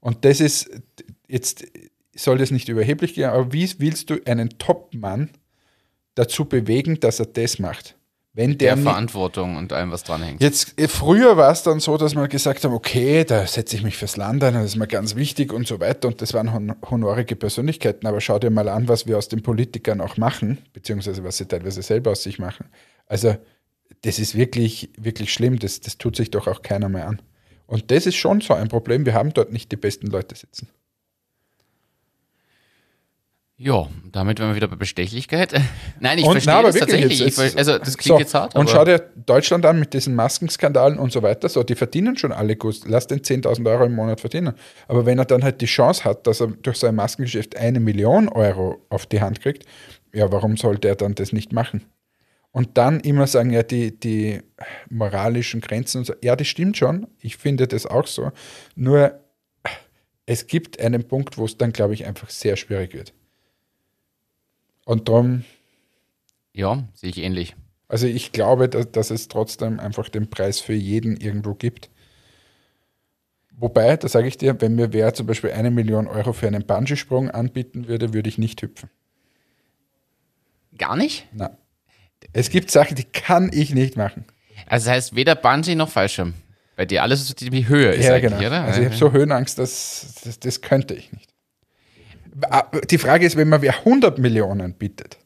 Und 0.00 0.24
das 0.24 0.40
ist, 0.40 0.70
jetzt 1.28 1.64
soll 2.14 2.38
das 2.38 2.50
nicht 2.50 2.68
überheblich 2.68 3.14
gehen, 3.14 3.30
aber 3.30 3.52
wie 3.52 3.68
willst 3.78 4.10
du 4.10 4.18
einen 4.24 4.58
Top-Mann 4.58 5.30
dazu 6.14 6.44
bewegen, 6.44 7.00
dass 7.00 7.20
er 7.20 7.26
das 7.26 7.58
macht? 7.58 7.96
Wenn 8.40 8.56
der, 8.56 8.74
der 8.74 8.82
Verantwortung 8.82 9.56
und 9.56 9.70
allem, 9.70 9.90
was 9.90 10.02
dranhängt. 10.02 10.40
Jetzt, 10.40 10.80
äh, 10.80 10.88
früher 10.88 11.36
war 11.36 11.52
es 11.52 11.62
dann 11.62 11.78
so, 11.78 11.98
dass 11.98 12.14
man 12.14 12.26
gesagt 12.26 12.64
haben, 12.64 12.72
okay, 12.72 13.22
da 13.24 13.46
setze 13.46 13.76
ich 13.76 13.82
mich 13.82 13.98
fürs 13.98 14.16
Land 14.16 14.42
ein, 14.42 14.54
das 14.54 14.64
ist 14.64 14.76
mir 14.76 14.86
ganz 14.86 15.14
wichtig 15.14 15.52
und 15.52 15.66
so 15.66 15.78
weiter. 15.78 16.08
Und 16.08 16.22
das 16.22 16.32
waren 16.32 16.54
hon 16.54 16.74
honorige 16.90 17.36
Persönlichkeiten. 17.36 18.06
Aber 18.06 18.22
schau 18.22 18.38
dir 18.38 18.48
mal 18.48 18.70
an, 18.70 18.88
was 18.88 19.06
wir 19.06 19.18
aus 19.18 19.28
den 19.28 19.42
Politikern 19.42 20.00
auch 20.00 20.16
machen, 20.16 20.56
beziehungsweise 20.72 21.22
was 21.22 21.36
sie 21.36 21.44
teilweise 21.44 21.82
selber 21.82 22.12
aus 22.12 22.22
sich 22.22 22.38
machen. 22.38 22.64
Also, 23.04 23.36
das 24.00 24.18
ist 24.18 24.34
wirklich, 24.34 24.88
wirklich 24.96 25.34
schlimm. 25.34 25.58
Das, 25.58 25.80
das 25.80 25.98
tut 25.98 26.16
sich 26.16 26.30
doch 26.30 26.46
auch 26.46 26.62
keiner 26.62 26.88
mehr 26.88 27.08
an. 27.08 27.20
Und 27.66 27.90
das 27.90 28.06
ist 28.06 28.16
schon 28.16 28.40
so 28.40 28.54
ein 28.54 28.68
Problem. 28.68 29.04
Wir 29.04 29.12
haben 29.12 29.34
dort 29.34 29.52
nicht 29.52 29.70
die 29.70 29.76
besten 29.76 30.06
Leute 30.06 30.34
sitzen. 30.34 30.68
Ja, 33.62 33.88
damit 34.10 34.38
wären 34.38 34.48
wir 34.48 34.54
wieder 34.56 34.68
bei 34.68 34.76
Bestechlichkeit. 34.76 35.52
Nein, 36.00 36.16
ich 36.16 36.24
Und- 36.24 36.32
verstehe 36.32 36.54
na, 36.54 36.62
das 36.62 36.76
tatsächlich. 36.76 37.18
jetzt- 37.20 37.36
jetzt- 37.38 37.58
also, 37.58 37.76
das 37.76 37.98
klingt 37.98 38.16
So, 38.16 38.18
jetzt 38.18 38.32
hart. 38.32 38.54
Und 38.54 38.70
schau 38.70 38.86
dir 38.86 39.00
Deutschland 39.26 39.66
an 39.66 39.78
mit 39.78 39.92
diesen 39.92 40.14
Maskenskandalen 40.14 40.98
und 40.98 41.12
so 41.12 41.22
weiter. 41.22 41.46
So, 41.50 41.62
die 41.62 41.74
verdienen 41.74 42.16
schon 42.16 42.32
alle 42.32 42.56
gut. 42.56 42.80
Lass 42.86 43.06
den 43.06 43.20
10.000 43.20 43.68
Euro 43.68 43.84
im 43.84 43.94
Monat 43.94 44.18
verdienen. 44.22 44.54
Aber 44.88 45.04
wenn 45.04 45.18
er 45.18 45.26
dann 45.26 45.44
halt 45.44 45.60
die 45.60 45.66
Chance 45.66 46.04
hat, 46.04 46.26
dass 46.26 46.40
er 46.40 46.46
durch 46.46 46.78
sein 46.78 46.94
Maskengeschäft 46.94 47.54
eine 47.54 47.80
Million 47.80 48.30
Euro 48.30 48.78
auf 48.88 49.04
die 49.04 49.20
Hand 49.20 49.42
kriegt, 49.42 49.66
ja, 50.14 50.32
warum 50.32 50.56
sollte 50.56 50.88
er 50.88 50.96
dann 50.96 51.14
das 51.14 51.34
nicht 51.34 51.52
machen? 51.52 51.84
Und 52.52 52.78
dann 52.78 53.00
immer 53.00 53.26
sagen, 53.26 53.50
ja, 53.50 53.62
die, 53.62 53.94
die 54.00 54.40
moralischen 54.88 55.60
Grenzen 55.60 55.98
und 55.98 56.04
so. 56.06 56.14
Ja, 56.22 56.34
das 56.34 56.46
stimmt 56.48 56.78
schon. 56.78 57.08
Ich 57.20 57.36
finde 57.36 57.68
das 57.68 57.84
auch 57.84 58.06
so. 58.06 58.32
Nur 58.74 59.20
es 60.24 60.46
gibt 60.46 60.80
einen 60.80 61.04
Punkt, 61.06 61.36
wo 61.36 61.44
es 61.44 61.58
dann, 61.58 61.72
glaube 61.74 61.92
ich, 61.92 62.06
einfach 62.06 62.30
sehr 62.30 62.56
schwierig 62.56 62.94
wird. 62.94 63.12
Und 64.90 65.08
darum 65.08 65.44
ja, 66.52 66.82
sehe 66.94 67.10
ich 67.10 67.18
ähnlich. 67.18 67.54
also 67.86 68.08
ich 68.08 68.32
glaube, 68.32 68.68
dass, 68.68 68.90
dass 68.90 69.10
es 69.12 69.28
trotzdem 69.28 69.78
einfach 69.78 70.08
den 70.08 70.28
Preis 70.28 70.58
für 70.58 70.72
jeden 70.72 71.16
irgendwo 71.16 71.54
gibt. 71.54 71.90
Wobei, 73.52 73.96
da 73.96 74.08
sage 74.08 74.26
ich 74.26 74.36
dir, 74.36 74.60
wenn 74.60 74.74
mir 74.74 74.92
wer 74.92 75.14
zum 75.14 75.28
Beispiel 75.28 75.52
eine 75.52 75.70
Million 75.70 76.08
Euro 76.08 76.32
für 76.32 76.48
einen 76.48 76.66
Bungee-Sprung 76.66 77.30
anbieten 77.30 77.86
würde, 77.86 78.12
würde 78.14 78.28
ich 78.28 78.36
nicht 78.36 78.62
hüpfen. 78.62 78.90
Gar 80.76 80.96
nicht? 80.96 81.28
Na. 81.30 81.56
Es 82.32 82.50
gibt 82.50 82.72
Sachen, 82.72 82.96
die 82.96 83.04
kann 83.04 83.48
ich 83.52 83.72
nicht 83.72 83.96
machen. 83.96 84.24
Also 84.66 84.86
das 84.86 84.96
heißt 84.96 85.14
weder 85.14 85.36
Bungee 85.36 85.76
noch 85.76 85.88
Fallschirm. 85.88 86.34
Bei 86.74 86.84
dir 86.84 87.04
alles, 87.04 87.30
was 87.30 87.36
die 87.36 87.68
Höhe 87.68 87.92
ist 87.92 88.06
ja, 88.06 88.18
genau. 88.18 88.38
oder? 88.38 88.64
Also 88.64 88.80
ich 88.80 88.86
habe 88.86 88.96
so 88.96 89.12
Höhenangst, 89.12 89.56
dass, 89.56 90.16
das, 90.24 90.40
das 90.40 90.60
könnte 90.62 90.94
ich 90.94 91.12
nicht. 91.12 91.29
Die 92.90 92.98
Frage 92.98 93.26
ist, 93.26 93.36
wenn 93.36 93.48
man 93.48 93.62
wer 93.62 93.78
100 93.80 94.18
Millionen 94.18 94.74
bietet, 94.74 95.18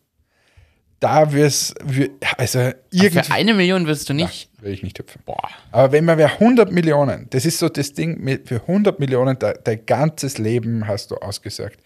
da 1.00 1.32
wir's, 1.32 1.74
wir- 1.84 2.10
also 2.38 2.70
irgendwie 2.90 3.22
Für 3.22 3.32
eine 3.32 3.52
Million 3.54 3.86
wirst 3.86 4.08
du 4.08 4.14
nicht. 4.14 4.48
will 4.62 4.72
ich 4.72 4.82
nicht 4.82 4.98
hüpfen. 4.98 5.20
Boah. 5.26 5.50
Aber 5.70 5.92
wenn 5.92 6.04
man 6.04 6.16
wer 6.18 6.32
100 6.40 6.70
Millionen, 6.72 7.26
das 7.30 7.44
ist 7.44 7.58
so 7.58 7.68
das 7.68 7.92
Ding, 7.92 8.40
für 8.46 8.62
100 8.66 8.98
Millionen 9.00 9.38
de, 9.38 9.54
dein 9.62 9.84
ganzes 9.84 10.38
Leben 10.38 10.86
hast 10.86 11.10
du 11.10 11.16
ausgesagt, 11.16 11.80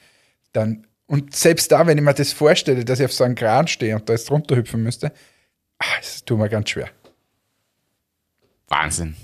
dann, 0.52 0.86
und 1.06 1.34
selbst 1.34 1.72
da, 1.72 1.86
wenn 1.86 1.98
ich 1.98 2.04
mir 2.04 2.14
das 2.14 2.32
vorstelle, 2.32 2.84
dass 2.84 3.00
ich 3.00 3.06
auf 3.06 3.12
so 3.12 3.24
einem 3.24 3.34
Kran 3.34 3.66
stehe 3.66 3.96
und 3.96 4.08
da 4.08 4.12
jetzt 4.12 4.30
runterhüpfen 4.30 4.82
müsste, 4.82 5.12
ah, 5.78 5.84
das 6.00 6.24
tut 6.24 6.38
mir 6.38 6.48
ganz 6.48 6.70
schwer. 6.70 6.88
Wahnsinn. 8.68 9.16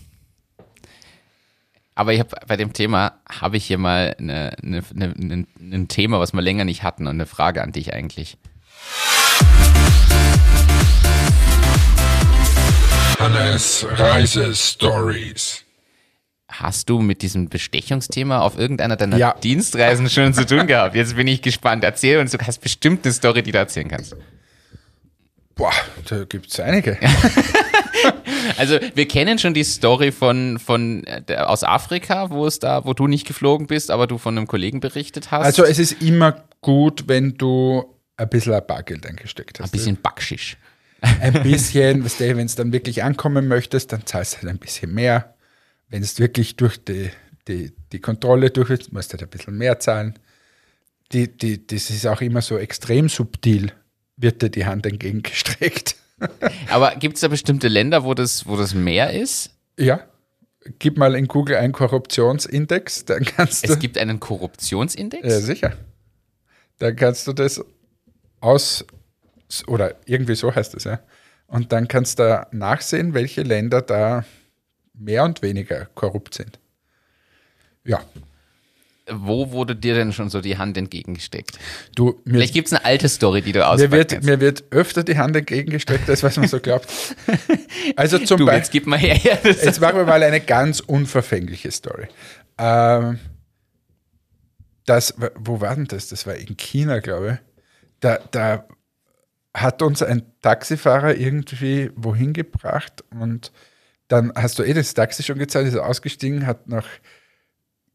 Aber 1.96 2.12
ich 2.12 2.18
habe 2.18 2.30
bei 2.46 2.56
dem 2.56 2.72
Thema 2.72 3.20
habe 3.28 3.56
ich 3.56 3.64
hier 3.66 3.78
mal 3.78 4.16
eine, 4.18 4.56
eine, 4.62 4.82
eine, 4.94 5.14
eine, 5.14 5.46
ein 5.60 5.88
Thema, 5.88 6.18
was 6.18 6.32
wir 6.32 6.42
länger 6.42 6.64
nicht 6.64 6.82
hatten 6.82 7.06
und 7.06 7.14
eine 7.14 7.26
Frage 7.26 7.62
an 7.62 7.70
dich 7.70 7.94
eigentlich. 7.94 8.36
Hannes 13.20 13.86
Reisestories. 13.88 15.62
Hast 16.48 16.88
du 16.90 17.00
mit 17.00 17.22
diesem 17.22 17.48
Bestechungsthema 17.48 18.40
auf 18.40 18.58
irgendeiner 18.58 18.96
deiner 18.96 19.16
Ja. 19.16 19.34
Dienstreisen 19.34 20.10
schon 20.10 20.34
zu 20.34 20.44
tun 20.44 20.66
gehabt? 20.66 20.94
Jetzt 20.94 21.16
bin 21.16 21.26
ich 21.28 21.42
gespannt. 21.42 21.84
Erzähl 21.84 22.18
uns, 22.18 22.32
du 22.32 22.38
hast 22.38 22.58
bestimmt 22.60 23.04
eine 23.04 23.12
Story, 23.12 23.42
die 23.42 23.52
du 23.52 23.58
erzählen 23.58 23.88
kannst. 23.88 24.16
Boah, 25.54 25.72
da 26.08 26.24
gibt 26.24 26.48
es 26.48 26.58
einige. 26.58 26.98
Also 28.56 28.78
wir 28.94 29.08
kennen 29.08 29.38
schon 29.38 29.54
die 29.54 29.64
Story 29.64 30.12
von, 30.12 30.58
von 30.58 31.04
äh, 31.04 31.22
der, 31.22 31.50
aus 31.50 31.64
Afrika, 31.64 32.30
wo 32.30 32.46
es 32.46 32.58
da, 32.58 32.84
wo 32.84 32.92
du 32.94 33.06
nicht 33.06 33.26
geflogen 33.26 33.66
bist, 33.66 33.90
aber 33.90 34.06
du 34.06 34.18
von 34.18 34.36
einem 34.36 34.46
Kollegen 34.46 34.80
berichtet 34.80 35.30
hast. 35.30 35.44
Also 35.44 35.64
es 35.64 35.78
ist 35.78 36.02
immer 36.02 36.44
gut, 36.60 37.08
wenn 37.08 37.34
du 37.34 37.84
ein 38.16 38.28
bisschen 38.28 38.54
ein 38.54 38.66
Bargeld 38.66 39.06
eingesteckt 39.06 39.60
hast. 39.60 39.68
ein 39.68 39.70
bisschen 39.72 39.96
Backschisch. 40.00 40.56
ein 41.00 41.42
bisschen, 41.42 42.04
weißt 42.04 42.20
du, 42.20 42.36
wenn 42.36 42.46
es 42.46 42.54
dann 42.54 42.72
wirklich 42.72 43.02
ankommen 43.02 43.48
möchtest, 43.48 43.92
dann 43.92 44.06
zahlst 44.06 44.34
du 44.34 44.36
halt 44.38 44.48
ein 44.48 44.58
bisschen 44.58 44.92
mehr. 44.92 45.34
Wenn 45.88 46.02
es 46.02 46.18
wirklich 46.18 46.56
durch 46.56 46.82
die, 46.82 47.10
die, 47.46 47.72
die 47.92 48.00
Kontrolle 48.00 48.50
durch 48.50 48.70
ist, 48.70 48.92
musst 48.92 49.12
du 49.12 49.18
halt 49.18 49.22
ein 49.22 49.30
bisschen 49.30 49.56
mehr 49.56 49.78
zahlen. 49.80 50.14
Die, 51.12 51.28
die, 51.28 51.66
das 51.66 51.90
ist 51.90 52.06
auch 52.06 52.20
immer 52.20 52.40
so 52.40 52.56
extrem 52.56 53.08
subtil, 53.08 53.72
wird 54.16 54.40
dir 54.40 54.48
die 54.48 54.64
Hand 54.64 54.86
entgegengestreckt. 54.86 55.96
Aber 56.70 56.94
gibt 56.96 57.16
es 57.16 57.20
da 57.20 57.28
bestimmte 57.28 57.68
Länder, 57.68 58.04
wo 58.04 58.14
das, 58.14 58.46
wo 58.46 58.56
das 58.56 58.74
mehr 58.74 59.12
ist? 59.12 59.50
Ja, 59.78 60.00
gib 60.78 60.96
mal 60.96 61.14
in 61.14 61.26
Google 61.26 61.56
einen 61.56 61.72
Korruptionsindex, 61.72 63.04
dann 63.04 63.24
kannst 63.24 63.68
du. 63.68 63.72
Es 63.72 63.78
gibt 63.78 63.98
einen 63.98 64.20
Korruptionsindex? 64.20 65.26
Ja, 65.26 65.40
sicher. 65.40 65.76
Dann 66.78 66.96
kannst 66.96 67.26
du 67.26 67.32
das 67.32 67.64
aus, 68.40 68.84
oder 69.66 69.96
irgendwie 70.06 70.34
so 70.34 70.54
heißt 70.54 70.74
es, 70.74 70.84
ja. 70.84 71.00
Und 71.46 71.72
dann 71.72 71.88
kannst 71.88 72.18
du 72.18 72.46
nachsehen, 72.52 73.14
welche 73.14 73.42
Länder 73.42 73.82
da 73.82 74.24
mehr 74.94 75.24
und 75.24 75.42
weniger 75.42 75.86
korrupt 75.94 76.34
sind. 76.34 76.58
Ja, 77.84 78.02
Wo 79.10 79.52
wurde 79.52 79.76
dir 79.76 79.94
denn 79.94 80.12
schon 80.12 80.30
so 80.30 80.40
die 80.40 80.56
Hand 80.56 80.78
entgegengesteckt? 80.78 81.58
du, 81.94 82.20
mir, 82.24 82.34
Vielleicht 82.34 82.54
gibt 82.54 82.68
es 82.68 82.72
eine 82.72 82.84
alte 82.84 83.08
Story, 83.08 83.42
die 83.42 83.52
du 83.52 83.58
mir, 83.58 83.68
auspacken 83.68 83.92
wird, 83.92 84.24
mir 84.24 84.40
wird 84.40 84.64
öfter 84.70 85.02
die 85.04 85.18
Hand 85.18 85.36
entgegengestreckt, 85.36 86.08
als 86.08 86.22
was 86.22 86.36
man 86.36 86.48
so 86.48 86.60
glaubt. 86.60 86.88
Also 87.96 88.18
zum 88.18 88.38
Beispiel. 88.38 88.58
jetzt 88.58 88.72
gib 88.72 88.86
mal 88.86 88.98
her. 88.98 89.16
Ja, 89.22 89.38
Jetzt 89.42 89.80
machen 89.80 89.96
wir 89.96 90.04
mal 90.04 90.22
eine 90.22 90.40
ganz 90.40 90.80
unverfängliche 90.80 91.70
Story. 91.70 92.08
Ähm, 92.56 93.18
das, 94.86 95.14
wo 95.36 95.60
war 95.60 95.74
denn 95.74 95.86
das? 95.86 96.08
Das 96.08 96.26
war 96.26 96.34
in 96.34 96.56
China, 96.56 97.00
glaube 97.00 97.32
ich. 97.32 97.62
Da, 98.00 98.18
da 98.30 98.66
hat 99.54 99.82
uns 99.82 100.02
ein 100.02 100.22
Taxifahrer 100.40 101.14
irgendwie 101.16 101.90
wohin 101.94 102.32
gebracht 102.32 103.04
und 103.10 103.52
dann 104.08 104.32
hast 104.34 104.58
du 104.58 104.62
eh 104.62 104.74
das 104.74 104.94
Taxi 104.94 105.22
schon 105.22 105.38
gezahlt, 105.38 105.66
ist 105.66 105.76
ausgestiegen, 105.76 106.46
hat 106.46 106.68
nach 106.68 106.86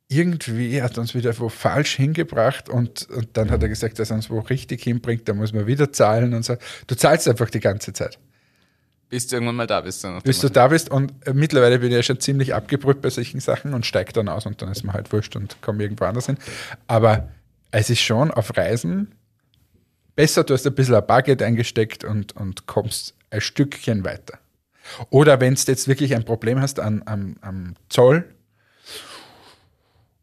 irgendwie 0.10 0.82
hat 0.82 0.98
uns 0.98 1.14
wieder 1.14 1.38
wo 1.40 1.50
falsch 1.50 1.96
hingebracht 1.96 2.68
und, 2.68 3.08
und 3.10 3.30
dann 3.38 3.52
hat 3.52 3.62
er 3.62 3.70
gesagt, 3.70 4.00
dass 4.00 4.10
er 4.10 4.16
uns 4.16 4.30
wo 4.30 4.40
richtig 4.40 4.84
hinbringt, 4.84 5.30
da 5.30 5.34
muss 5.34 5.54
man 5.54 5.68
wieder 5.68 5.94
zahlen 5.94 6.34
und 6.34 6.44
so. 6.44 6.58
Du 6.88 6.96
zahlst 6.96 7.28
einfach 7.28 7.50
die 7.50 7.60
ganze 7.60 7.94
Zeit. 7.94 8.18
Bis 9.08 9.28
du 9.28 9.36
irgendwann 9.36 9.56
mal 9.56 9.68
da 9.68 9.82
bist. 9.82 10.04
Dann 10.04 10.20
Bis 10.22 10.40
du 10.40 10.50
da 10.50 10.68
bist 10.68 10.90
und 10.90 11.14
äh, 11.26 11.34
mittlerweile 11.34 11.80
bin 11.80 11.90
ich 11.90 11.96
ja 11.96 12.04
schon 12.04 12.20
ziemlich 12.20 12.56
abgebrüht 12.56 13.02
bei 13.02 13.10
solchen 13.12 13.40
Sachen 13.40 13.74
und 13.74 13.86
steig 13.86 14.14
dann 14.14 14.30
aus 14.30 14.48
und 14.48 14.62
dann 14.62 14.72
ist 14.72 14.84
mir 14.84 14.94
halt 14.94 15.14
wurscht 15.14 15.36
und 15.36 15.62
komme 15.62 15.84
irgendwo 15.84 16.06
anders 16.06 16.26
hin. 16.26 16.38
Aber 16.88 17.30
es 17.72 17.92
ist 17.92 18.02
schon 18.02 18.32
auf 18.32 18.58
Reisen 18.58 19.14
besser, 20.16 20.44
du 20.44 20.56
hast 20.56 20.66
ein 20.66 20.74
bisschen 20.74 20.96
ein 20.96 21.06
Bargeld 21.06 21.44
eingesteckt 21.44 22.04
und, 22.04 22.36
und 22.36 22.66
kommst 22.66 23.16
ein 23.30 23.42
Stückchen 23.42 24.04
weiter. 24.04 24.40
Oder 25.12 25.40
wenn 25.40 25.54
du 25.54 25.62
jetzt 25.68 25.88
wirklich 25.88 26.16
ein 26.16 26.26
Problem 26.26 26.60
hast 26.60 26.80
an, 26.80 27.04
am, 27.06 27.38
am 27.42 27.76
Zoll, 27.90 28.26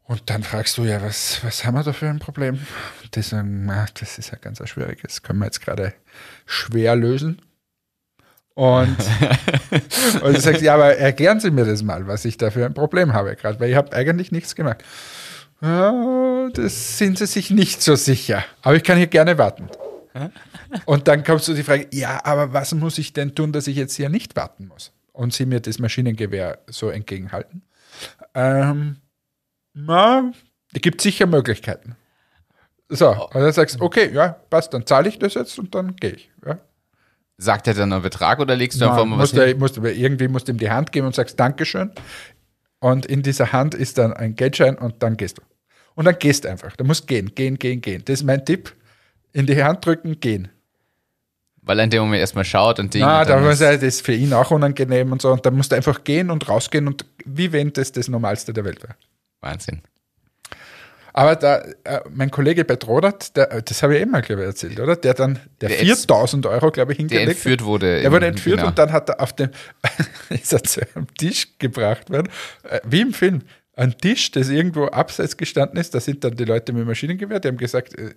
und 0.09 0.31
dann 0.31 0.43
fragst 0.43 0.79
du 0.79 0.85
ja, 0.85 1.03
was, 1.03 1.43
was 1.43 1.65
haben 1.65 1.75
wir 1.75 1.83
da 1.83 1.93
für 1.93 2.09
ein 2.09 2.21
Problem? 2.21 2.61
Und 3.03 3.17
die 3.17 3.23
sagen, 3.23 3.67
na, 3.67 3.87
das 3.99 4.19
ist 4.19 4.31
ja 4.31 4.39
ganz 4.39 4.61
ein 4.61 4.67
schwieriges, 4.67 5.23
können 5.23 5.41
wir 5.41 5.47
jetzt 5.47 5.61
gerade 5.61 5.95
schwer 6.47 6.95
lösen. 6.95 7.43
Und, 8.55 8.97
und 10.23 10.35
du 10.35 10.41
sagst, 10.41 10.63
ja, 10.63 10.75
aber 10.75 10.97
erklären 10.97 11.41
Sie 11.41 11.51
mir 11.51 11.65
das 11.65 11.83
mal, 11.83 12.07
was 12.07 12.25
ich 12.25 12.39
da 12.39 12.51
für 12.51 12.65
ein 12.65 12.73
Problem 12.73 13.13
habe 13.13 13.37
gerade, 13.37 13.61
weil 13.61 13.71
ich 13.71 13.77
habe 13.77 13.95
eigentlich 13.95 14.33
nichts 14.33 14.55
gemacht. 14.55 14.83
Ja, 15.61 16.49
das 16.55 16.99
sind 16.99 17.19
Sie 17.19 17.27
sich 17.27 17.51
nicht 17.51 17.83
so 17.83 17.97
sicher, 17.97 18.45
aber 18.63 18.77
ich 18.77 18.85
kann 18.85 18.97
hier 18.97 19.09
gerne 19.09 19.39
warten. 19.39 19.69
Und 20.85 21.09
dann 21.09 21.25
kommst 21.25 21.49
du 21.49 21.55
die 21.55 21.63
Frage, 21.63 21.89
ja, 21.93 22.25
aber 22.25 22.53
was 22.53 22.73
muss 22.75 22.99
ich 22.99 23.13
denn 23.13 23.35
tun, 23.35 23.53
dass 23.53 23.67
ich 23.67 23.77
jetzt 23.77 23.95
hier 23.95 24.09
nicht 24.09 24.37
warten 24.37 24.69
muss? 24.69 24.93
Und 25.13 25.33
sie 25.33 25.47
mir 25.47 25.61
das 25.61 25.79
Maschinengewehr 25.79 26.59
so 26.69 26.91
entgegenhalten. 26.91 27.63
Ähm, 28.35 28.97
na, 29.77 30.33
es 30.73 30.81
gibt 30.81 31.01
sicher 31.01 31.27
Möglichkeiten. 31.27 31.97
So, 32.89 33.11
und 33.11 33.35
dann 33.35 33.53
sagst 33.53 33.79
du, 33.81 33.85
okay, 33.85 34.11
ja, 34.13 34.29
passt, 34.51 34.73
dann 34.73 34.87
zahle 34.87 35.09
ich 35.09 35.19
das 35.19 35.35
jetzt 35.35 35.59
und 35.59 35.75
dann 35.75 35.97
gehe 35.97 36.13
ich. 36.13 36.31
Ja. 36.47 36.59
Sagt 37.39 37.67
er 37.67 37.75
dann 37.75 37.93
einen 37.93 38.03
Betrag 38.03 38.39
oder 38.39 38.57
legst 38.57 38.81
du 38.81 38.85
Nein, 38.85 38.93
einfach 38.95 39.05
mal 39.05 39.19
was 39.19 39.33
musst 39.33 39.37
du, 39.37 39.47
hin? 39.47 39.59
musst 39.59 39.77
du, 39.77 39.83
irgendwie 39.85 40.29
musst 40.29 40.49
du 40.49 40.53
ihm 40.53 40.59
die 40.59 40.71
Hand 40.71 40.93
geben 40.93 41.07
und 41.07 41.15
sagst 41.15 41.39
Dankeschön. 41.39 41.91
Und 42.79 43.07
in 43.07 43.23
dieser 43.23 43.53
Hand 43.53 43.75
ist 43.75 43.99
dann 43.99 44.13
ein 44.13 44.35
Geldschein 44.37 44.79
und 44.79 45.03
dann 45.03 45.17
gehst 45.17 45.39
du. 45.39 45.43
Und 45.95 46.05
dann 46.05 46.19
gehst 46.19 46.47
einfach. 46.47 46.77
Du 46.77 46.85
musst 46.85 47.07
gehen, 47.07 47.35
gehen, 47.35 47.59
gehen, 47.59 47.81
gehen. 47.81 48.03
Das 48.05 48.21
ist 48.21 48.25
mein 48.25 48.45
Tipp. 48.45 48.75
In 49.33 49.47
die 49.47 49.63
Hand 49.63 49.85
drücken, 49.85 50.21
gehen. 50.21 50.49
Weil 51.63 51.81
er 51.81 51.85
in 51.85 51.91
dem 51.91 52.03
Moment 52.03 52.21
erstmal 52.21 52.45
schaut 52.45 52.79
und 52.79 52.95
Ding. 52.95 53.03
Na, 53.03 53.21
und 53.23 53.29
da 53.29 53.35
dann 53.35 53.45
muss 53.45 53.55
ist- 53.55 53.61
er, 53.63 53.73
das 53.75 53.83
ist 53.83 54.03
für 54.07 54.13
ihn 54.15 54.33
auch 54.33 54.51
unangenehm 54.51 55.11
und 55.13 55.21
so. 55.21 55.33
Und 55.33 55.45
dann 55.45 55.55
musst 55.57 55.73
du 55.73 55.77
einfach 55.77 56.05
gehen 56.05 56.31
und 56.31 56.49
rausgehen 56.49 56.87
und 56.87 57.05
wie 57.25 57.51
wenn 57.53 57.73
das 57.73 57.91
das 57.93 58.09
Normalste 58.09 58.53
der 58.53 58.65
Welt 58.65 58.83
wäre. 58.83 58.95
Wahnsinn. 59.41 59.83
Aber 61.13 61.35
da, 61.35 61.63
äh, 61.85 62.01
mein 62.11 62.31
Kollege 62.31 62.67
bei 62.67 62.77
Trodat, 62.77 63.35
der, 63.39 63.51
äh, 63.51 63.63
das 63.63 63.83
habe 63.83 63.97
ich 63.97 64.03
eh 64.03 64.07
mal, 64.07 64.21
glaube 64.21 64.43
ich, 64.43 64.49
erzählt, 64.49 64.79
oder? 64.79 64.97
Der 64.97 65.15
dann, 65.15 65.39
der, 65.63 65.71
Der 65.71 65.79
jetzt- 65.83 66.01
4000 66.07 66.45
Euro, 66.45 66.71
glaube 66.71 66.93
ich, 66.93 66.99
Der 66.99 67.03
hingelegt 67.09 67.29
hat. 67.29 67.37
entführt 67.37 67.65
wurde. 67.65 68.03
Der 68.03 68.13
wurde 68.13 68.27
entführt 68.27 68.57
genau. 68.59 68.69
und 68.69 68.79
dann 68.79 68.93
hat 68.93 69.09
er 69.09 69.21
auf 69.23 69.33
dem, 69.35 69.49
ist 70.29 70.53
er 70.53 70.63
zu 70.63 70.83
einem 70.95 71.07
Tisch 71.15 71.59
gebracht 71.59 72.11
worden, 72.11 72.29
äh, 72.65 72.81
wie 72.85 73.01
im 73.01 73.15
Film. 73.15 73.43
Ein 73.79 73.97
Tisch, 73.97 74.31
das 74.31 74.49
irgendwo 74.51 74.87
abseits 74.87 75.37
gestanden 75.39 75.79
ist, 75.79 75.95
da 75.95 76.01
sind 76.01 76.23
dann 76.25 76.35
die 76.37 76.45
Leute 76.45 76.73
mit 76.75 76.87
Maschinengewehr, 76.87 77.41
die 77.41 77.49
haben 77.49 77.57
gesagt, 77.59 77.99
äh, 77.99 78.11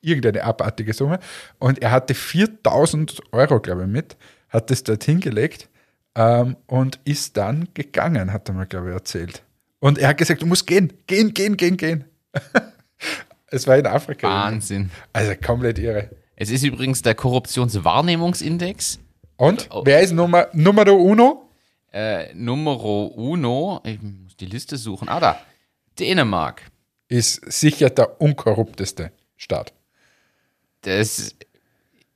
irgendeine 0.00 0.44
abartige 0.44 0.92
Summe. 0.94 1.18
Und 1.58 1.80
er 1.82 1.90
hatte 1.90 2.14
4000 2.14 3.20
Euro, 3.32 3.60
glaube 3.60 3.82
ich, 3.82 3.88
mit, 3.88 4.16
hat 4.48 4.70
das 4.70 4.82
dort 4.84 5.04
hingelegt 5.04 5.68
ähm, 6.14 6.56
und 6.66 6.98
ist 7.04 7.36
dann 7.36 7.68
gegangen, 7.74 8.32
hat 8.32 8.48
er 8.48 8.54
mir, 8.54 8.66
glaube 8.66 8.88
ich, 8.88 8.94
erzählt. 8.94 9.42
Und 9.82 9.98
er 9.98 10.08
hat 10.10 10.18
gesagt, 10.18 10.40
du 10.40 10.46
musst 10.46 10.64
gehen, 10.68 10.92
gehen, 11.08 11.34
gehen, 11.34 11.56
gehen, 11.56 11.76
gehen. 11.76 12.04
es 13.48 13.66
war 13.66 13.76
in 13.76 13.86
Afrika. 13.86 14.28
Wahnsinn. 14.28 14.92
Also 15.12 15.32
komplett 15.34 15.76
irre. 15.80 16.08
Es 16.36 16.50
ist 16.50 16.62
übrigens 16.62 17.02
der 17.02 17.16
Korruptionswahrnehmungsindex. 17.16 19.00
Und 19.36 19.66
Oh. 19.72 19.82
wer 19.84 20.00
ist 20.00 20.12
Nummer, 20.12 20.46
Numero 20.52 20.94
uno? 20.94 21.48
Äh, 21.92 22.32
Numero 22.32 23.06
uno. 23.06 23.80
Ich 23.84 24.00
muss 24.00 24.36
die 24.36 24.46
Liste 24.46 24.76
suchen. 24.76 25.08
Ah, 25.08 25.18
da. 25.18 25.40
Dänemark. 25.98 26.62
Ist 27.08 27.50
sicher 27.52 27.90
der 27.90 28.20
unkorrupteste 28.20 29.10
Staat. 29.36 29.72
Das, 30.82 31.34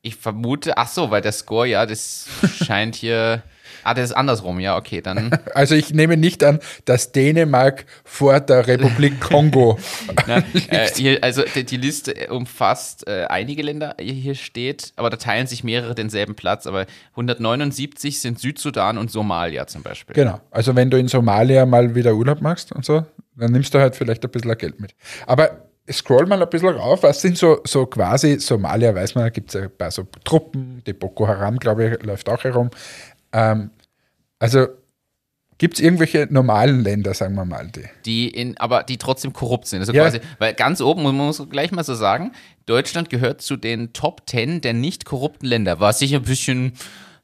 ich 0.03 0.15
vermute, 0.15 0.77
ach 0.79 0.89
so, 0.89 1.11
weil 1.11 1.21
der 1.21 1.33
Score, 1.33 1.67
ja, 1.67 1.85
das 1.85 2.29
scheint 2.65 2.95
hier. 2.95 3.43
Ah, 3.87 3.95
das 3.95 4.11
ist 4.11 4.17
andersrum, 4.17 4.59
ja, 4.61 4.77
okay, 4.77 5.01
dann. 5.01 5.31
Also 5.55 5.75
ich 5.75 5.95
nehme 5.95 6.17
nicht 6.17 6.43
an, 6.43 6.59
dass 6.87 7.13
Dänemark 7.13 7.87
vor 8.05 8.41
der 8.41 8.67
Republik 8.67 9.21
Kongo. 9.21 9.79
Na, 10.27 10.39
äh, 10.69 10.89
hier, 10.95 11.23
also 11.23 11.43
die, 11.55 11.65
die 11.65 11.77
Liste 11.77 12.15
umfasst 12.31 13.07
äh, 13.07 13.27
einige 13.29 13.63
Länder, 13.63 13.95
hier- 14.01 14.13
hier 14.15 14.35
steht, 14.35 14.93
aber 14.97 15.09
da 15.11 15.17
teilen 15.17 15.47
sich 15.47 15.63
mehrere 15.63 15.95
denselben 15.95 16.35
Platz. 16.35 16.67
Aber 16.67 16.87
179 17.13 18.21
sind 18.21 18.39
Südsudan 18.41 18.99
und 18.99 19.11
Somalia 19.11 19.67
zum 19.67 19.83
Beispiel. 19.83 20.15
genau. 20.15 20.41
Also 20.51 20.75
wenn 20.75 20.91
du 20.91 20.99
in 20.99 21.09
Somalia 21.09 21.67
mal 21.67 21.95
wieder 21.95 22.15
Urlaub 22.15 22.41
machst 22.41 22.73
und 22.73 22.85
so, 22.85 23.05
dann 23.37 23.53
nimmst 23.53 23.75
du 23.75 23.79
halt 23.79 23.95
vielleicht 23.97 24.25
ein 24.25 24.31
bisschen 24.31 24.57
Geld 24.59 24.81
mit. 24.81 24.95
Aber 25.27 25.63
scroll 25.91 26.27
mal 26.27 26.43
ein 26.43 26.49
bisschen 26.51 26.71
rauf. 26.71 27.03
Was 27.05 27.21
sind 27.21 27.39
so, 27.39 27.61
so 27.65 27.87
quasi 27.87 28.41
Somalia, 28.41 28.93
weiß 28.95 29.15
man, 29.15 29.25
da 29.25 29.29
gibt 29.31 29.55
es 29.55 29.63
ein 29.63 29.71
paar 29.71 29.91
so 29.93 30.05
Truppen, 30.25 30.83
die 30.87 30.93
Boko 30.93 31.29
Haram, 31.29 31.59
glaube 31.59 31.87
ich, 32.01 32.03
läuft 32.05 32.29
auch 32.29 32.43
herum. 32.43 32.71
Ähm, 33.33 33.71
also 34.39 34.67
gibt 35.59 35.75
es 35.75 35.81
irgendwelche 35.81 36.29
normalen 36.31 36.83
Länder, 36.83 37.15
sagen 37.15 37.35
wir 37.35 37.45
mal, 37.45 37.69
die. 37.69 37.85
die 38.05 38.29
in, 38.29 38.57
aber 38.59 38.83
die 38.83 38.99
trotzdem 38.99 39.33
korrupt 39.33 39.67
sind. 39.67 39.81
Also 39.81 39.93
Ja. 39.93 40.03
quasi, 40.03 40.21
weil 40.39 40.55
ganz 40.55 40.81
oben, 40.81 41.03
man 41.03 41.15
muss 41.15 41.43
gleich 41.49 41.73
mal 41.73 41.85
so 41.85 41.95
sagen, 41.95 42.33
Deutschland 42.67 43.09
gehört 43.11 43.41
zu 43.41 43.57
den 43.57 43.93
Top 43.93 44.23
10 44.29 44.61
der 44.61 44.75
nicht 44.75 45.05
korrupten 45.05 45.47
Länder, 45.47 45.81
was 45.81 46.03
ich 46.03 46.15
ein 46.15 46.23
bisschen 46.23 46.75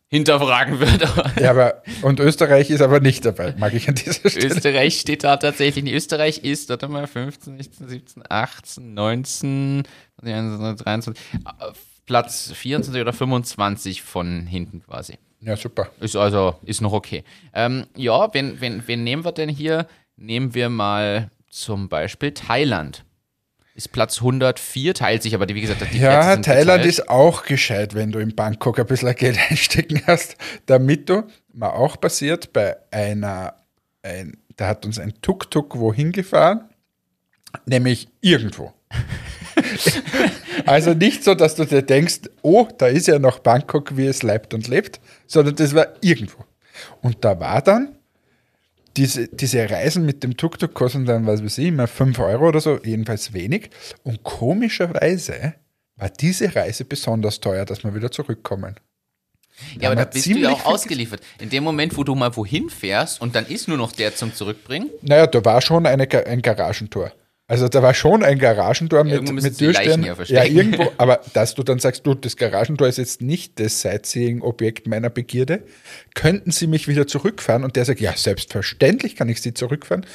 hinterfragen 0.09 0.79
würde. 0.79 1.09
Ja, 1.41 1.51
aber 1.51 1.83
und 2.03 2.21
Österreich 2.21 2.71
ist 2.71 2.83
aber 2.83 3.01
nicht 3.01 3.25
dabei, 3.25 3.55
mag 3.59 3.73
ich 3.73 3.89
an 3.89 3.95
dieser 3.95 4.29
Stelle. 4.29 4.55
Österreich 4.55 5.01
steht 5.01 5.25
da 5.25 5.37
tatsächlich 5.39 5.85
nicht. 5.85 5.95
Österreich 5.95 6.45
ist, 6.45 6.69
warte 6.69 6.89
mal, 6.89 7.07
15, 7.07 7.57
16, 7.57 7.89
17, 7.89 8.23
18, 8.29 8.95
19, 8.95 9.83
23, 10.23 11.23
äh, 11.35 11.73
Platz 12.05 12.53
24 12.53 13.01
oder 13.01 13.13
25 13.13 14.03
von 14.03 14.47
hinten 14.47 14.83
quasi. 14.83 15.19
Ja, 15.43 15.57
super. 15.57 15.91
Ist 16.01 16.17
also, 16.17 16.55
ist 16.65 16.81
noch 16.81 16.93
okay. 16.93 17.25
Ähm, 17.53 17.87
ja, 17.97 18.33
wen, 18.33 18.61
wen, 18.61 18.83
wen 18.87 19.05
nehmen 19.05 19.25
wir 19.25 19.33
denn 19.33 19.49
hier? 19.49 19.87
Nehmen 20.17 20.55
wir 20.55 20.69
mal 20.69 21.31
zum 21.51 21.89
Beispiel 21.89 22.33
Thailand. 22.33 23.05
Ist 23.75 23.91
Platz 23.91 24.19
104, 24.19 24.95
teilt 24.95 25.23
sich 25.23 25.35
aber, 25.35 25.47
die, 25.47 25.55
wie 25.55 25.63
gesagt, 25.63 25.81
die 25.81 25.87
Plätze 25.87 26.05
Ja, 26.05 26.33
sind 26.35 26.45
Thailand 26.45 26.83
geteilt. 26.83 26.87
ist 26.87 27.09
auch 27.09 27.45
gescheit, 27.45 27.95
wenn 27.95 28.13
du 28.13 28.19
in 28.19 28.37
Bangkok 28.37 28.79
ein 28.79 28.87
bisschen 28.87 29.15
Geld 29.17 29.39
einstecken 29.51 30.03
hast, 30.07 30.37
damit 30.67 31.09
du, 31.09 31.25
mal 31.53 31.71
auch 31.71 31.99
passiert, 32.01 32.53
bei 32.53 32.77
einer, 32.91 33.55
ein, 34.03 34.37
da 34.57 34.69
hat 34.69 34.85
uns 34.85 34.99
ein 34.99 35.15
Tuk-Tuk 35.23 35.79
wohin 35.79 36.13
gefahren, 36.13 36.69
nämlich 37.67 38.09
irgendwo. 38.21 38.73
also 40.67 40.95
nicht 40.95 41.25
so, 41.25 41.35
dass 41.35 41.55
du 41.55 41.65
dir 41.65 41.83
denkst, 41.83 42.21
oh, 42.43 42.69
da 42.79 42.87
ist 42.87 43.07
ja 43.07 43.19
noch 43.19 43.39
Bangkok, 43.39 43.97
wie 43.97 44.07
es 44.07 44.23
leibt 44.23 44.55
und 44.55 44.69
lebt, 44.69 45.01
sondern 45.27 45.57
das 45.57 45.75
war 45.75 45.89
irgendwo. 46.01 46.45
Und 47.01 47.25
da 47.25 47.39
war 47.39 47.63
dann, 47.63 47.97
diese, 48.97 49.29
diese 49.29 49.71
Reisen 49.71 50.05
mit 50.05 50.23
dem 50.23 50.37
Tuk-Tuk 50.37 50.75
kosten 50.75 51.07
dann, 51.07 51.27
was 51.27 51.43
weiß 51.43 51.59
ich, 51.59 51.69
immer 51.69 51.87
5 51.87 52.19
Euro 52.19 52.49
oder 52.49 52.61
so, 52.61 52.79
jedenfalls 52.85 53.33
wenig. 53.33 53.71
Und 54.03 54.23
komischerweise 54.23 55.55
war 55.97 56.11
diese 56.11 56.55
Reise 56.55 56.85
besonders 56.85 57.41
teuer, 57.41 57.65
dass 57.65 57.85
wir 57.85 57.95
wieder 57.95 58.11
zurückkommen. 58.11 58.77
Ja, 59.79 59.91
aber 59.91 59.97
da 59.97 60.05
bist 60.05 60.27
du 60.27 60.39
ja 60.39 60.51
auch 60.51 60.65
ausgeliefert. 60.65 61.21
In 61.39 61.51
dem 61.51 61.63
Moment, 61.63 61.97
wo 61.97 62.05
du 62.05 62.15
mal 62.15 62.35
wohin 62.37 62.71
fährst 62.71 63.21
und 63.21 63.35
dann 63.35 63.47
ist 63.47 63.69
nur 63.69 63.77
noch 63.77 63.93
der 63.93 64.15
zum 64.15 64.35
Zurückbringen, 64.35 64.91
Naja, 65.03 65.27
da 65.27 65.45
war 65.45 65.61
schon 65.61 65.87
eine, 65.87 66.09
ein 66.27 66.43
Garagentor. 66.43 67.13
Also 67.53 67.69
da 67.69 67.83
war 67.83 67.93
schon 67.93 68.23
ein 68.25 68.39
Garagentor 68.39 69.05
mit, 69.05 69.13
irgendwo 69.13 69.35
mit 69.35 69.59
Türstern. 69.59 70.03
ja 70.25 70.45
irgendwo, 70.45 70.91
aber 70.97 71.21
dass 71.35 71.55
du 71.55 71.63
dann 71.63 71.81
sagst, 71.81 72.07
du, 72.07 72.15
das 72.15 72.39
Garagentor 72.39 72.89
ist 72.89 72.97
jetzt 72.97 73.21
nicht 73.21 73.61
das 73.61 73.83
Sightseeing-Objekt 73.83 74.87
meiner 74.87 75.11
Begierde, 75.11 75.63
könnten 76.15 76.51
sie 76.51 76.67
mich 76.67 76.89
wieder 76.89 77.07
zurückfahren? 77.07 77.63
Und 77.63 77.77
der 77.77 77.85
sagt, 77.85 78.01
ja, 78.01 78.17
selbstverständlich 78.17 79.17
kann 79.17 79.29
ich 79.29 79.43
sie 79.43 79.53
zurückfahren, 79.53 80.07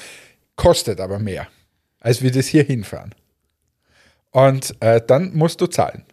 kostet 0.55 0.99
aber 0.99 1.19
mehr, 1.19 1.47
als 1.99 2.23
wir 2.23 2.31
das 2.31 2.47
hier 2.47 2.63
hinfahren. 2.63 3.13
Und 4.31 4.75
äh, 4.79 4.99
dann 5.05 5.35
musst 5.35 5.61
du 5.61 5.67
zahlen. 5.67 6.05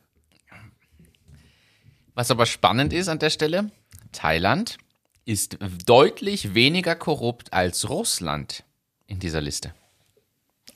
Was 2.12 2.30
aber 2.30 2.44
spannend 2.44 2.92
ist 2.92 3.08
an 3.08 3.18
der 3.18 3.30
Stelle, 3.30 3.70
Thailand 4.12 4.76
ist 5.24 5.56
deutlich 5.86 6.54
weniger 6.54 6.94
korrupt 6.94 7.54
als 7.54 7.88
Russland 7.88 8.62
in 9.06 9.20
dieser 9.20 9.40
Liste. 9.40 9.72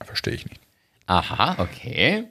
Verstehe 0.05 0.35
ich 0.35 0.47
nicht. 0.47 0.61
Aha, 1.07 1.57
okay. 1.59 2.29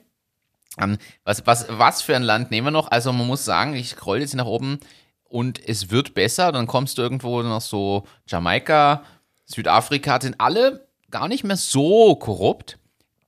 Ähm, 0.78 0.98
was, 1.24 1.46
was, 1.46 1.66
was 1.68 2.02
für 2.02 2.14
ein 2.14 2.22
Land 2.22 2.50
nehmen 2.50 2.68
wir 2.68 2.70
noch? 2.70 2.90
Also 2.90 3.12
man 3.12 3.26
muss 3.26 3.44
sagen, 3.44 3.74
ich 3.74 3.90
scroll 3.90 4.20
jetzt 4.20 4.34
nach 4.34 4.46
oben 4.46 4.78
und 5.24 5.60
es 5.68 5.90
wird 5.90 6.14
besser. 6.14 6.52
Dann 6.52 6.66
kommst 6.66 6.98
du 6.98 7.02
irgendwo 7.02 7.42
noch 7.42 7.60
so 7.60 8.06
Jamaika, 8.26 9.02
Südafrika, 9.46 10.20
sind 10.20 10.40
alle 10.40 10.86
gar 11.10 11.28
nicht 11.28 11.44
mehr 11.44 11.56
so 11.56 12.14
korrupt. 12.16 12.78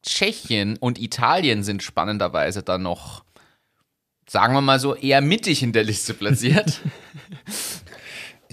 Tschechien 0.03 0.76
und 0.78 0.99
Italien 0.99 1.62
sind 1.62 1.82
spannenderweise 1.82 2.62
dann 2.62 2.82
noch, 2.82 3.24
sagen 4.26 4.55
wir 4.55 4.62
mal 4.62 4.80
so, 4.80 4.95
eher 4.95 5.20
mittig 5.20 5.62
in 5.62 5.72
der 5.72 5.84
Liste 5.84 6.14
platziert. 6.14 6.80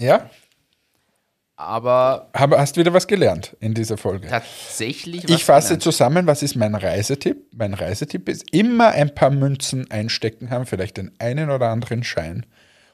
Ja, 0.00 0.30
Aber 1.60 2.28
aber 2.34 2.60
hast 2.60 2.76
wieder 2.76 2.94
was 2.94 3.08
gelernt 3.08 3.56
in 3.58 3.74
dieser 3.74 3.96
Folge. 3.96 4.28
tatsächlich. 4.28 5.24
was 5.24 5.30
Ich 5.32 5.44
fasse 5.44 5.68
gelernt. 5.70 5.82
zusammen, 5.82 6.26
was 6.28 6.44
ist 6.44 6.54
mein 6.54 6.76
Reisetipp? 6.76 7.48
Mein 7.52 7.74
Reisetipp 7.74 8.28
ist 8.28 8.44
immer 8.52 8.90
ein 8.90 9.12
paar 9.12 9.30
Münzen 9.30 9.90
einstecken 9.90 10.50
haben, 10.50 10.66
vielleicht 10.66 10.98
den 10.98 11.10
einen 11.18 11.50
oder 11.50 11.70
anderen 11.70 12.04
Schein. 12.04 12.46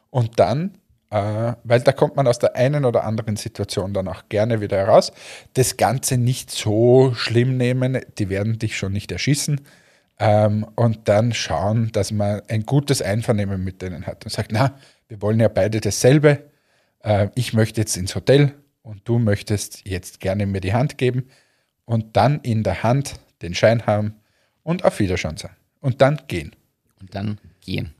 Und 0.08 0.40
dann, 0.40 0.78
äh, 1.10 1.52
weil 1.62 1.80
da 1.80 1.92
kommt 1.92 2.16
man 2.16 2.26
aus 2.26 2.38
der 2.38 2.56
einen 2.56 2.86
oder 2.86 3.04
anderen 3.04 3.36
Situation 3.36 3.92
dann 3.92 4.08
auch 4.08 4.30
gerne 4.30 4.62
wieder 4.62 4.78
heraus, 4.78 5.12
das 5.52 5.76
Ganze 5.76 6.16
nicht 6.16 6.50
so 6.50 7.12
schlimm 7.14 7.58
nehmen, 7.58 8.00
die 8.16 8.30
werden 8.30 8.58
dich 8.58 8.78
schon 8.78 8.94
nicht 8.94 9.12
erschießen. 9.12 9.60
Ähm, 10.18 10.66
und 10.74 11.06
dann 11.10 11.34
schauen, 11.34 11.90
dass 11.92 12.12
man 12.12 12.40
ein 12.48 12.64
gutes 12.64 13.02
Einvernehmen 13.02 13.62
mit 13.62 13.82
denen 13.82 14.06
hat 14.06 14.24
und 14.24 14.30
sagt, 14.30 14.52
na, 14.52 14.72
wir 15.08 15.20
wollen 15.20 15.38
ja 15.38 15.48
beide 15.48 15.82
dasselbe. 15.82 16.44
Äh, 17.04 17.28
ich 17.34 17.52
möchte 17.52 17.80
jetzt 17.80 17.96
ins 17.96 18.14
Hotel 18.14 18.54
und 18.82 19.02
du 19.08 19.18
möchtest 19.18 19.86
jetzt 19.86 20.20
gerne 20.20 20.46
mir 20.46 20.60
die 20.60 20.72
Hand 20.72 20.98
geben 20.98 21.28
und 21.84 22.16
dann 22.16 22.40
in 22.40 22.62
der 22.64 22.82
Hand 22.82 23.14
den 23.42 23.54
Schein 23.54 23.86
haben 23.86 24.16
und 24.62 24.84
auf 24.84 24.98
Wiederschauen 24.98 25.36
sein. 25.36 25.54
Und 25.80 26.00
dann 26.00 26.20
gehen. 26.26 26.56
Und 27.00 27.14
dann 27.14 27.38
gehen. 27.60 27.94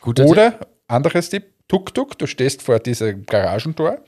Guter 0.00 0.24
Tipp. 0.24 0.30
Oder, 0.30 0.58
anderes 0.86 1.30
Tipp, 1.30 1.52
Tuk-Tuk, 1.68 2.18
du 2.18 2.26
stehst 2.26 2.62
vor 2.62 2.78
diesem 2.78 3.26
Garagentor, 3.26 4.04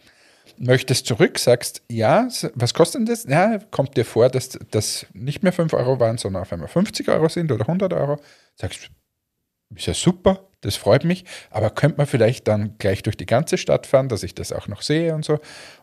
möchtest 0.58 1.06
zurück, 1.06 1.38
sagst, 1.38 1.82
ja, 1.90 2.28
was 2.54 2.74
kostet 2.74 3.00
denn 3.00 3.06
das? 3.06 3.24
Ja, 3.24 3.58
kommt 3.70 3.96
dir 3.96 4.04
vor, 4.04 4.28
dass 4.28 4.58
das 4.70 5.06
nicht 5.12 5.42
mehr 5.42 5.52
5 5.52 5.72
Euro 5.72 5.98
waren, 5.98 6.18
sondern 6.18 6.42
auf 6.42 6.52
einmal 6.52 6.68
50 6.68 7.08
Euro 7.08 7.28
sind 7.28 7.50
oder 7.50 7.62
100 7.62 7.92
Euro. 7.94 8.20
Sagst, 8.54 8.90
ist 9.74 9.86
ja 9.86 9.94
super, 9.94 10.47
das 10.60 10.76
freut 10.76 11.04
mich, 11.04 11.24
aber 11.50 11.70
könnte 11.70 11.98
man 11.98 12.06
vielleicht 12.06 12.48
dann 12.48 12.76
gleich 12.78 13.02
durch 13.02 13.16
die 13.16 13.26
ganze 13.26 13.58
Stadt 13.58 13.86
fahren, 13.86 14.08
dass 14.08 14.22
ich 14.22 14.34
das 14.34 14.52
auch 14.52 14.68
noch 14.68 14.82
sehe 14.82 15.14
und 15.14 15.24
so. 15.24 15.38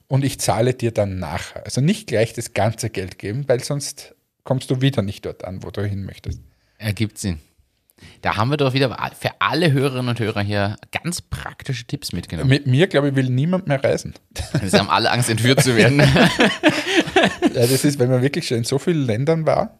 Und 0.07 0.23
ich 0.23 0.39
zahle 0.39 0.73
dir 0.73 0.91
dann 0.91 1.19
nachher. 1.19 1.63
Also 1.65 1.81
nicht 1.81 2.07
gleich 2.07 2.33
das 2.33 2.53
ganze 2.53 2.89
Geld 2.89 3.17
geben, 3.17 3.47
weil 3.47 3.63
sonst 3.63 4.15
kommst 4.43 4.69
du 4.69 4.81
wieder 4.81 5.01
nicht 5.01 5.25
dort 5.25 5.45
an, 5.45 5.63
wo 5.63 5.71
du 5.71 5.83
hin 5.85 6.05
möchtest. 6.05 6.41
Ergibt 6.77 7.17
Sinn. 7.17 7.39
Da 8.21 8.35
haben 8.35 8.49
wir 8.49 8.57
doch 8.57 8.73
wieder 8.73 8.89
für 9.17 9.31
alle 9.39 9.71
Hörerinnen 9.71 10.09
und 10.09 10.19
Hörer 10.19 10.41
hier 10.41 10.75
ganz 10.91 11.21
praktische 11.21 11.85
Tipps 11.85 12.11
mitgenommen. 12.11 12.49
Mit 12.49 12.67
mir, 12.67 12.87
glaube 12.87 13.09
ich, 13.09 13.15
will 13.15 13.29
niemand 13.29 13.67
mehr 13.67 13.81
reisen. 13.81 14.13
Sie 14.63 14.77
haben 14.77 14.89
alle 14.89 15.11
Angst, 15.11 15.29
entführt 15.29 15.61
zu 15.61 15.75
werden. 15.75 16.01
Ja, 17.53 17.65
das 17.65 17.85
ist, 17.85 17.99
wenn 17.99 18.09
man 18.09 18.21
wirklich 18.21 18.47
schon 18.47 18.57
in 18.57 18.63
so 18.65 18.77
vielen 18.77 19.05
Ländern 19.05 19.45
war, 19.45 19.79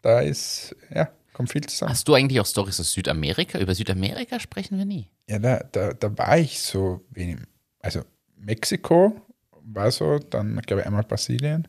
da 0.00 0.20
ist, 0.20 0.74
ja, 0.92 1.10
kommt 1.40 1.52
viel 1.52 1.62
zusammen. 1.62 1.92
Hast 1.92 2.06
du 2.06 2.14
eigentlich 2.14 2.38
auch 2.38 2.46
Stories 2.46 2.78
aus 2.80 2.92
Südamerika? 2.92 3.58
Über 3.58 3.74
Südamerika 3.74 4.38
sprechen 4.38 4.76
wir 4.76 4.84
nie. 4.84 5.08
Ja, 5.26 5.38
da, 5.38 5.64
da, 5.72 5.94
da 5.94 6.18
war 6.18 6.36
ich 6.36 6.60
so 6.60 7.00
wenig. 7.10 7.38
Also 7.80 8.02
Mexiko 8.36 9.18
war 9.62 9.90
so, 9.90 10.18
dann 10.18 10.60
glaube 10.60 10.82
ich 10.82 10.86
einmal 10.86 11.02
Brasilien. 11.02 11.66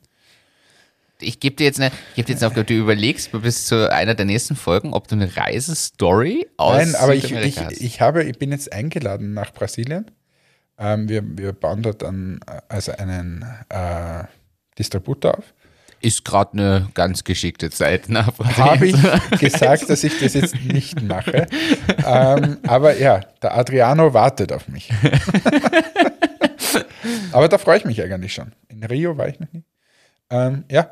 Ich 1.21 1.39
gebe 1.39 1.55
dir 1.55 1.65
jetzt 1.65 1.79
eine, 1.79 1.91
ich 2.09 2.15
gebe 2.15 2.25
dir 2.25 2.33
jetzt 2.33 2.43
auch, 2.43 2.53
du 2.53 2.73
überlegst 2.73 3.31
bis 3.31 3.67
zu 3.67 3.89
einer 3.89 4.13
der 4.13 4.25
nächsten 4.25 4.57
Folgen, 4.57 4.93
ob 4.93 5.07
du 5.07 5.15
eine 5.15 5.37
Reisestory 5.37 6.49
aus 6.57 6.77
Nein, 6.77 6.95
aber 6.95 7.15
ich, 7.15 7.31
ich, 7.31 7.57
ich, 7.79 8.01
habe, 8.01 8.23
ich 8.25 8.37
bin 8.37 8.51
jetzt 8.51 8.73
eingeladen 8.73 9.33
nach 9.33 9.53
Brasilien. 9.53 10.11
Ähm, 10.77 11.07
wir, 11.07 11.23
wir 11.37 11.53
bauen 11.53 11.81
dort 11.81 12.01
dann 12.01 12.41
äh, 12.45 12.59
also 12.67 12.91
einen 12.91 13.45
äh, 13.69 14.23
Distributor 14.77 15.37
auf. 15.37 15.53
Ist 16.01 16.25
gerade 16.25 16.53
eine 16.53 16.89
ganz 16.93 17.23
geschickte 17.23 17.69
Zeit. 17.69 18.09
Ne? 18.09 18.25
Habe 18.57 18.87
ich 18.87 19.39
gesagt, 19.39 19.89
dass 19.89 20.03
ich 20.03 20.19
das 20.19 20.33
jetzt 20.33 20.55
nicht 20.63 21.01
mache. 21.01 21.47
ähm, 22.05 22.57
aber 22.65 22.97
ja, 22.97 23.21
der 23.41 23.55
Adriano 23.55 24.13
wartet 24.13 24.51
auf 24.51 24.67
mich. 24.67 24.91
aber 27.31 27.47
da 27.47 27.57
freue 27.57 27.77
ich 27.77 27.85
mich 27.85 28.01
eigentlich 28.01 28.33
schon. 28.33 28.53
In 28.67 28.83
Rio 28.83 29.17
war 29.17 29.27
ich 29.27 29.39
noch 29.39 29.51
nie. 29.53 29.63
Ähm, 30.31 30.63
ja, 30.71 30.89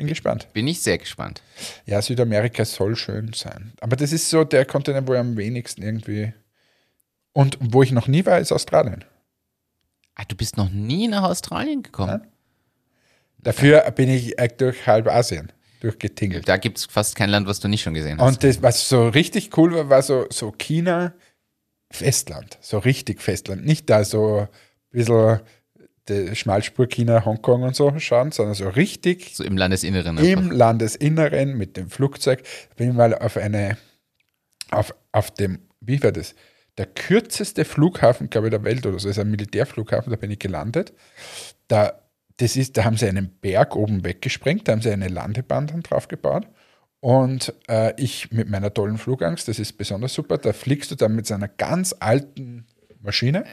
bin 0.00 0.06
gespannt. 0.06 0.48
Bin 0.54 0.66
ich 0.66 0.80
sehr 0.80 0.96
gespannt. 0.96 1.42
Ja, 1.84 2.00
Südamerika 2.00 2.64
soll 2.64 2.96
schön 2.96 3.34
sein. 3.34 3.74
Aber 3.82 3.96
das 3.96 4.12
ist 4.12 4.30
so 4.30 4.44
der 4.44 4.64
Kontinent, 4.64 5.06
wo 5.06 5.12
ich 5.12 5.18
am 5.18 5.36
wenigsten 5.36 5.82
irgendwie. 5.82 6.32
Und 7.32 7.58
wo 7.60 7.82
ich 7.82 7.92
noch 7.92 8.08
nie 8.08 8.24
war, 8.24 8.38
ist 8.38 8.50
Australien. 8.50 9.04
Ah, 10.14 10.24
du 10.26 10.36
bist 10.36 10.56
noch 10.56 10.70
nie 10.70 11.06
nach 11.06 11.24
Australien 11.24 11.82
gekommen. 11.82 12.26
Dafür 13.42 13.90
bin 13.92 14.10
ich 14.10 14.38
äh, 14.38 14.48
durch 14.48 14.86
halb 14.86 15.08
Asien 15.08 15.52
durchgetingelt. 15.80 16.48
Da 16.48 16.56
gibt 16.56 16.78
es 16.78 16.84
fast 16.86 17.16
kein 17.16 17.30
Land, 17.30 17.46
was 17.46 17.60
du 17.60 17.68
nicht 17.68 17.82
schon 17.82 17.94
gesehen 17.94 18.20
hast. 18.20 18.28
Und 18.28 18.44
das, 18.44 18.62
was 18.62 18.88
so 18.88 19.08
richtig 19.08 19.56
cool 19.56 19.74
war, 19.74 19.88
war 19.88 20.02
so, 20.02 20.26
so 20.30 20.52
China, 20.52 21.14
Festland. 21.90 22.58
So 22.60 22.78
richtig 22.78 23.22
Festland. 23.22 23.64
Nicht 23.64 23.88
da 23.88 24.04
so 24.04 24.40
ein 24.40 24.48
bisschen 24.90 25.40
Schmalspur 26.34 26.86
China, 26.86 27.24
Hongkong 27.24 27.62
und 27.62 27.76
so 27.76 27.92
schauen, 27.98 28.32
sondern 28.32 28.54
so 28.54 28.68
richtig 28.68 29.36
so 29.36 29.44
im 29.44 29.56
Landesinneren. 29.56 30.18
im 30.18 30.50
Landesinneren 30.50 31.56
mit 31.56 31.76
dem 31.76 31.88
Flugzeug. 31.88 32.42
Bin 32.76 32.90
ich 32.90 32.96
mal 32.96 33.14
auf 33.14 33.36
eine, 33.36 33.76
auf, 34.70 34.94
auf 35.12 35.30
dem, 35.30 35.60
wie 35.80 36.02
war 36.02 36.12
das? 36.12 36.34
Der 36.78 36.86
kürzeste 36.86 37.64
Flughafen, 37.64 38.30
glaube 38.30 38.48
ich, 38.48 38.50
der 38.50 38.64
Welt 38.64 38.86
oder 38.86 38.98
so, 38.98 39.08
ist 39.08 39.18
ein 39.18 39.30
Militärflughafen, 39.30 40.10
da 40.10 40.16
bin 40.16 40.30
ich 40.30 40.38
gelandet. 40.38 40.92
Da, 41.68 42.00
das 42.40 42.56
ist, 42.56 42.76
da 42.76 42.84
haben 42.84 42.96
sie 42.96 43.06
einen 43.06 43.28
Berg 43.40 43.76
oben 43.76 44.02
weggesprengt, 44.02 44.66
da 44.66 44.72
haben 44.72 44.82
sie 44.82 44.90
eine 44.90 45.08
Landebahn 45.08 45.66
dann 45.66 45.82
drauf 45.82 46.08
gebaut. 46.08 46.46
Und 47.00 47.54
äh, 47.68 47.94
ich 47.96 48.30
mit 48.30 48.48
meiner 48.48 48.72
tollen 48.72 48.98
Flugangst, 48.98 49.48
das 49.48 49.58
ist 49.58 49.74
besonders 49.78 50.14
super, 50.14 50.38
da 50.38 50.52
fliegst 50.52 50.90
du 50.90 50.94
dann 50.94 51.14
mit 51.14 51.26
so 51.26 51.34
einer 51.34 51.48
ganz 51.48 51.94
alten 51.98 52.66
Maschine 53.00 53.44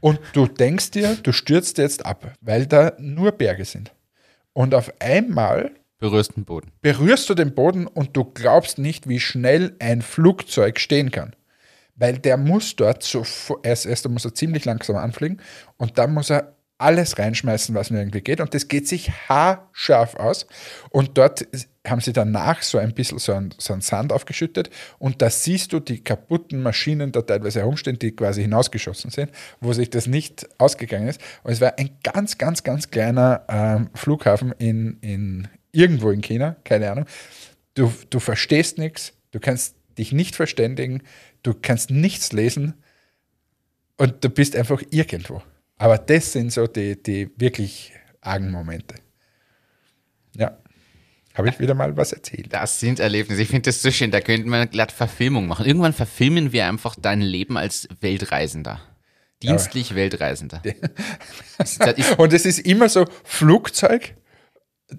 und 0.00 0.18
du 0.32 0.46
denkst 0.46 0.92
dir, 0.92 1.16
du 1.22 1.32
stürzt 1.32 1.78
jetzt 1.78 2.04
ab, 2.06 2.32
weil 2.40 2.66
da 2.66 2.92
nur 2.98 3.32
Berge 3.32 3.64
sind. 3.64 3.92
Und 4.52 4.74
auf 4.74 4.92
einmal 5.00 5.72
Berührst 5.98 6.36
den 6.36 6.44
Boden. 6.44 6.72
berührst 6.80 7.28
du 7.28 7.34
den 7.34 7.54
Boden 7.54 7.86
und 7.86 8.16
du 8.16 8.24
glaubst 8.24 8.78
nicht, 8.78 9.08
wie 9.08 9.20
schnell 9.20 9.76
ein 9.78 10.00
Flugzeug 10.00 10.80
stehen 10.80 11.10
kann. 11.10 11.36
Weil 11.94 12.18
der 12.18 12.38
muss 12.38 12.76
dort 12.76 13.02
so, 13.02 13.24
erst, 13.62 13.84
erst 13.84 14.08
muss 14.08 14.24
er 14.24 14.34
ziemlich 14.34 14.64
langsam 14.64 14.96
anfliegen 14.96 15.40
und 15.76 15.98
dann 15.98 16.14
muss 16.14 16.30
er 16.30 16.56
alles 16.80 17.18
reinschmeißen, 17.18 17.74
was 17.74 17.90
nur 17.90 18.00
irgendwie 18.00 18.20
geht. 18.20 18.40
Und 18.40 18.54
das 18.54 18.68
geht 18.68 18.88
sich 18.88 19.10
haarscharf 19.28 20.16
aus. 20.16 20.46
Und 20.90 21.18
dort 21.18 21.46
haben 21.86 22.00
sie 22.00 22.12
danach 22.12 22.62
so 22.62 22.78
ein 22.78 22.94
bisschen 22.94 23.18
so 23.18 23.32
einen, 23.32 23.54
so 23.58 23.72
einen 23.72 23.82
Sand 23.82 24.12
aufgeschüttet. 24.12 24.70
Und 24.98 25.22
da 25.22 25.30
siehst 25.30 25.72
du 25.72 25.80
die 25.80 26.02
kaputten 26.02 26.62
Maschinen 26.62 27.12
da 27.12 27.22
teilweise 27.22 27.60
herumstehen, 27.60 27.98
die 27.98 28.12
quasi 28.12 28.42
hinausgeschossen 28.42 29.10
sind, 29.10 29.30
wo 29.60 29.72
sich 29.72 29.90
das 29.90 30.06
nicht 30.06 30.48
ausgegangen 30.58 31.08
ist. 31.08 31.20
Und 31.42 31.52
es 31.52 31.60
war 31.60 31.78
ein 31.78 31.90
ganz, 32.02 32.38
ganz, 32.38 32.62
ganz 32.62 32.90
kleiner 32.90 33.44
ähm, 33.48 33.90
Flughafen 33.94 34.52
in, 34.58 34.98
in 35.00 35.48
irgendwo 35.72 36.10
in 36.10 36.20
China, 36.20 36.56
keine 36.64 36.90
Ahnung. 36.90 37.06
Du, 37.74 37.92
du 38.10 38.20
verstehst 38.20 38.78
nichts, 38.78 39.12
du 39.30 39.40
kannst 39.40 39.76
dich 39.98 40.12
nicht 40.12 40.36
verständigen, 40.36 41.02
du 41.42 41.54
kannst 41.54 41.90
nichts 41.90 42.32
lesen 42.32 42.74
und 43.96 44.24
du 44.24 44.30
bist 44.30 44.56
einfach 44.56 44.82
irgendwo. 44.90 45.42
Aber 45.80 45.96
das 45.96 46.32
sind 46.32 46.52
so 46.52 46.66
die, 46.66 47.02
die 47.02 47.30
wirklich 47.38 47.94
argen 48.20 48.50
Momente. 48.50 48.96
Ja. 50.36 50.58
Habe 51.32 51.48
ich 51.48 51.58
wieder 51.58 51.72
mal 51.72 51.96
was 51.96 52.12
erzählt. 52.12 52.52
Das 52.52 52.80
sind 52.80 53.00
Erlebnisse. 53.00 53.40
Ich 53.40 53.48
finde 53.48 53.62
das 53.62 53.80
so 53.80 53.90
schön. 53.90 54.10
Da 54.10 54.20
könnten 54.20 54.50
wir 54.50 54.66
glatt 54.66 54.92
Verfilmung 54.92 55.46
machen. 55.46 55.64
Irgendwann 55.64 55.94
verfilmen 55.94 56.52
wir 56.52 56.66
einfach 56.66 56.96
dein 57.00 57.22
Leben 57.22 57.56
als 57.56 57.88
Weltreisender. 58.02 58.82
Dienstlich 59.42 59.94
Weltreisender. 59.94 60.60
Das 61.56 61.78
ist, 61.78 62.18
Und 62.18 62.34
es 62.34 62.44
ist 62.44 62.58
immer 62.58 62.90
so: 62.90 63.06
Flugzeug, 63.24 64.16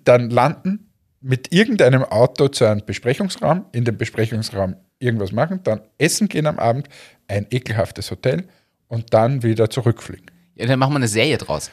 dann 0.03 0.31
landen, 0.31 0.91
mit 1.19 1.53
irgendeinem 1.53 2.03
Auto 2.05 2.47
zu 2.47 2.65
einem 2.65 2.83
Besprechungsraum, 2.83 3.65
in 3.71 3.85
dem 3.85 3.97
Besprechungsraum 3.97 4.77
irgendwas 4.97 5.31
machen, 5.31 5.61
dann 5.63 5.81
essen 5.99 6.27
gehen 6.27 6.47
am 6.47 6.57
Abend, 6.57 6.89
ein 7.27 7.45
ekelhaftes 7.51 8.09
Hotel 8.09 8.47
und 8.87 9.13
dann 9.13 9.43
wieder 9.43 9.69
zurückfliegen. 9.69 10.31
Ja, 10.55 10.65
dann 10.65 10.79
machen 10.79 10.93
wir 10.93 10.97
eine 10.97 11.07
Serie 11.07 11.37
draus. 11.37 11.71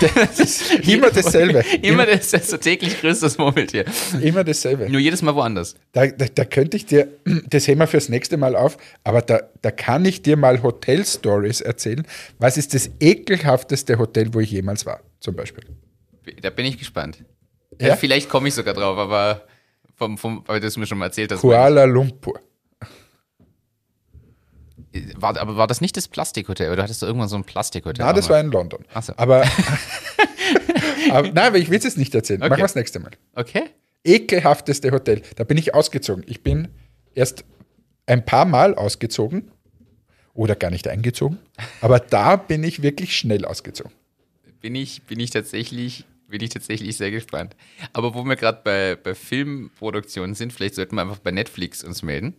Das 0.00 0.38
ist 0.40 0.88
immer 0.88 1.10
dasselbe. 1.10 1.62
Immer 1.82 2.06
das, 2.06 2.30
das 2.30 2.48
so 2.48 2.56
täglich 2.56 3.00
größtes 3.00 3.36
Murmeltier. 3.36 3.84
Immer 4.20 4.42
dasselbe. 4.42 4.88
Nur 4.88 5.00
jedes 5.00 5.20
Mal 5.22 5.34
woanders. 5.34 5.76
Da, 5.92 6.06
da, 6.06 6.26
da 6.34 6.44
könnte 6.44 6.76
ich 6.76 6.86
dir, 6.86 7.08
das 7.46 7.68
heben 7.68 7.80
wir 7.80 7.86
fürs 7.86 8.08
nächste 8.08 8.36
Mal 8.36 8.56
auf, 8.56 8.78
aber 9.04 9.20
da, 9.22 9.42
da 9.60 9.70
kann 9.70 10.04
ich 10.04 10.22
dir 10.22 10.36
mal 10.36 10.62
Hotel-Stories 10.62 11.60
erzählen. 11.60 12.06
Was 12.38 12.56
ist 12.56 12.74
das 12.74 12.90
ekelhafteste 13.00 13.98
Hotel, 13.98 14.32
wo 14.32 14.40
ich 14.40 14.50
jemals 14.50 14.86
war, 14.86 15.00
zum 15.20 15.36
Beispiel? 15.36 15.64
Da 16.40 16.50
bin 16.50 16.64
ich 16.64 16.78
gespannt. 16.78 17.22
Ja? 17.78 17.88
Ja? 17.88 17.96
Vielleicht 17.96 18.28
komme 18.28 18.48
ich 18.48 18.54
sogar 18.54 18.74
drauf, 18.74 18.96
aber 18.96 19.46
vom, 19.94 20.16
vom, 20.16 20.42
weil 20.46 20.60
du 20.60 20.66
es 20.66 20.76
mir 20.76 20.86
schon 20.86 20.98
mal 20.98 21.06
erzählt 21.06 21.32
hast. 21.32 21.40
Kuala 21.40 21.84
Lumpur. 21.84 22.40
War, 25.16 25.38
aber 25.38 25.56
war 25.56 25.66
das 25.66 25.80
nicht 25.80 25.96
das 25.96 26.08
Plastikhotel? 26.08 26.72
Oder 26.72 26.82
hattest 26.82 27.02
du 27.02 27.06
irgendwann 27.06 27.28
so 27.28 27.36
ein 27.36 27.44
Plastikhotel? 27.44 28.04
Na, 28.04 28.12
das 28.12 28.28
war 28.28 28.40
in 28.40 28.50
London. 28.50 28.84
Ach 28.92 29.02
so. 29.02 29.12
Aber 29.16 29.44
aber, 31.10 31.28
nein, 31.28 31.46
aber 31.46 31.58
ich 31.58 31.70
will 31.70 31.78
es 31.78 31.84
jetzt 31.84 31.98
nicht 31.98 32.14
erzählen. 32.14 32.40
Okay. 32.40 32.50
Machen 32.50 32.58
wir 32.58 32.64
das 32.64 32.74
nächste 32.74 33.00
Mal. 33.00 33.12
Okay. 33.34 33.64
Ekelhafteste 34.04 34.90
Hotel. 34.90 35.22
Da 35.36 35.44
bin 35.44 35.58
ich 35.58 35.74
ausgezogen. 35.74 36.24
Ich 36.26 36.42
bin 36.42 36.68
erst 37.14 37.44
ein 38.06 38.24
paar 38.24 38.44
Mal 38.44 38.74
ausgezogen 38.74 39.50
oder 40.34 40.56
gar 40.56 40.70
nicht 40.70 40.88
eingezogen. 40.88 41.38
Aber 41.80 42.00
da 42.00 42.36
bin 42.36 42.64
ich 42.64 42.82
wirklich 42.82 43.16
schnell 43.16 43.44
ausgezogen. 43.44 43.92
Bin 44.60 44.74
ich, 44.74 45.02
bin 45.02 45.20
ich 45.20 45.30
tatsächlich, 45.30 46.04
bin 46.28 46.42
ich 46.42 46.50
tatsächlich 46.50 46.96
sehr 46.96 47.10
gespannt. 47.10 47.56
Aber 47.92 48.14
wo 48.14 48.24
wir 48.24 48.36
gerade 48.36 48.60
bei, 48.62 48.96
bei 48.96 49.14
Filmproduktionen 49.14 50.34
sind, 50.34 50.52
vielleicht 50.52 50.74
sollten 50.74 50.96
wir 50.96 51.02
einfach 51.02 51.18
bei 51.18 51.30
Netflix 51.30 51.84
uns 51.84 52.02
melden. 52.02 52.34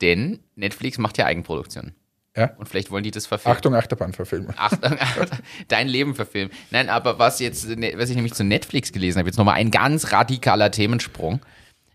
Denn 0.00 0.40
Netflix 0.54 0.98
macht 0.98 1.18
ja 1.18 1.26
Eigenproduktionen. 1.26 1.94
Ja? 2.36 2.52
Und 2.58 2.68
vielleicht 2.68 2.90
wollen 2.90 3.02
die 3.02 3.10
das 3.10 3.26
verfilmen. 3.26 3.56
Achtung, 3.56 3.74
Achterbahnverfilmung. 3.74 4.54
Achtung, 4.56 4.96
Achtung, 5.00 5.38
dein 5.68 5.88
Leben 5.88 6.14
verfilmen. 6.14 6.52
Nein, 6.70 6.88
aber 6.88 7.18
was 7.18 7.40
jetzt, 7.40 7.68
ne, 7.68 7.94
was 7.96 8.10
ich 8.10 8.16
nämlich 8.16 8.34
zu 8.34 8.44
Netflix 8.44 8.92
gelesen 8.92 9.18
habe, 9.18 9.28
jetzt 9.28 9.36
nochmal 9.36 9.56
ein 9.56 9.70
ganz 9.70 10.12
radikaler 10.12 10.70
Themensprung. 10.70 11.40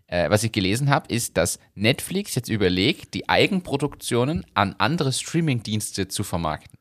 Äh, 0.08 0.30
was 0.30 0.44
ich 0.44 0.52
gelesen 0.52 0.88
habe, 0.88 1.12
ist, 1.12 1.36
dass 1.36 1.58
Netflix 1.74 2.34
jetzt 2.36 2.48
überlegt, 2.48 3.14
die 3.14 3.28
Eigenproduktionen 3.28 4.46
an 4.54 4.76
andere 4.78 5.12
Streamingdienste 5.12 6.06
zu 6.06 6.22
vermarkten. 6.22 6.78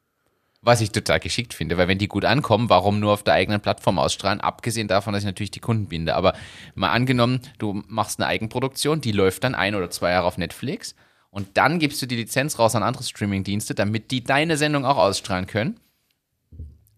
Was 0.62 0.82
ich 0.82 0.92
total 0.92 1.20
geschickt 1.20 1.54
finde, 1.54 1.78
weil 1.78 1.88
wenn 1.88 1.98
die 1.98 2.08
gut 2.08 2.26
ankommen, 2.26 2.70
warum 2.70 3.00
nur 3.00 3.14
auf 3.14 3.24
der 3.24 3.36
eigenen 3.36 3.62
Plattform 3.62 4.00
ausstrahlen? 4.00 4.42
Abgesehen 4.42 4.88
davon, 4.88 5.14
dass 5.14 5.24
ich 5.24 5.28
natürlich 5.28 5.52
die 5.52 5.60
Kunden 5.60 5.88
binde. 5.88 6.16
Aber 6.16 6.34
mal 6.74 6.92
angenommen, 6.92 7.40
du 7.58 7.84
machst 7.88 8.20
eine 8.20 8.28
Eigenproduktion, 8.28 9.02
die 9.02 9.12
läuft 9.12 9.44
dann 9.44 9.56
ein 9.56 9.76
oder 9.76 9.90
zwei 9.90 10.12
Jahre 10.12 10.28
auf 10.28 10.38
Netflix 10.38 10.96
und 11.36 11.50
dann 11.58 11.80
gibst 11.80 12.02
du 12.02 12.06
die 12.06 12.16
Lizenz 12.16 12.58
raus 12.60 12.76
an 12.76 12.84
andere 12.84 13.04
Streamingdienste, 13.04 13.76
damit 13.76 14.10
die 14.10 14.24
deine 14.24 14.56
Sendung 14.56 14.86
auch 14.86 14.96
ausstrahlen 14.98 15.48
können. 15.48 15.78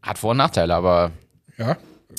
Hat 0.03 0.19
Vor- 0.19 0.31
und 0.31 0.37
Nachteile, 0.37 0.75
aber 0.75 1.11
Ja. 1.57 1.75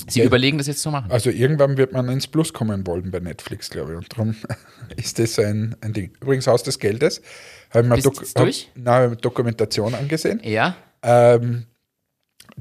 sie 0.08 0.18
Ja. 0.20 0.26
überlegen 0.26 0.58
das 0.58 0.66
jetzt 0.66 0.82
zu 0.82 0.90
machen. 0.90 1.12
Also 1.12 1.30
irgendwann 1.30 1.76
wird 1.76 1.92
man 1.92 2.08
ins 2.08 2.26
Plus 2.26 2.52
kommen 2.52 2.84
wollen 2.88 3.12
bei 3.12 3.20
Netflix, 3.20 3.70
glaube 3.70 3.92
ich. 3.92 3.98
Und 3.98 4.12
darum 4.12 4.34
ist 4.96 5.20
das 5.20 5.38
ein, 5.38 5.76
ein 5.80 5.92
Ding. 5.92 6.10
Übrigens, 6.20 6.48
Haus 6.48 6.64
des 6.64 6.80
Geldes. 6.80 7.22
Habe 7.70 7.84
ich 7.84 7.88
mir 7.88 8.02
Dok? 8.02 8.24
Hab, 8.36 9.10
hab 9.12 9.22
Dokumentation 9.22 9.94
angesehen. 9.94 10.40
Ja? 10.42 10.76
Ähm, 11.02 11.66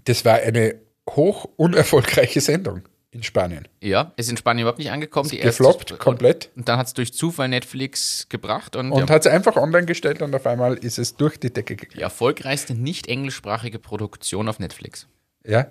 das 0.05 0.23
war 0.23 0.35
eine 0.35 0.75
hoch 1.09 1.45
unerfolgreiche 1.55 2.41
Sendung 2.41 2.83
in 3.17 3.23
Spanien. 3.23 3.67
Ja, 3.81 4.13
ist 4.15 4.29
in 4.29 4.37
Spanien 4.37 4.61
überhaupt 4.61 4.79
nicht 4.79 4.91
angekommen. 4.91 5.29
Die 5.29 5.39
erste- 5.39 5.63
Gefloppt, 5.63 5.99
komplett. 5.99 6.49
Und 6.55 6.69
dann 6.69 6.77
hat 6.77 6.87
es 6.87 6.93
durch 6.93 7.13
Zufall 7.13 7.47
Netflix 7.49 8.27
gebracht 8.29 8.75
und, 8.75 8.91
Und 8.91 9.09
ja, 9.09 9.13
hat 9.15 9.25
es 9.25 9.31
einfach 9.31 9.55
online 9.57 9.85
gestellt 9.85 10.21
und 10.21 10.33
auf 10.35 10.45
einmal 10.47 10.75
ist 10.75 10.97
es 10.99 11.15
durch 11.15 11.39
die 11.39 11.51
Decke 11.51 11.75
die 11.75 11.81
gegangen. 11.87 12.01
erfolgreichste 12.01 12.73
nicht 12.73 13.07
englischsprachige 13.07 13.79
Produktion 13.79 14.47
auf 14.47 14.59
Netflix. 14.59 15.07
Ja. 15.45 15.67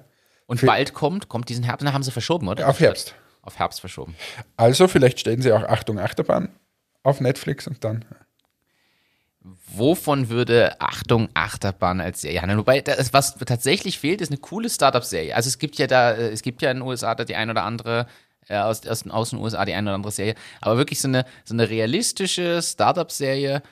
Und 0.47 0.61
Für- 0.61 0.67
bald 0.67 0.93
kommt, 0.95 1.29
kommt 1.29 1.49
diesen 1.49 1.65
Herbst, 1.65 1.85
na, 1.85 1.93
haben 1.93 2.03
sie 2.03 2.11
verschoben, 2.13 2.49
oder? 2.49 2.69
Auf 2.69 2.81
Herbst. 2.81 3.15
Auf 3.43 3.59
Herbst 3.59 3.81
verschoben. 3.81 4.15
Also 4.57 4.89
vielleicht 4.89 5.21
stellen 5.21 5.41
sie 5.41 5.53
auch 5.53 5.63
Achtung 5.63 5.99
Achterbahn 5.99 6.49
auf 7.03 7.21
Netflix 7.21 7.67
und 7.69 7.83
dann. 7.85 8.05
Wovon 9.69 10.29
würde 10.29 10.81
Achtung 10.81 11.29
Achterbahn 11.35 12.01
als 12.01 12.23
Serie 12.23 12.41
handeln? 12.41 12.59
Wobei, 12.59 12.81
das, 12.81 13.13
was 13.13 13.37
tatsächlich 13.37 13.99
fehlt, 13.99 14.21
ist 14.21 14.31
eine 14.31 14.39
coole 14.39 14.69
Startup-Serie. 14.69 15.37
Also 15.37 15.49
es 15.49 15.59
gibt 15.59 15.77
ja 15.77 15.87
da, 15.87 16.13
äh, 16.13 16.31
es 16.31 16.43
gibt 16.43 16.63
ja 16.63 16.71
in 16.71 16.79
den 16.79 16.87
USA 16.87 17.15
da 17.15 17.25
die 17.25 17.37
ein 17.37 17.51
oder 17.51 17.63
andere, 17.63 18.07
äh, 18.49 18.57
aus, 18.57 18.87
aus, 18.87 19.07
aus 19.09 19.31
den 19.31 19.39
USA 19.39 19.65
die 19.65 19.75
ein 19.75 19.85
oder 19.85 19.95
andere 19.95 20.13
Serie, 20.13 20.35
aber 20.61 20.79
wirklich 20.79 21.01
so 21.01 21.09
eine, 21.09 21.25
so 21.45 21.55
eine 21.55 21.69
realistische 21.69 22.61
Startup-Serie, 22.61 23.63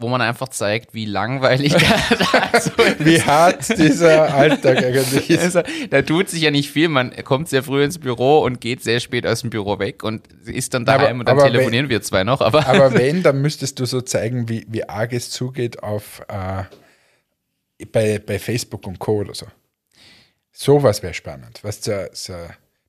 wo 0.00 0.08
man 0.08 0.20
einfach 0.20 0.48
zeigt, 0.48 0.94
wie 0.94 1.04
langweilig 1.04 1.72
da 2.52 2.60
so 2.60 2.70
ist. 2.82 3.04
Wie 3.04 3.20
hart 3.22 3.68
dieser 3.78 4.34
Alltag 4.34 4.78
eigentlich 4.78 5.30
ist. 5.30 5.56
Also, 5.56 5.62
da 5.90 6.02
tut 6.02 6.28
sich 6.28 6.42
ja 6.42 6.50
nicht 6.50 6.70
viel. 6.70 6.88
Man 6.88 7.14
kommt 7.24 7.48
sehr 7.48 7.62
früh 7.62 7.84
ins 7.84 7.98
Büro 7.98 8.40
und 8.40 8.60
geht 8.60 8.82
sehr 8.82 9.00
spät 9.00 9.26
aus 9.26 9.42
dem 9.42 9.50
Büro 9.50 9.78
weg 9.78 10.02
und 10.02 10.26
ist 10.44 10.74
dann 10.74 10.84
daheim 10.84 11.20
Aber- 11.20 11.20
und 11.20 11.28
dann 11.28 11.52
telefonieren 11.52 11.88
wir 11.88 12.02
zwei 12.02 12.24
noch. 12.24 12.40
Aber, 12.40 12.66
Aber 12.66 12.94
wenn, 12.94 13.22
dann 13.22 13.40
müsstest 13.42 13.78
du 13.78 13.84
so 13.84 14.00
zeigen, 14.00 14.48
wie, 14.48 14.66
wie 14.68 14.88
arg 14.88 15.12
es 15.12 15.30
zugeht 15.30 15.82
auf 15.82 16.22
äh, 16.28 16.64
bei, 17.92 18.18
bei 18.18 18.38
Facebook 18.38 18.86
und 18.86 18.98
Co. 18.98 19.20
oder 19.20 19.34
so. 19.34 19.46
Sowas 20.52 21.02
wäre 21.02 21.14
spannend. 21.14 21.60
Was 21.62 21.82
so, 21.82 21.92
so 22.12 22.34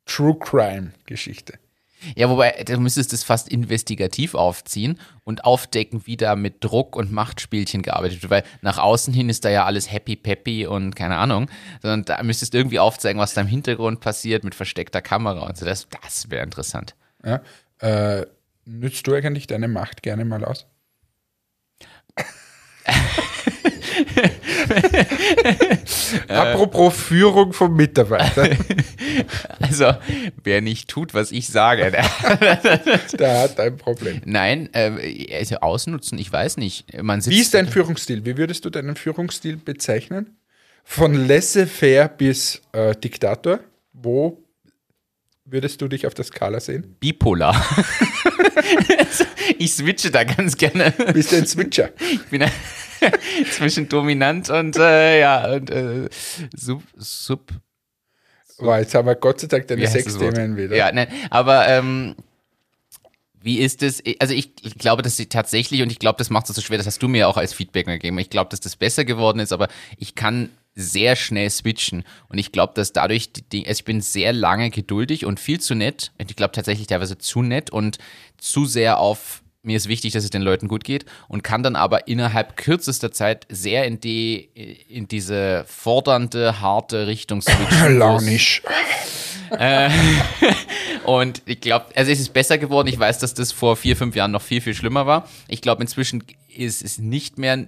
True 0.05 0.35
Crime-Geschichte. 0.39 1.53
Ja, 2.15 2.29
wobei, 2.29 2.63
du 2.65 2.77
müsstest 2.79 3.13
das 3.13 3.23
fast 3.23 3.49
investigativ 3.49 4.35
aufziehen 4.35 4.99
und 5.23 5.45
aufdecken, 5.45 6.05
wie 6.05 6.17
da 6.17 6.35
mit 6.35 6.63
Druck 6.63 6.95
und 6.95 7.11
Machtspielchen 7.11 7.81
gearbeitet 7.81 8.21
wird. 8.21 8.31
Weil 8.31 8.43
nach 8.61 8.77
außen 8.77 9.13
hin 9.13 9.29
ist 9.29 9.45
da 9.45 9.49
ja 9.49 9.65
alles 9.65 9.91
happy 9.91 10.15
peppy 10.15 10.65
und 10.65 10.95
keine 10.95 11.17
Ahnung. 11.17 11.49
Sondern 11.81 12.05
da 12.05 12.23
müsstest 12.23 12.53
du 12.53 12.57
irgendwie 12.57 12.79
aufzeigen, 12.79 13.19
was 13.19 13.33
da 13.33 13.41
im 13.41 13.47
Hintergrund 13.47 13.99
passiert 13.99 14.43
mit 14.43 14.55
versteckter 14.55 15.01
Kamera 15.01 15.45
und 15.47 15.57
so. 15.57 15.65
Das, 15.65 15.87
das 16.01 16.29
wäre 16.29 16.43
interessant. 16.43 16.95
Ja? 17.23 17.41
Äh, 17.79 18.25
nützt 18.65 19.07
du 19.07 19.13
eigentlich 19.13 19.47
deine 19.47 19.67
Macht 19.67 20.03
gerne 20.03 20.25
mal 20.25 20.43
aus? 20.45 20.67
Apropos 26.27 26.93
Führung 26.95 27.53
von 27.53 27.75
Mitarbeitern, 27.75 28.57
Also, 29.59 29.93
wer 30.43 30.61
nicht 30.61 30.89
tut, 30.89 31.13
was 31.13 31.31
ich 31.31 31.47
sage, 31.47 31.91
der 33.19 33.39
hat 33.41 33.59
ein 33.59 33.77
Problem. 33.77 34.21
Nein, 34.25 34.69
äh, 34.73 35.35
also 35.35 35.57
ausnutzen, 35.57 36.17
ich 36.17 36.31
weiß 36.31 36.57
nicht. 36.57 36.85
Wie 36.91 37.39
ist 37.39 37.53
dein 37.53 37.67
Führungsstil? 37.67 38.25
Wie 38.25 38.37
würdest 38.37 38.65
du 38.65 38.69
deinen 38.69 38.95
Führungsstil 38.95 39.57
bezeichnen? 39.57 40.37
Von 40.83 41.27
laissez-faire 41.27 42.09
bis 42.09 42.61
äh, 42.71 42.95
Diktator? 42.95 43.59
Wo 43.93 44.43
würdest 45.51 45.81
du 45.81 45.87
dich 45.87 46.07
auf 46.07 46.13
der 46.13 46.25
Skala 46.25 46.59
sehen? 46.59 46.95
bipolar. 46.99 47.55
ich 49.57 49.73
switche 49.73 50.11
da 50.11 50.23
ganz 50.23 50.57
gerne. 50.57 50.91
Bist 51.13 51.31
du 51.31 51.37
ein 51.37 51.45
Switcher? 51.45 51.89
Ich 51.99 52.23
bin 52.25 52.45
zwischen 53.51 53.89
dominant 53.89 54.49
und 54.49 54.77
äh, 54.77 55.19
ja 55.19 55.53
und 55.53 55.69
äh, 55.69 56.09
sub, 56.55 56.83
sub 56.97 57.51
Boah, 58.57 58.77
jetzt 58.77 58.93
haben 58.93 59.07
wir 59.07 59.15
Gott 59.15 59.39
sei 59.39 59.47
Dank 59.47 59.67
deine 59.67 59.81
wie 59.81 59.85
heißt 59.85 59.93
sechs 59.93 60.13
das 60.13 60.19
Wort? 60.19 60.35
Themen 60.35 60.55
wieder. 60.55 60.75
Ja, 60.75 60.91
nein, 60.91 61.07
aber 61.31 61.67
ähm, 61.67 62.15
wie 63.41 63.59
ist 63.59 63.81
es? 63.81 64.03
Also 64.19 64.35
ich, 64.35 64.51
ich 64.61 64.75
glaube, 64.75 65.01
dass 65.01 65.17
sie 65.17 65.25
tatsächlich 65.25 65.81
und 65.81 65.91
ich 65.91 65.97
glaube, 65.97 66.17
das 66.17 66.29
macht 66.29 66.47
es 66.49 66.55
so 66.55 66.61
schwer. 66.61 66.77
Das 66.77 66.85
hast 66.85 67.01
du 67.01 67.07
mir 67.07 67.27
auch 67.27 67.37
als 67.37 67.53
Feedback 67.53 67.87
gegeben. 67.87 68.19
Ich 68.19 68.29
glaube, 68.29 68.49
dass 68.49 68.59
das 68.59 68.75
besser 68.75 69.03
geworden 69.03 69.39
ist, 69.39 69.51
aber 69.51 69.67
ich 69.97 70.13
kann 70.13 70.49
sehr 70.73 71.15
schnell 71.15 71.49
switchen 71.49 72.03
und 72.29 72.37
ich 72.37 72.51
glaube, 72.51 72.73
dass 72.75 72.93
dadurch 72.93 73.31
die, 73.33 73.67
also 73.67 73.79
ich 73.79 73.85
bin 73.85 74.01
sehr 74.01 74.33
lange 74.33 74.69
geduldig 74.69 75.25
und 75.25 75.39
viel 75.39 75.59
zu 75.59 75.75
nett. 75.75 76.11
Ich 76.17 76.35
glaube 76.35 76.53
tatsächlich 76.53 76.87
teilweise 76.87 77.17
zu 77.17 77.41
nett 77.41 77.69
und 77.69 77.97
zu 78.37 78.65
sehr 78.65 78.99
auf 78.99 79.41
mir 79.63 79.77
ist 79.77 79.87
wichtig, 79.87 80.13
dass 80.13 80.23
es 80.23 80.31
den 80.31 80.41
Leuten 80.41 80.67
gut 80.67 80.83
geht 80.83 81.05
und 81.27 81.43
kann 81.43 81.61
dann 81.61 81.75
aber 81.75 82.07
innerhalb 82.07 82.57
kürzester 82.57 83.11
Zeit 83.11 83.45
sehr 83.49 83.85
in 83.85 83.99
die 83.99 84.49
in 84.87 85.07
diese 85.07 85.65
fordernde, 85.67 86.61
harte 86.61 87.07
Richtung 87.07 87.41
switchen. 87.43 87.99
Launisch. 87.99 88.63
und 91.05 91.41
ich 91.45 91.59
glaube, 91.59 91.87
also 91.95 92.11
es 92.11 92.19
ist 92.19 92.33
besser 92.33 92.57
geworden. 92.57 92.87
Ich 92.87 92.97
weiß, 92.97 93.19
dass 93.19 93.33
das 93.33 93.51
vor 93.51 93.75
vier, 93.75 93.95
fünf 93.95 94.15
Jahren 94.15 94.31
noch 94.31 94.41
viel, 94.41 94.61
viel 94.61 94.73
schlimmer 94.73 95.05
war. 95.05 95.27
Ich 95.47 95.61
glaube, 95.61 95.81
inzwischen 95.81 96.23
ist 96.47 96.83
es 96.83 96.97
nicht 96.97 97.37
mehr 97.37 97.65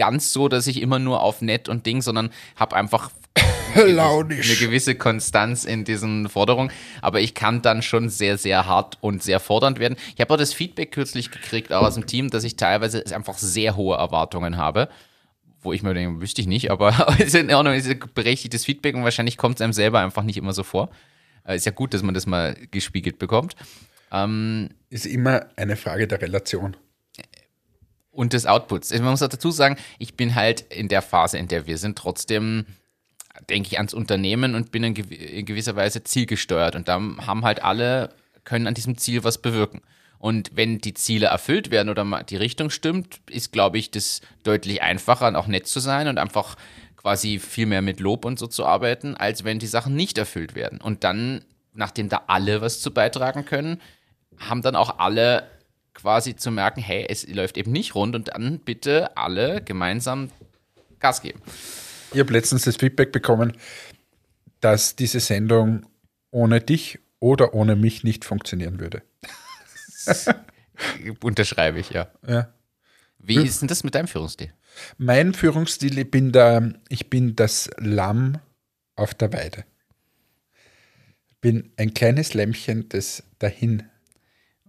ganz 0.00 0.32
so, 0.32 0.48
dass 0.48 0.66
ich 0.66 0.80
immer 0.80 0.98
nur 0.98 1.20
auf 1.20 1.42
nett 1.42 1.68
und 1.68 1.84
Ding, 1.84 2.00
sondern 2.00 2.30
habe 2.56 2.74
einfach 2.74 3.10
eine 3.74 3.84
Launisch. 3.84 4.58
gewisse 4.58 4.94
Konstanz 4.94 5.64
in 5.64 5.84
diesen 5.84 6.30
Forderungen. 6.30 6.72
Aber 7.02 7.20
ich 7.20 7.34
kann 7.34 7.60
dann 7.60 7.82
schon 7.82 8.08
sehr, 8.08 8.38
sehr 8.38 8.64
hart 8.66 8.96
und 9.02 9.22
sehr 9.22 9.40
fordernd 9.40 9.78
werden. 9.78 9.96
Ich 10.14 10.20
habe 10.22 10.32
auch 10.32 10.38
das 10.38 10.54
Feedback 10.54 10.90
kürzlich 10.90 11.30
gekriegt, 11.30 11.70
auch 11.70 11.82
aus 11.82 11.96
dem 11.96 12.06
Team, 12.06 12.30
dass 12.30 12.44
ich 12.44 12.56
teilweise 12.56 13.04
einfach 13.14 13.36
sehr 13.36 13.76
hohe 13.76 13.98
Erwartungen 13.98 14.56
habe. 14.56 14.88
Wo 15.60 15.74
ich 15.74 15.82
mir 15.82 15.92
denke, 15.92 16.22
wüsste 16.22 16.40
ich 16.40 16.46
nicht, 16.46 16.70
aber 16.72 16.94
ist 17.18 17.34
in 17.34 17.52
Ordnung, 17.52 17.74
ist 17.74 17.86
ein 17.86 18.00
berechtigtes 18.14 18.64
Feedback 18.64 18.94
und 18.96 19.04
wahrscheinlich 19.04 19.36
kommt 19.36 19.56
es 19.56 19.60
einem 19.60 19.74
selber 19.74 20.00
einfach 20.00 20.22
nicht 20.22 20.38
immer 20.38 20.54
so 20.54 20.62
vor. 20.62 20.88
Äh, 21.46 21.56
Ist 21.56 21.66
ja 21.66 21.72
gut, 21.72 21.92
dass 21.92 22.02
man 22.02 22.14
das 22.14 22.24
mal 22.24 22.56
gespiegelt 22.70 23.18
bekommt. 23.18 23.54
Ist 24.88 25.06
immer 25.06 25.46
eine 25.56 25.76
Frage 25.76 26.08
der 26.08 26.20
Relation. 26.22 26.76
Und 28.20 28.34
des 28.34 28.44
Outputs. 28.44 28.92
Also 28.92 29.02
Man 29.02 29.12
muss 29.12 29.22
auch 29.22 29.28
dazu 29.28 29.50
sagen, 29.50 29.76
ich 29.98 30.14
bin 30.14 30.34
halt 30.34 30.60
in 30.60 30.88
der 30.88 31.00
Phase, 31.00 31.38
in 31.38 31.48
der 31.48 31.66
wir 31.66 31.78
sind, 31.78 31.96
trotzdem 31.96 32.66
denke 33.48 33.68
ich 33.68 33.78
ans 33.78 33.94
Unternehmen 33.94 34.54
und 34.54 34.70
bin 34.70 34.84
in, 34.84 34.92
gew 34.92 35.14
in 35.14 35.46
gewisser 35.46 35.74
Weise 35.74 36.04
zielgesteuert. 36.04 36.76
Und 36.76 36.86
da 36.86 37.00
haben 37.26 37.46
halt 37.46 37.64
alle, 37.64 38.10
können 38.44 38.66
an 38.66 38.74
diesem 38.74 38.98
Ziel 38.98 39.24
was 39.24 39.38
bewirken. 39.38 39.80
Und 40.18 40.50
wenn 40.54 40.80
die 40.80 40.92
Ziele 40.92 41.28
erfüllt 41.28 41.70
werden 41.70 41.88
oder 41.88 42.22
die 42.24 42.36
Richtung 42.36 42.68
stimmt, 42.68 43.22
ist, 43.30 43.52
glaube 43.52 43.78
ich, 43.78 43.90
das 43.90 44.20
deutlich 44.42 44.82
einfacher 44.82 45.26
und 45.28 45.34
auch 45.34 45.46
nett 45.46 45.66
zu 45.66 45.80
sein 45.80 46.06
und 46.06 46.18
einfach 46.18 46.56
quasi 46.98 47.38
viel 47.38 47.64
mehr 47.64 47.80
mit 47.80 48.00
Lob 48.00 48.26
und 48.26 48.38
so 48.38 48.46
zu 48.48 48.66
arbeiten, 48.66 49.16
als 49.16 49.44
wenn 49.44 49.58
die 49.58 49.66
Sachen 49.66 49.96
nicht 49.96 50.18
erfüllt 50.18 50.54
werden. 50.54 50.78
Und 50.78 51.04
dann, 51.04 51.42
nachdem 51.72 52.10
da 52.10 52.24
alle 52.26 52.60
was 52.60 52.82
zu 52.82 52.90
beitragen 52.90 53.46
können, 53.46 53.80
haben 54.36 54.60
dann 54.60 54.76
auch 54.76 54.98
alle 54.98 55.48
quasi 56.00 56.36
zu 56.36 56.50
merken, 56.50 56.80
hey, 56.80 57.06
es 57.08 57.26
läuft 57.28 57.56
eben 57.56 57.72
nicht 57.72 57.94
rund 57.94 58.14
und 58.14 58.28
dann 58.28 58.60
bitte 58.60 59.16
alle 59.16 59.62
gemeinsam 59.62 60.30
Gas 60.98 61.22
geben. 61.22 61.40
Ich 62.12 62.20
habe 62.20 62.32
letztens 62.32 62.62
das 62.62 62.76
Feedback 62.76 63.12
bekommen, 63.12 63.56
dass 64.60 64.96
diese 64.96 65.20
Sendung 65.20 65.86
ohne 66.30 66.60
dich 66.60 66.98
oder 67.18 67.54
ohne 67.54 67.76
mich 67.76 68.04
nicht 68.04 68.24
funktionieren 68.24 68.80
würde. 68.80 69.02
Unterschreibe 71.22 71.78
ich, 71.78 71.90
ja. 71.90 72.10
Ja. 72.26 72.52
Wie 73.18 73.36
ist 73.36 73.60
denn 73.60 73.68
das 73.68 73.84
mit 73.84 73.94
deinem 73.94 74.08
Führungsstil? 74.08 74.52
Mein 74.96 75.34
Führungsstil, 75.34 75.98
ich 75.98 76.10
bin, 76.10 76.32
da, 76.32 76.70
ich 76.88 77.10
bin 77.10 77.36
das 77.36 77.70
Lamm 77.76 78.38
auf 78.96 79.12
der 79.14 79.32
Weide. 79.32 79.64
Bin 81.40 81.72
ein 81.76 81.92
kleines 81.92 82.34
Lämmchen, 82.34 82.88
das 82.88 83.22
dahin 83.38 83.84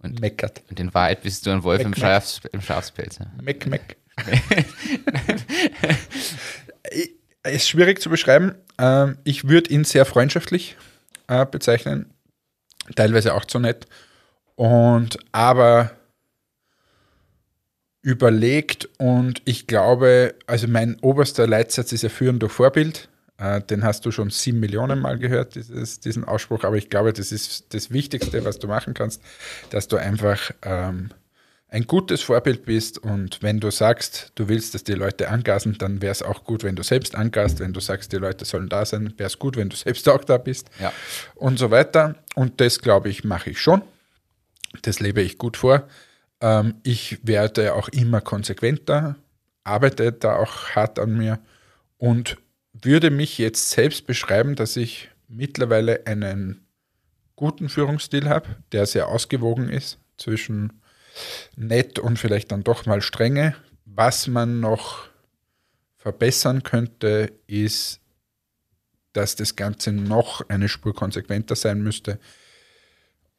Und- 0.02 0.20
meckert. 0.20 0.62
Und 0.70 0.80
in 0.80 0.92
Wahrheit 0.94 1.22
bist 1.22 1.46
du 1.46 1.50
ein 1.50 1.62
Wolf 1.62 1.80
im, 1.80 1.90
Meck, 1.90 1.98
meck. 1.98 2.06
Schafs, 2.06 2.40
im 2.52 2.60
Schafspelz. 2.60 3.18
ja. 3.18 3.26
Meck, 3.40 3.66
meck. 3.66 3.96
Ist 7.44 7.68
schwierig 7.68 8.00
zu 8.00 8.08
beschreiben. 8.10 8.54
Ähm, 8.78 9.18
Ich 9.24 9.48
würde 9.48 9.70
ihn 9.70 9.84
sehr 9.84 10.04
freundschaftlich 10.04 10.76
äh, 11.28 11.44
bezeichnen. 11.46 12.12
Teilweise 12.94 13.34
auch 13.34 13.44
zu 13.44 13.58
nett. 13.58 13.86
Und 14.54 15.18
aber 15.32 15.90
überlegt 18.02 18.88
und 18.98 19.42
ich 19.44 19.66
glaube, 19.68 20.34
also 20.46 20.66
mein 20.66 20.98
oberster 21.00 21.46
Leitsatz 21.46 21.92
ist 21.92 22.02
ja 22.02 22.08
Führen 22.08 22.38
durch 22.40 22.52
Vorbild. 22.52 23.08
Äh, 23.42 23.60
Den 23.62 23.82
hast 23.82 24.06
du 24.06 24.10
schon 24.12 24.30
sieben 24.30 24.60
Millionen 24.60 25.00
Mal 25.00 25.18
gehört, 25.18 25.56
dieses, 25.56 25.98
diesen 26.00 26.24
Ausspruch, 26.24 26.62
aber 26.64 26.76
ich 26.76 26.88
glaube, 26.90 27.12
das 27.12 27.32
ist 27.32 27.74
das 27.74 27.90
Wichtigste, 27.90 28.44
was 28.44 28.58
du 28.58 28.68
machen 28.68 28.94
kannst, 28.94 29.20
dass 29.70 29.88
du 29.88 29.96
einfach 29.96 30.52
ähm, 30.62 31.10
ein 31.68 31.86
gutes 31.86 32.20
Vorbild 32.22 32.66
bist 32.66 32.98
und 32.98 33.42
wenn 33.42 33.58
du 33.58 33.70
sagst, 33.70 34.30
du 34.34 34.48
willst, 34.48 34.74
dass 34.74 34.84
die 34.84 34.92
Leute 34.92 35.30
angasen, 35.30 35.76
dann 35.78 36.02
wäre 36.02 36.12
es 36.12 36.22
auch 36.22 36.44
gut, 36.44 36.62
wenn 36.64 36.76
du 36.76 36.82
selbst 36.82 37.14
angast. 37.14 37.60
Wenn 37.60 37.72
du 37.72 37.80
sagst, 37.80 38.12
die 38.12 38.18
Leute 38.18 38.44
sollen 38.44 38.68
da 38.68 38.84
sein, 38.84 39.14
wäre 39.16 39.26
es 39.28 39.38
gut, 39.38 39.56
wenn 39.56 39.70
du 39.70 39.76
selbst 39.76 40.06
auch 40.08 40.22
da 40.22 40.36
bist 40.36 40.68
Ja. 40.80 40.92
und 41.34 41.58
so 41.58 41.70
weiter. 41.70 42.16
Und 42.34 42.60
das, 42.60 42.78
glaube 42.80 43.08
ich, 43.08 43.24
mache 43.24 43.50
ich 43.50 43.60
schon. 43.60 43.80
Das 44.82 45.00
lebe 45.00 45.22
ich 45.22 45.38
gut 45.38 45.56
vor. 45.56 45.88
Ähm, 46.42 46.74
ich 46.82 47.26
werde 47.26 47.72
auch 47.74 47.88
immer 47.88 48.20
konsequenter, 48.20 49.16
arbeite 49.64 50.12
da 50.12 50.36
auch 50.36 50.70
hart 50.76 50.98
an 50.98 51.16
mir 51.16 51.38
und 51.96 52.36
würde 52.82 53.10
mich 53.10 53.38
jetzt 53.38 53.70
selbst 53.70 54.06
beschreiben, 54.06 54.54
dass 54.54 54.76
ich 54.76 55.08
mittlerweile 55.28 56.06
einen 56.06 56.66
guten 57.36 57.68
Führungsstil 57.68 58.28
habe, 58.28 58.56
der 58.72 58.86
sehr 58.86 59.08
ausgewogen 59.08 59.68
ist 59.68 59.98
zwischen 60.16 60.80
nett 61.56 61.98
und 61.98 62.18
vielleicht 62.18 62.52
dann 62.52 62.64
doch 62.64 62.86
mal 62.86 63.02
strenge. 63.02 63.54
Was 63.84 64.26
man 64.26 64.60
noch 64.60 65.08
verbessern 65.96 66.62
könnte, 66.62 67.32
ist, 67.46 68.00
dass 69.12 69.36
das 69.36 69.56
Ganze 69.56 69.92
noch 69.92 70.48
eine 70.48 70.68
Spur 70.68 70.94
konsequenter 70.94 71.54
sein 71.54 71.82
müsste. 71.82 72.18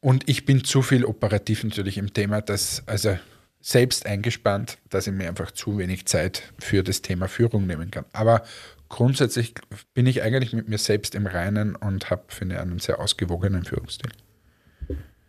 Und 0.00 0.28
ich 0.28 0.44
bin 0.44 0.64
zu 0.64 0.82
viel 0.82 1.04
operativ 1.04 1.64
natürlich 1.64 1.98
im 1.98 2.12
Thema, 2.12 2.40
dass, 2.42 2.86
also 2.86 3.18
selbst 3.60 4.04
eingespannt, 4.04 4.78
dass 4.90 5.06
ich 5.06 5.14
mir 5.14 5.28
einfach 5.28 5.50
zu 5.50 5.78
wenig 5.78 6.06
Zeit 6.06 6.42
für 6.58 6.82
das 6.82 7.00
Thema 7.00 7.28
Führung 7.28 7.66
nehmen 7.66 7.90
kann. 7.90 8.04
Aber 8.12 8.44
grundsätzlich 8.88 9.54
bin 9.94 10.06
ich 10.06 10.22
eigentlich 10.22 10.52
mit 10.52 10.68
mir 10.68 10.78
selbst 10.78 11.14
im 11.14 11.26
Reinen 11.26 11.76
und 11.76 12.10
habe, 12.10 12.24
finde 12.28 12.56
ich, 12.56 12.60
einen 12.60 12.78
sehr 12.78 13.00
ausgewogenen 13.00 13.64
Führungsstil. 13.64 14.10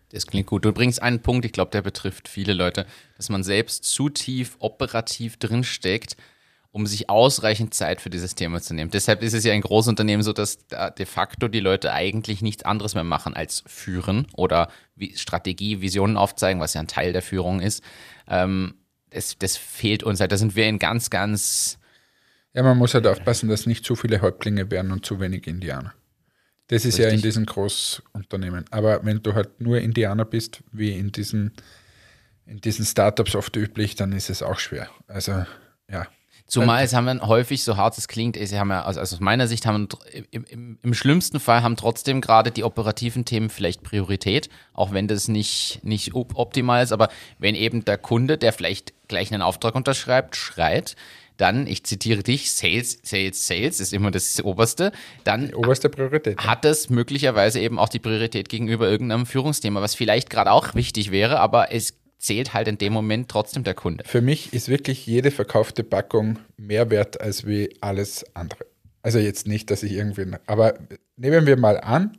Das 0.09 0.27
klingt 0.27 0.47
gut. 0.47 0.63
Du 0.63 0.71
bringst 0.71 1.01
einen 1.01 1.21
Punkt, 1.21 1.45
ich 1.45 1.51
glaube, 1.51 1.71
der 1.71 1.81
betrifft 1.81 2.27
viele 2.27 2.53
Leute, 2.53 2.85
dass 3.17 3.29
man 3.29 3.43
selbst 3.43 3.83
zu 3.83 4.09
tief 4.09 4.55
operativ 4.59 5.37
drinsteckt, 5.37 6.15
um 6.71 6.87
sich 6.87 7.09
ausreichend 7.09 7.73
Zeit 7.73 8.01
für 8.01 8.09
dieses 8.09 8.35
Thema 8.35 8.61
zu 8.61 8.73
nehmen. 8.73 8.91
Deshalb 8.91 9.23
ist 9.23 9.33
es 9.33 9.43
ja 9.43 9.53
in 9.53 9.61
Großunternehmen 9.61 10.23
so, 10.23 10.33
dass 10.33 10.67
da 10.67 10.89
de 10.89 11.05
facto 11.05 11.47
die 11.47 11.59
Leute 11.59 11.91
eigentlich 11.91 12.41
nichts 12.41 12.63
anderes 12.63 12.95
mehr 12.95 13.03
machen 13.03 13.33
als 13.33 13.63
führen 13.65 14.27
oder 14.33 14.69
Strategie, 15.15 15.81
Visionen 15.81 16.17
aufzeigen, 16.17 16.59
was 16.59 16.73
ja 16.73 16.81
ein 16.81 16.87
Teil 16.87 17.13
der 17.13 17.21
Führung 17.21 17.61
ist. 17.61 17.83
Ähm, 18.27 18.75
das, 19.09 19.37
das 19.39 19.57
fehlt 19.57 20.03
uns 20.03 20.19
halt. 20.19 20.31
Da 20.31 20.37
sind 20.37 20.55
wir 20.55 20.67
in 20.67 20.79
ganz, 20.79 21.09
ganz 21.09 21.79
Ja, 22.55 22.63
man 22.63 22.77
muss 22.77 22.93
halt 22.93 23.05
aufpassen, 23.05 23.49
dass 23.49 23.65
nicht 23.65 23.83
zu 23.83 23.95
viele 23.95 24.21
Häuptlinge 24.21 24.71
werden 24.71 24.91
und 24.91 25.05
zu 25.05 25.19
wenig 25.19 25.45
Indianer. 25.45 25.93
Das 26.67 26.85
ist 26.85 26.97
ja 26.97 27.05
in 27.05 27.15
Richtig. 27.15 27.29
diesen 27.29 27.45
Großunternehmen. 27.45 28.65
Aber 28.71 29.03
wenn 29.03 29.21
du 29.21 29.33
halt 29.33 29.59
nur 29.61 29.79
Indianer 29.79 30.25
bist, 30.25 30.63
wie 30.71 30.97
in 30.97 31.11
diesen, 31.11 31.51
in 32.45 32.61
diesen 32.61 32.85
Startups 32.85 33.35
oft 33.35 33.55
üblich, 33.55 33.95
dann 33.95 34.13
ist 34.13 34.29
es 34.29 34.41
auch 34.41 34.57
schwer. 34.57 34.89
Also, 35.07 35.45
ja. 35.91 36.07
Zumal 36.47 36.83
es 36.83 36.93
haben 36.93 37.05
wir 37.05 37.27
häufig, 37.27 37.63
so 37.63 37.75
hart 37.75 37.97
es 37.97 38.07
klingt, 38.07 38.37
sie 38.37 38.59
haben 38.59 38.69
ja, 38.69 38.83
also 38.83 39.01
aus 39.01 39.19
meiner 39.19 39.47
Sicht 39.47 39.65
haben 39.65 39.87
im, 40.29 40.45
im, 40.45 40.79
im 40.81 40.93
schlimmsten 40.93 41.39
Fall 41.39 41.63
haben 41.63 41.75
trotzdem 41.75 42.21
gerade 42.21 42.51
die 42.51 42.63
operativen 42.63 43.25
Themen 43.25 43.49
vielleicht 43.49 43.81
Priorität, 43.81 44.49
auch 44.73 44.93
wenn 44.93 45.07
das 45.07 45.27
nicht, 45.27 45.79
nicht 45.83 46.13
op 46.13 46.35
optimal 46.35 46.83
ist, 46.83 46.91
aber 46.91 47.09
wenn 47.39 47.55
eben 47.55 47.83
der 47.83 47.97
Kunde, 47.97 48.37
der 48.37 48.53
vielleicht 48.53 48.93
gleich 49.07 49.33
einen 49.33 49.41
Auftrag 49.41 49.73
unterschreibt, 49.73 50.35
schreit, 50.35 50.95
dann, 51.37 51.67
ich 51.67 51.83
zitiere 51.83 52.23
dich, 52.23 52.51
Sales, 52.51 52.99
Sales, 53.03 53.47
Sales 53.47 53.79
ist 53.79 53.93
immer 53.93 54.11
das 54.11 54.41
Oberste, 54.43 54.91
dann 55.23 55.53
Oberste 55.53 55.89
Priorität. 55.89 56.39
hat 56.39 56.65
es 56.65 56.89
möglicherweise 56.89 57.59
eben 57.59 57.79
auch 57.79 57.89
die 57.89 57.99
Priorität 57.99 58.49
gegenüber 58.49 58.89
irgendeinem 58.89 59.25
Führungsthema, 59.25 59.81
was 59.81 59.95
vielleicht 59.95 60.29
gerade 60.29 60.51
auch 60.51 60.75
wichtig 60.75 61.11
wäre, 61.11 61.39
aber 61.39 61.71
es 61.71 61.97
zählt 62.17 62.53
halt 62.53 62.67
in 62.67 62.77
dem 62.77 62.93
Moment 62.93 63.29
trotzdem 63.29 63.63
der 63.63 63.73
Kunde. 63.73 64.03
Für 64.05 64.21
mich 64.21 64.53
ist 64.53 64.69
wirklich 64.69 65.05
jede 65.05 65.31
verkaufte 65.31 65.83
Packung 65.83 66.39
mehr 66.57 66.89
wert 66.89 67.21
als 67.21 67.45
wie 67.45 67.75
alles 67.81 68.25
andere. 68.35 68.65
Also 69.03 69.19
jetzt 69.19 69.47
nicht, 69.47 69.69
dass 69.69 69.83
ich 69.83 69.91
irgendwie, 69.91 70.25
aber 70.47 70.73
nehmen 71.15 71.45
wir 71.45 71.57
mal 71.57 71.79
an, 71.79 72.17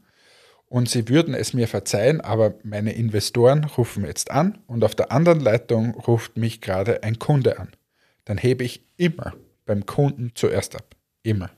und 0.68 0.88
sie 0.88 1.08
würden 1.08 1.34
es 1.34 1.54
mir 1.54 1.68
verzeihen, 1.68 2.20
aber 2.20 2.54
meine 2.64 2.92
Investoren 2.92 3.64
rufen 3.64 4.04
jetzt 4.04 4.30
an 4.30 4.58
und 4.66 4.82
auf 4.82 4.94
der 4.94 5.12
anderen 5.12 5.40
Leitung 5.40 5.94
ruft 5.94 6.36
mich 6.36 6.60
gerade 6.60 7.02
ein 7.02 7.18
Kunde 7.18 7.58
an. 7.58 7.68
Dann 8.26 8.36
hebe 8.36 8.64
ich 8.64 8.82
immer 8.98 9.34
beim 9.64 9.86
Kunden 9.86 10.32
zuerst 10.34 10.76
ab. 10.76 10.94
Immer. 11.22 11.50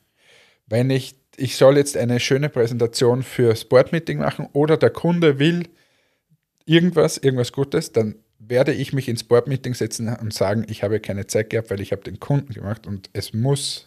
Wenn 0.66 0.90
ich, 0.90 1.16
ich 1.36 1.56
soll 1.56 1.76
jetzt 1.76 1.96
eine 1.96 2.20
schöne 2.20 2.48
Präsentation 2.48 3.22
für 3.22 3.56
Sportmeeting 3.56 4.18
machen 4.18 4.48
oder 4.52 4.76
der 4.76 4.90
Kunde 4.90 5.38
will 5.38 5.68
irgendwas, 6.64 7.18
irgendwas 7.18 7.52
Gutes, 7.52 7.92
dann 7.92 8.16
werde 8.38 8.72
ich 8.72 8.92
mich 8.92 9.08
ins 9.08 9.24
Board-Meeting 9.24 9.74
setzen 9.74 10.08
und 10.14 10.32
sagen, 10.32 10.64
ich 10.68 10.82
habe 10.82 11.00
keine 11.00 11.26
Zeit 11.26 11.50
gehabt, 11.50 11.70
weil 11.70 11.80
ich 11.80 11.92
habe 11.92 12.02
den 12.02 12.20
Kunden 12.20 12.52
gemacht 12.52 12.86
und 12.86 13.10
es 13.12 13.32
muss, 13.32 13.86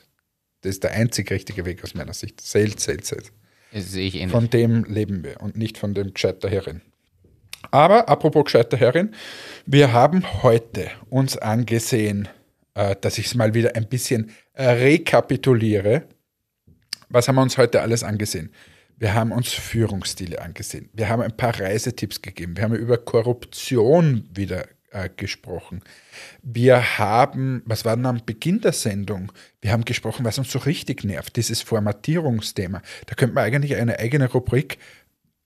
das 0.61 0.71
ist 0.71 0.83
der 0.83 0.91
einzig 0.91 1.31
richtige 1.31 1.65
Weg 1.65 1.83
aus 1.83 1.93
meiner 1.93 2.13
Sicht. 2.13 2.41
Sales, 2.41 2.83
Sales, 2.83 3.07
Sales. 3.07 3.31
Das 3.71 3.91
sehe 3.91 4.07
ich 4.07 4.15
ähnlich. 4.15 4.31
Von 4.31 4.49
dem 4.49 4.83
leben 4.83 5.23
wir 5.23 5.39
und 5.41 5.55
nicht 5.55 5.77
von 5.77 5.93
dem 5.93 6.13
gescheiter 6.13 6.49
Herrin. 6.49 6.81
Aber 7.69 8.09
apropos 8.09 8.45
gescheiter 8.45 8.75
Herrin, 8.75 9.13
wir 9.65 9.93
haben 9.93 10.43
heute 10.43 10.89
uns 11.09 11.37
angesehen, 11.37 12.27
äh, 12.73 12.95
dass 12.99 13.17
ich 13.17 13.27
es 13.27 13.35
mal 13.35 13.53
wieder 13.53 13.75
ein 13.75 13.87
bisschen 13.87 14.31
äh, 14.53 14.63
rekapituliere. 14.65 16.03
Was 17.09 17.27
haben 17.27 17.35
wir 17.35 17.41
uns 17.41 17.57
heute 17.57 17.81
alles 17.81 18.03
angesehen? 18.03 18.51
Wir 18.97 19.13
haben 19.13 19.31
uns 19.31 19.51
Führungsstile 19.51 20.41
angesehen. 20.41 20.89
Wir 20.93 21.09
haben 21.09 21.21
ein 21.21 21.35
paar 21.35 21.59
Reisetipps 21.59 22.21
gegeben. 22.21 22.55
Wir 22.55 22.63
haben 22.63 22.75
über 22.75 22.97
Korruption 22.97 24.29
wieder 24.31 24.67
äh, 24.91 25.09
gesprochen. 25.15 25.81
Wir 26.43 26.99
haben, 26.99 27.63
was 27.65 27.83
war 27.83 27.95
denn 27.95 28.05
am 28.05 28.21
Beginn 28.25 28.61
der 28.61 28.73
Sendung? 28.73 29.31
Wir 29.61 29.71
haben 29.71 29.85
gesprochen, 29.85 30.23
was 30.23 30.37
uns 30.37 30.51
so 30.51 30.59
richtig 30.59 31.03
nervt, 31.03 31.35
dieses 31.35 31.61
Formatierungsthema. 31.61 32.81
Da 33.07 33.15
könnte 33.15 33.35
man 33.35 33.45
eigentlich 33.45 33.75
eine 33.75 33.99
eigene 33.99 34.29
Rubrik, 34.29 34.77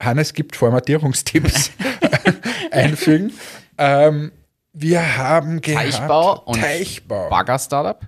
Hannes 0.01 0.33
gibt 0.33 0.55
Formatierungstipps, 0.55 1.71
einfügen. 2.71 3.31
Ähm, 3.77 4.31
wir 4.75 5.17
haben 5.17 5.61
gehabt, 5.61 5.85
Teichbau 5.85 6.41
und 6.43 6.59
Teichbau. 6.59 7.29
Bagger-Startup, 7.29 8.05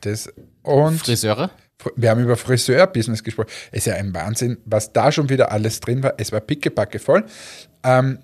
Das, 0.00 0.28
und 0.62 0.98
Friseure. 0.98 1.50
wir 1.94 2.10
haben 2.10 2.22
über 2.22 2.36
Friseur-Business 2.36 3.22
gesprochen. 3.22 3.48
Es 3.70 3.78
ist 3.78 3.86
ja 3.86 3.94
ein 3.94 4.12
Wahnsinn, 4.14 4.58
was 4.64 4.92
da 4.92 5.12
schon 5.12 5.28
wieder 5.28 5.52
alles 5.52 5.80
drin 5.80 6.02
war. 6.02 6.14
Es 6.18 6.32
war 6.32 6.40
pickepacke 6.40 6.98
voll. 6.98 7.24
Ähm, 7.84 8.18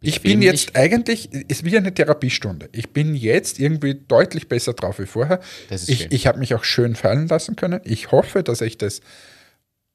ich 0.00 0.20
bin 0.20 0.42
jetzt 0.42 0.74
eigentlich, 0.74 1.32
ist 1.32 1.64
wie 1.64 1.76
eine 1.76 1.94
Therapiestunde. 1.94 2.68
Ich 2.72 2.92
bin 2.92 3.14
jetzt 3.14 3.60
irgendwie 3.60 3.94
deutlich 3.94 4.48
besser 4.48 4.72
drauf 4.72 4.98
wie 4.98 5.06
vorher. 5.06 5.40
Das 5.68 5.82
ist 5.82 5.88
ich 5.88 5.98
schön. 6.00 6.08
ich 6.10 6.26
habe 6.26 6.38
mich 6.40 6.54
auch 6.54 6.64
schön 6.64 6.96
fallen 6.96 7.28
lassen 7.28 7.54
können. 7.56 7.80
Ich 7.84 8.10
hoffe, 8.10 8.42
dass 8.42 8.62
euch 8.62 8.78
das 8.78 9.00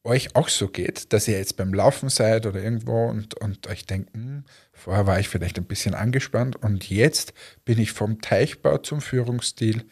euch 0.08 0.36
auch 0.36 0.48
so 0.48 0.70
geht, 0.70 1.12
dass 1.12 1.28
ihr 1.28 1.38
jetzt 1.38 1.58
beim 1.58 1.74
Laufen 1.74 2.08
seid 2.08 2.46
oder 2.46 2.64
irgendwo 2.64 3.08
und, 3.08 3.36
und 3.36 3.68
euch 3.68 3.86
denkt, 3.86 4.14
hm, 4.14 4.46
vorher 4.78 5.08
war 5.08 5.20
ich 5.20 5.28
vielleicht 5.28 5.58
ein 5.58 5.66
bisschen 5.66 5.94
angespannt 5.94 6.56
und 6.56 6.90
jetzt 6.90 7.34
bin 7.66 7.80
ich 7.80 7.92
vom 7.92 8.22
Teichbau 8.22 8.78
zum 8.78 9.02
Führungsstil 9.02 9.86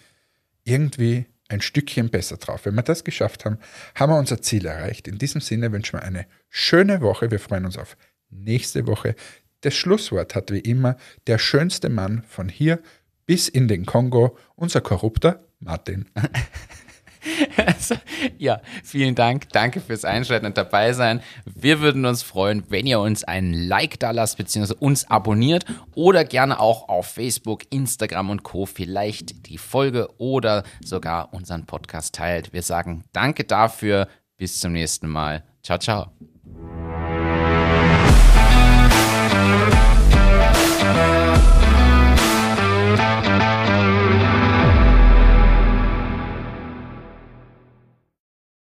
irgendwie 0.63 1.25
ein 1.47 1.61
Stückchen 1.61 2.09
besser 2.09 2.38
drauf. 2.38 2.65
Wenn 2.65 2.75
wir 2.75 2.81
das 2.81 3.03
geschafft 3.03 3.45
haben, 3.45 3.59
haben 3.93 4.11
wir 4.11 4.17
unser 4.17 4.41
Ziel 4.41 4.65
erreicht. 4.65 5.07
In 5.07 5.17
diesem 5.17 5.41
Sinne 5.41 5.71
wünschen 5.71 5.99
wir 5.99 6.03
eine 6.03 6.25
schöne 6.49 7.01
Woche. 7.01 7.29
Wir 7.29 7.39
freuen 7.39 7.65
uns 7.65 7.77
auf 7.77 7.97
nächste 8.29 8.88
Woche. 8.88 9.15
Das 9.61 9.75
Schlusswort 9.75 10.36
hat 10.36 10.51
wie 10.51 10.59
immer 10.59 10.97
der 11.27 11.38
schönste 11.38 11.89
Mann 11.89 12.23
von 12.27 12.49
hier 12.49 12.79
bis 13.25 13.47
in 13.47 13.67
den 13.67 13.86
Kongo, 13.86 14.38
unser 14.55 14.81
Korrupter 14.81 15.43
Martin. 15.59 16.05
Also, 17.65 17.95
ja, 18.38 18.61
vielen 18.84 19.15
Dank. 19.15 19.49
Danke 19.49 19.82
fürs 19.82 20.05
Einschalten 20.05 20.45
und 20.45 20.57
dabei 20.57 20.93
sein. 20.93 21.21
Wir 21.45 21.80
würden 21.82 22.05
uns 22.05 22.23
freuen, 22.23 22.63
wenn 22.69 22.86
ihr 22.86 22.99
uns 22.99 23.23
einen 23.23 23.53
Like 23.53 23.99
da 23.99 24.11
lasst, 24.11 24.38
beziehungsweise 24.38 24.80
uns 24.80 25.09
abonniert 25.09 25.65
oder 25.93 26.26
gerne 26.26 26.59
auch 26.59 26.89
auf 26.89 27.07
Facebook, 27.07 27.63
Instagram 27.71 28.30
und 28.30 28.43
Co. 28.43 28.65
vielleicht 28.65 29.47
die 29.47 29.57
Folge 29.57 30.09
oder 30.17 30.63
sogar 30.84 31.34
unseren 31.34 31.65
Podcast 31.65 32.15
teilt. 32.15 32.53
Wir 32.53 32.61
sagen 32.61 33.03
Danke 33.11 33.43
dafür. 33.43 34.07
Bis 34.38 34.59
zum 34.59 34.73
nächsten 34.73 35.07
Mal. 35.07 35.43
Ciao, 35.63 35.78
ciao. 35.80 36.11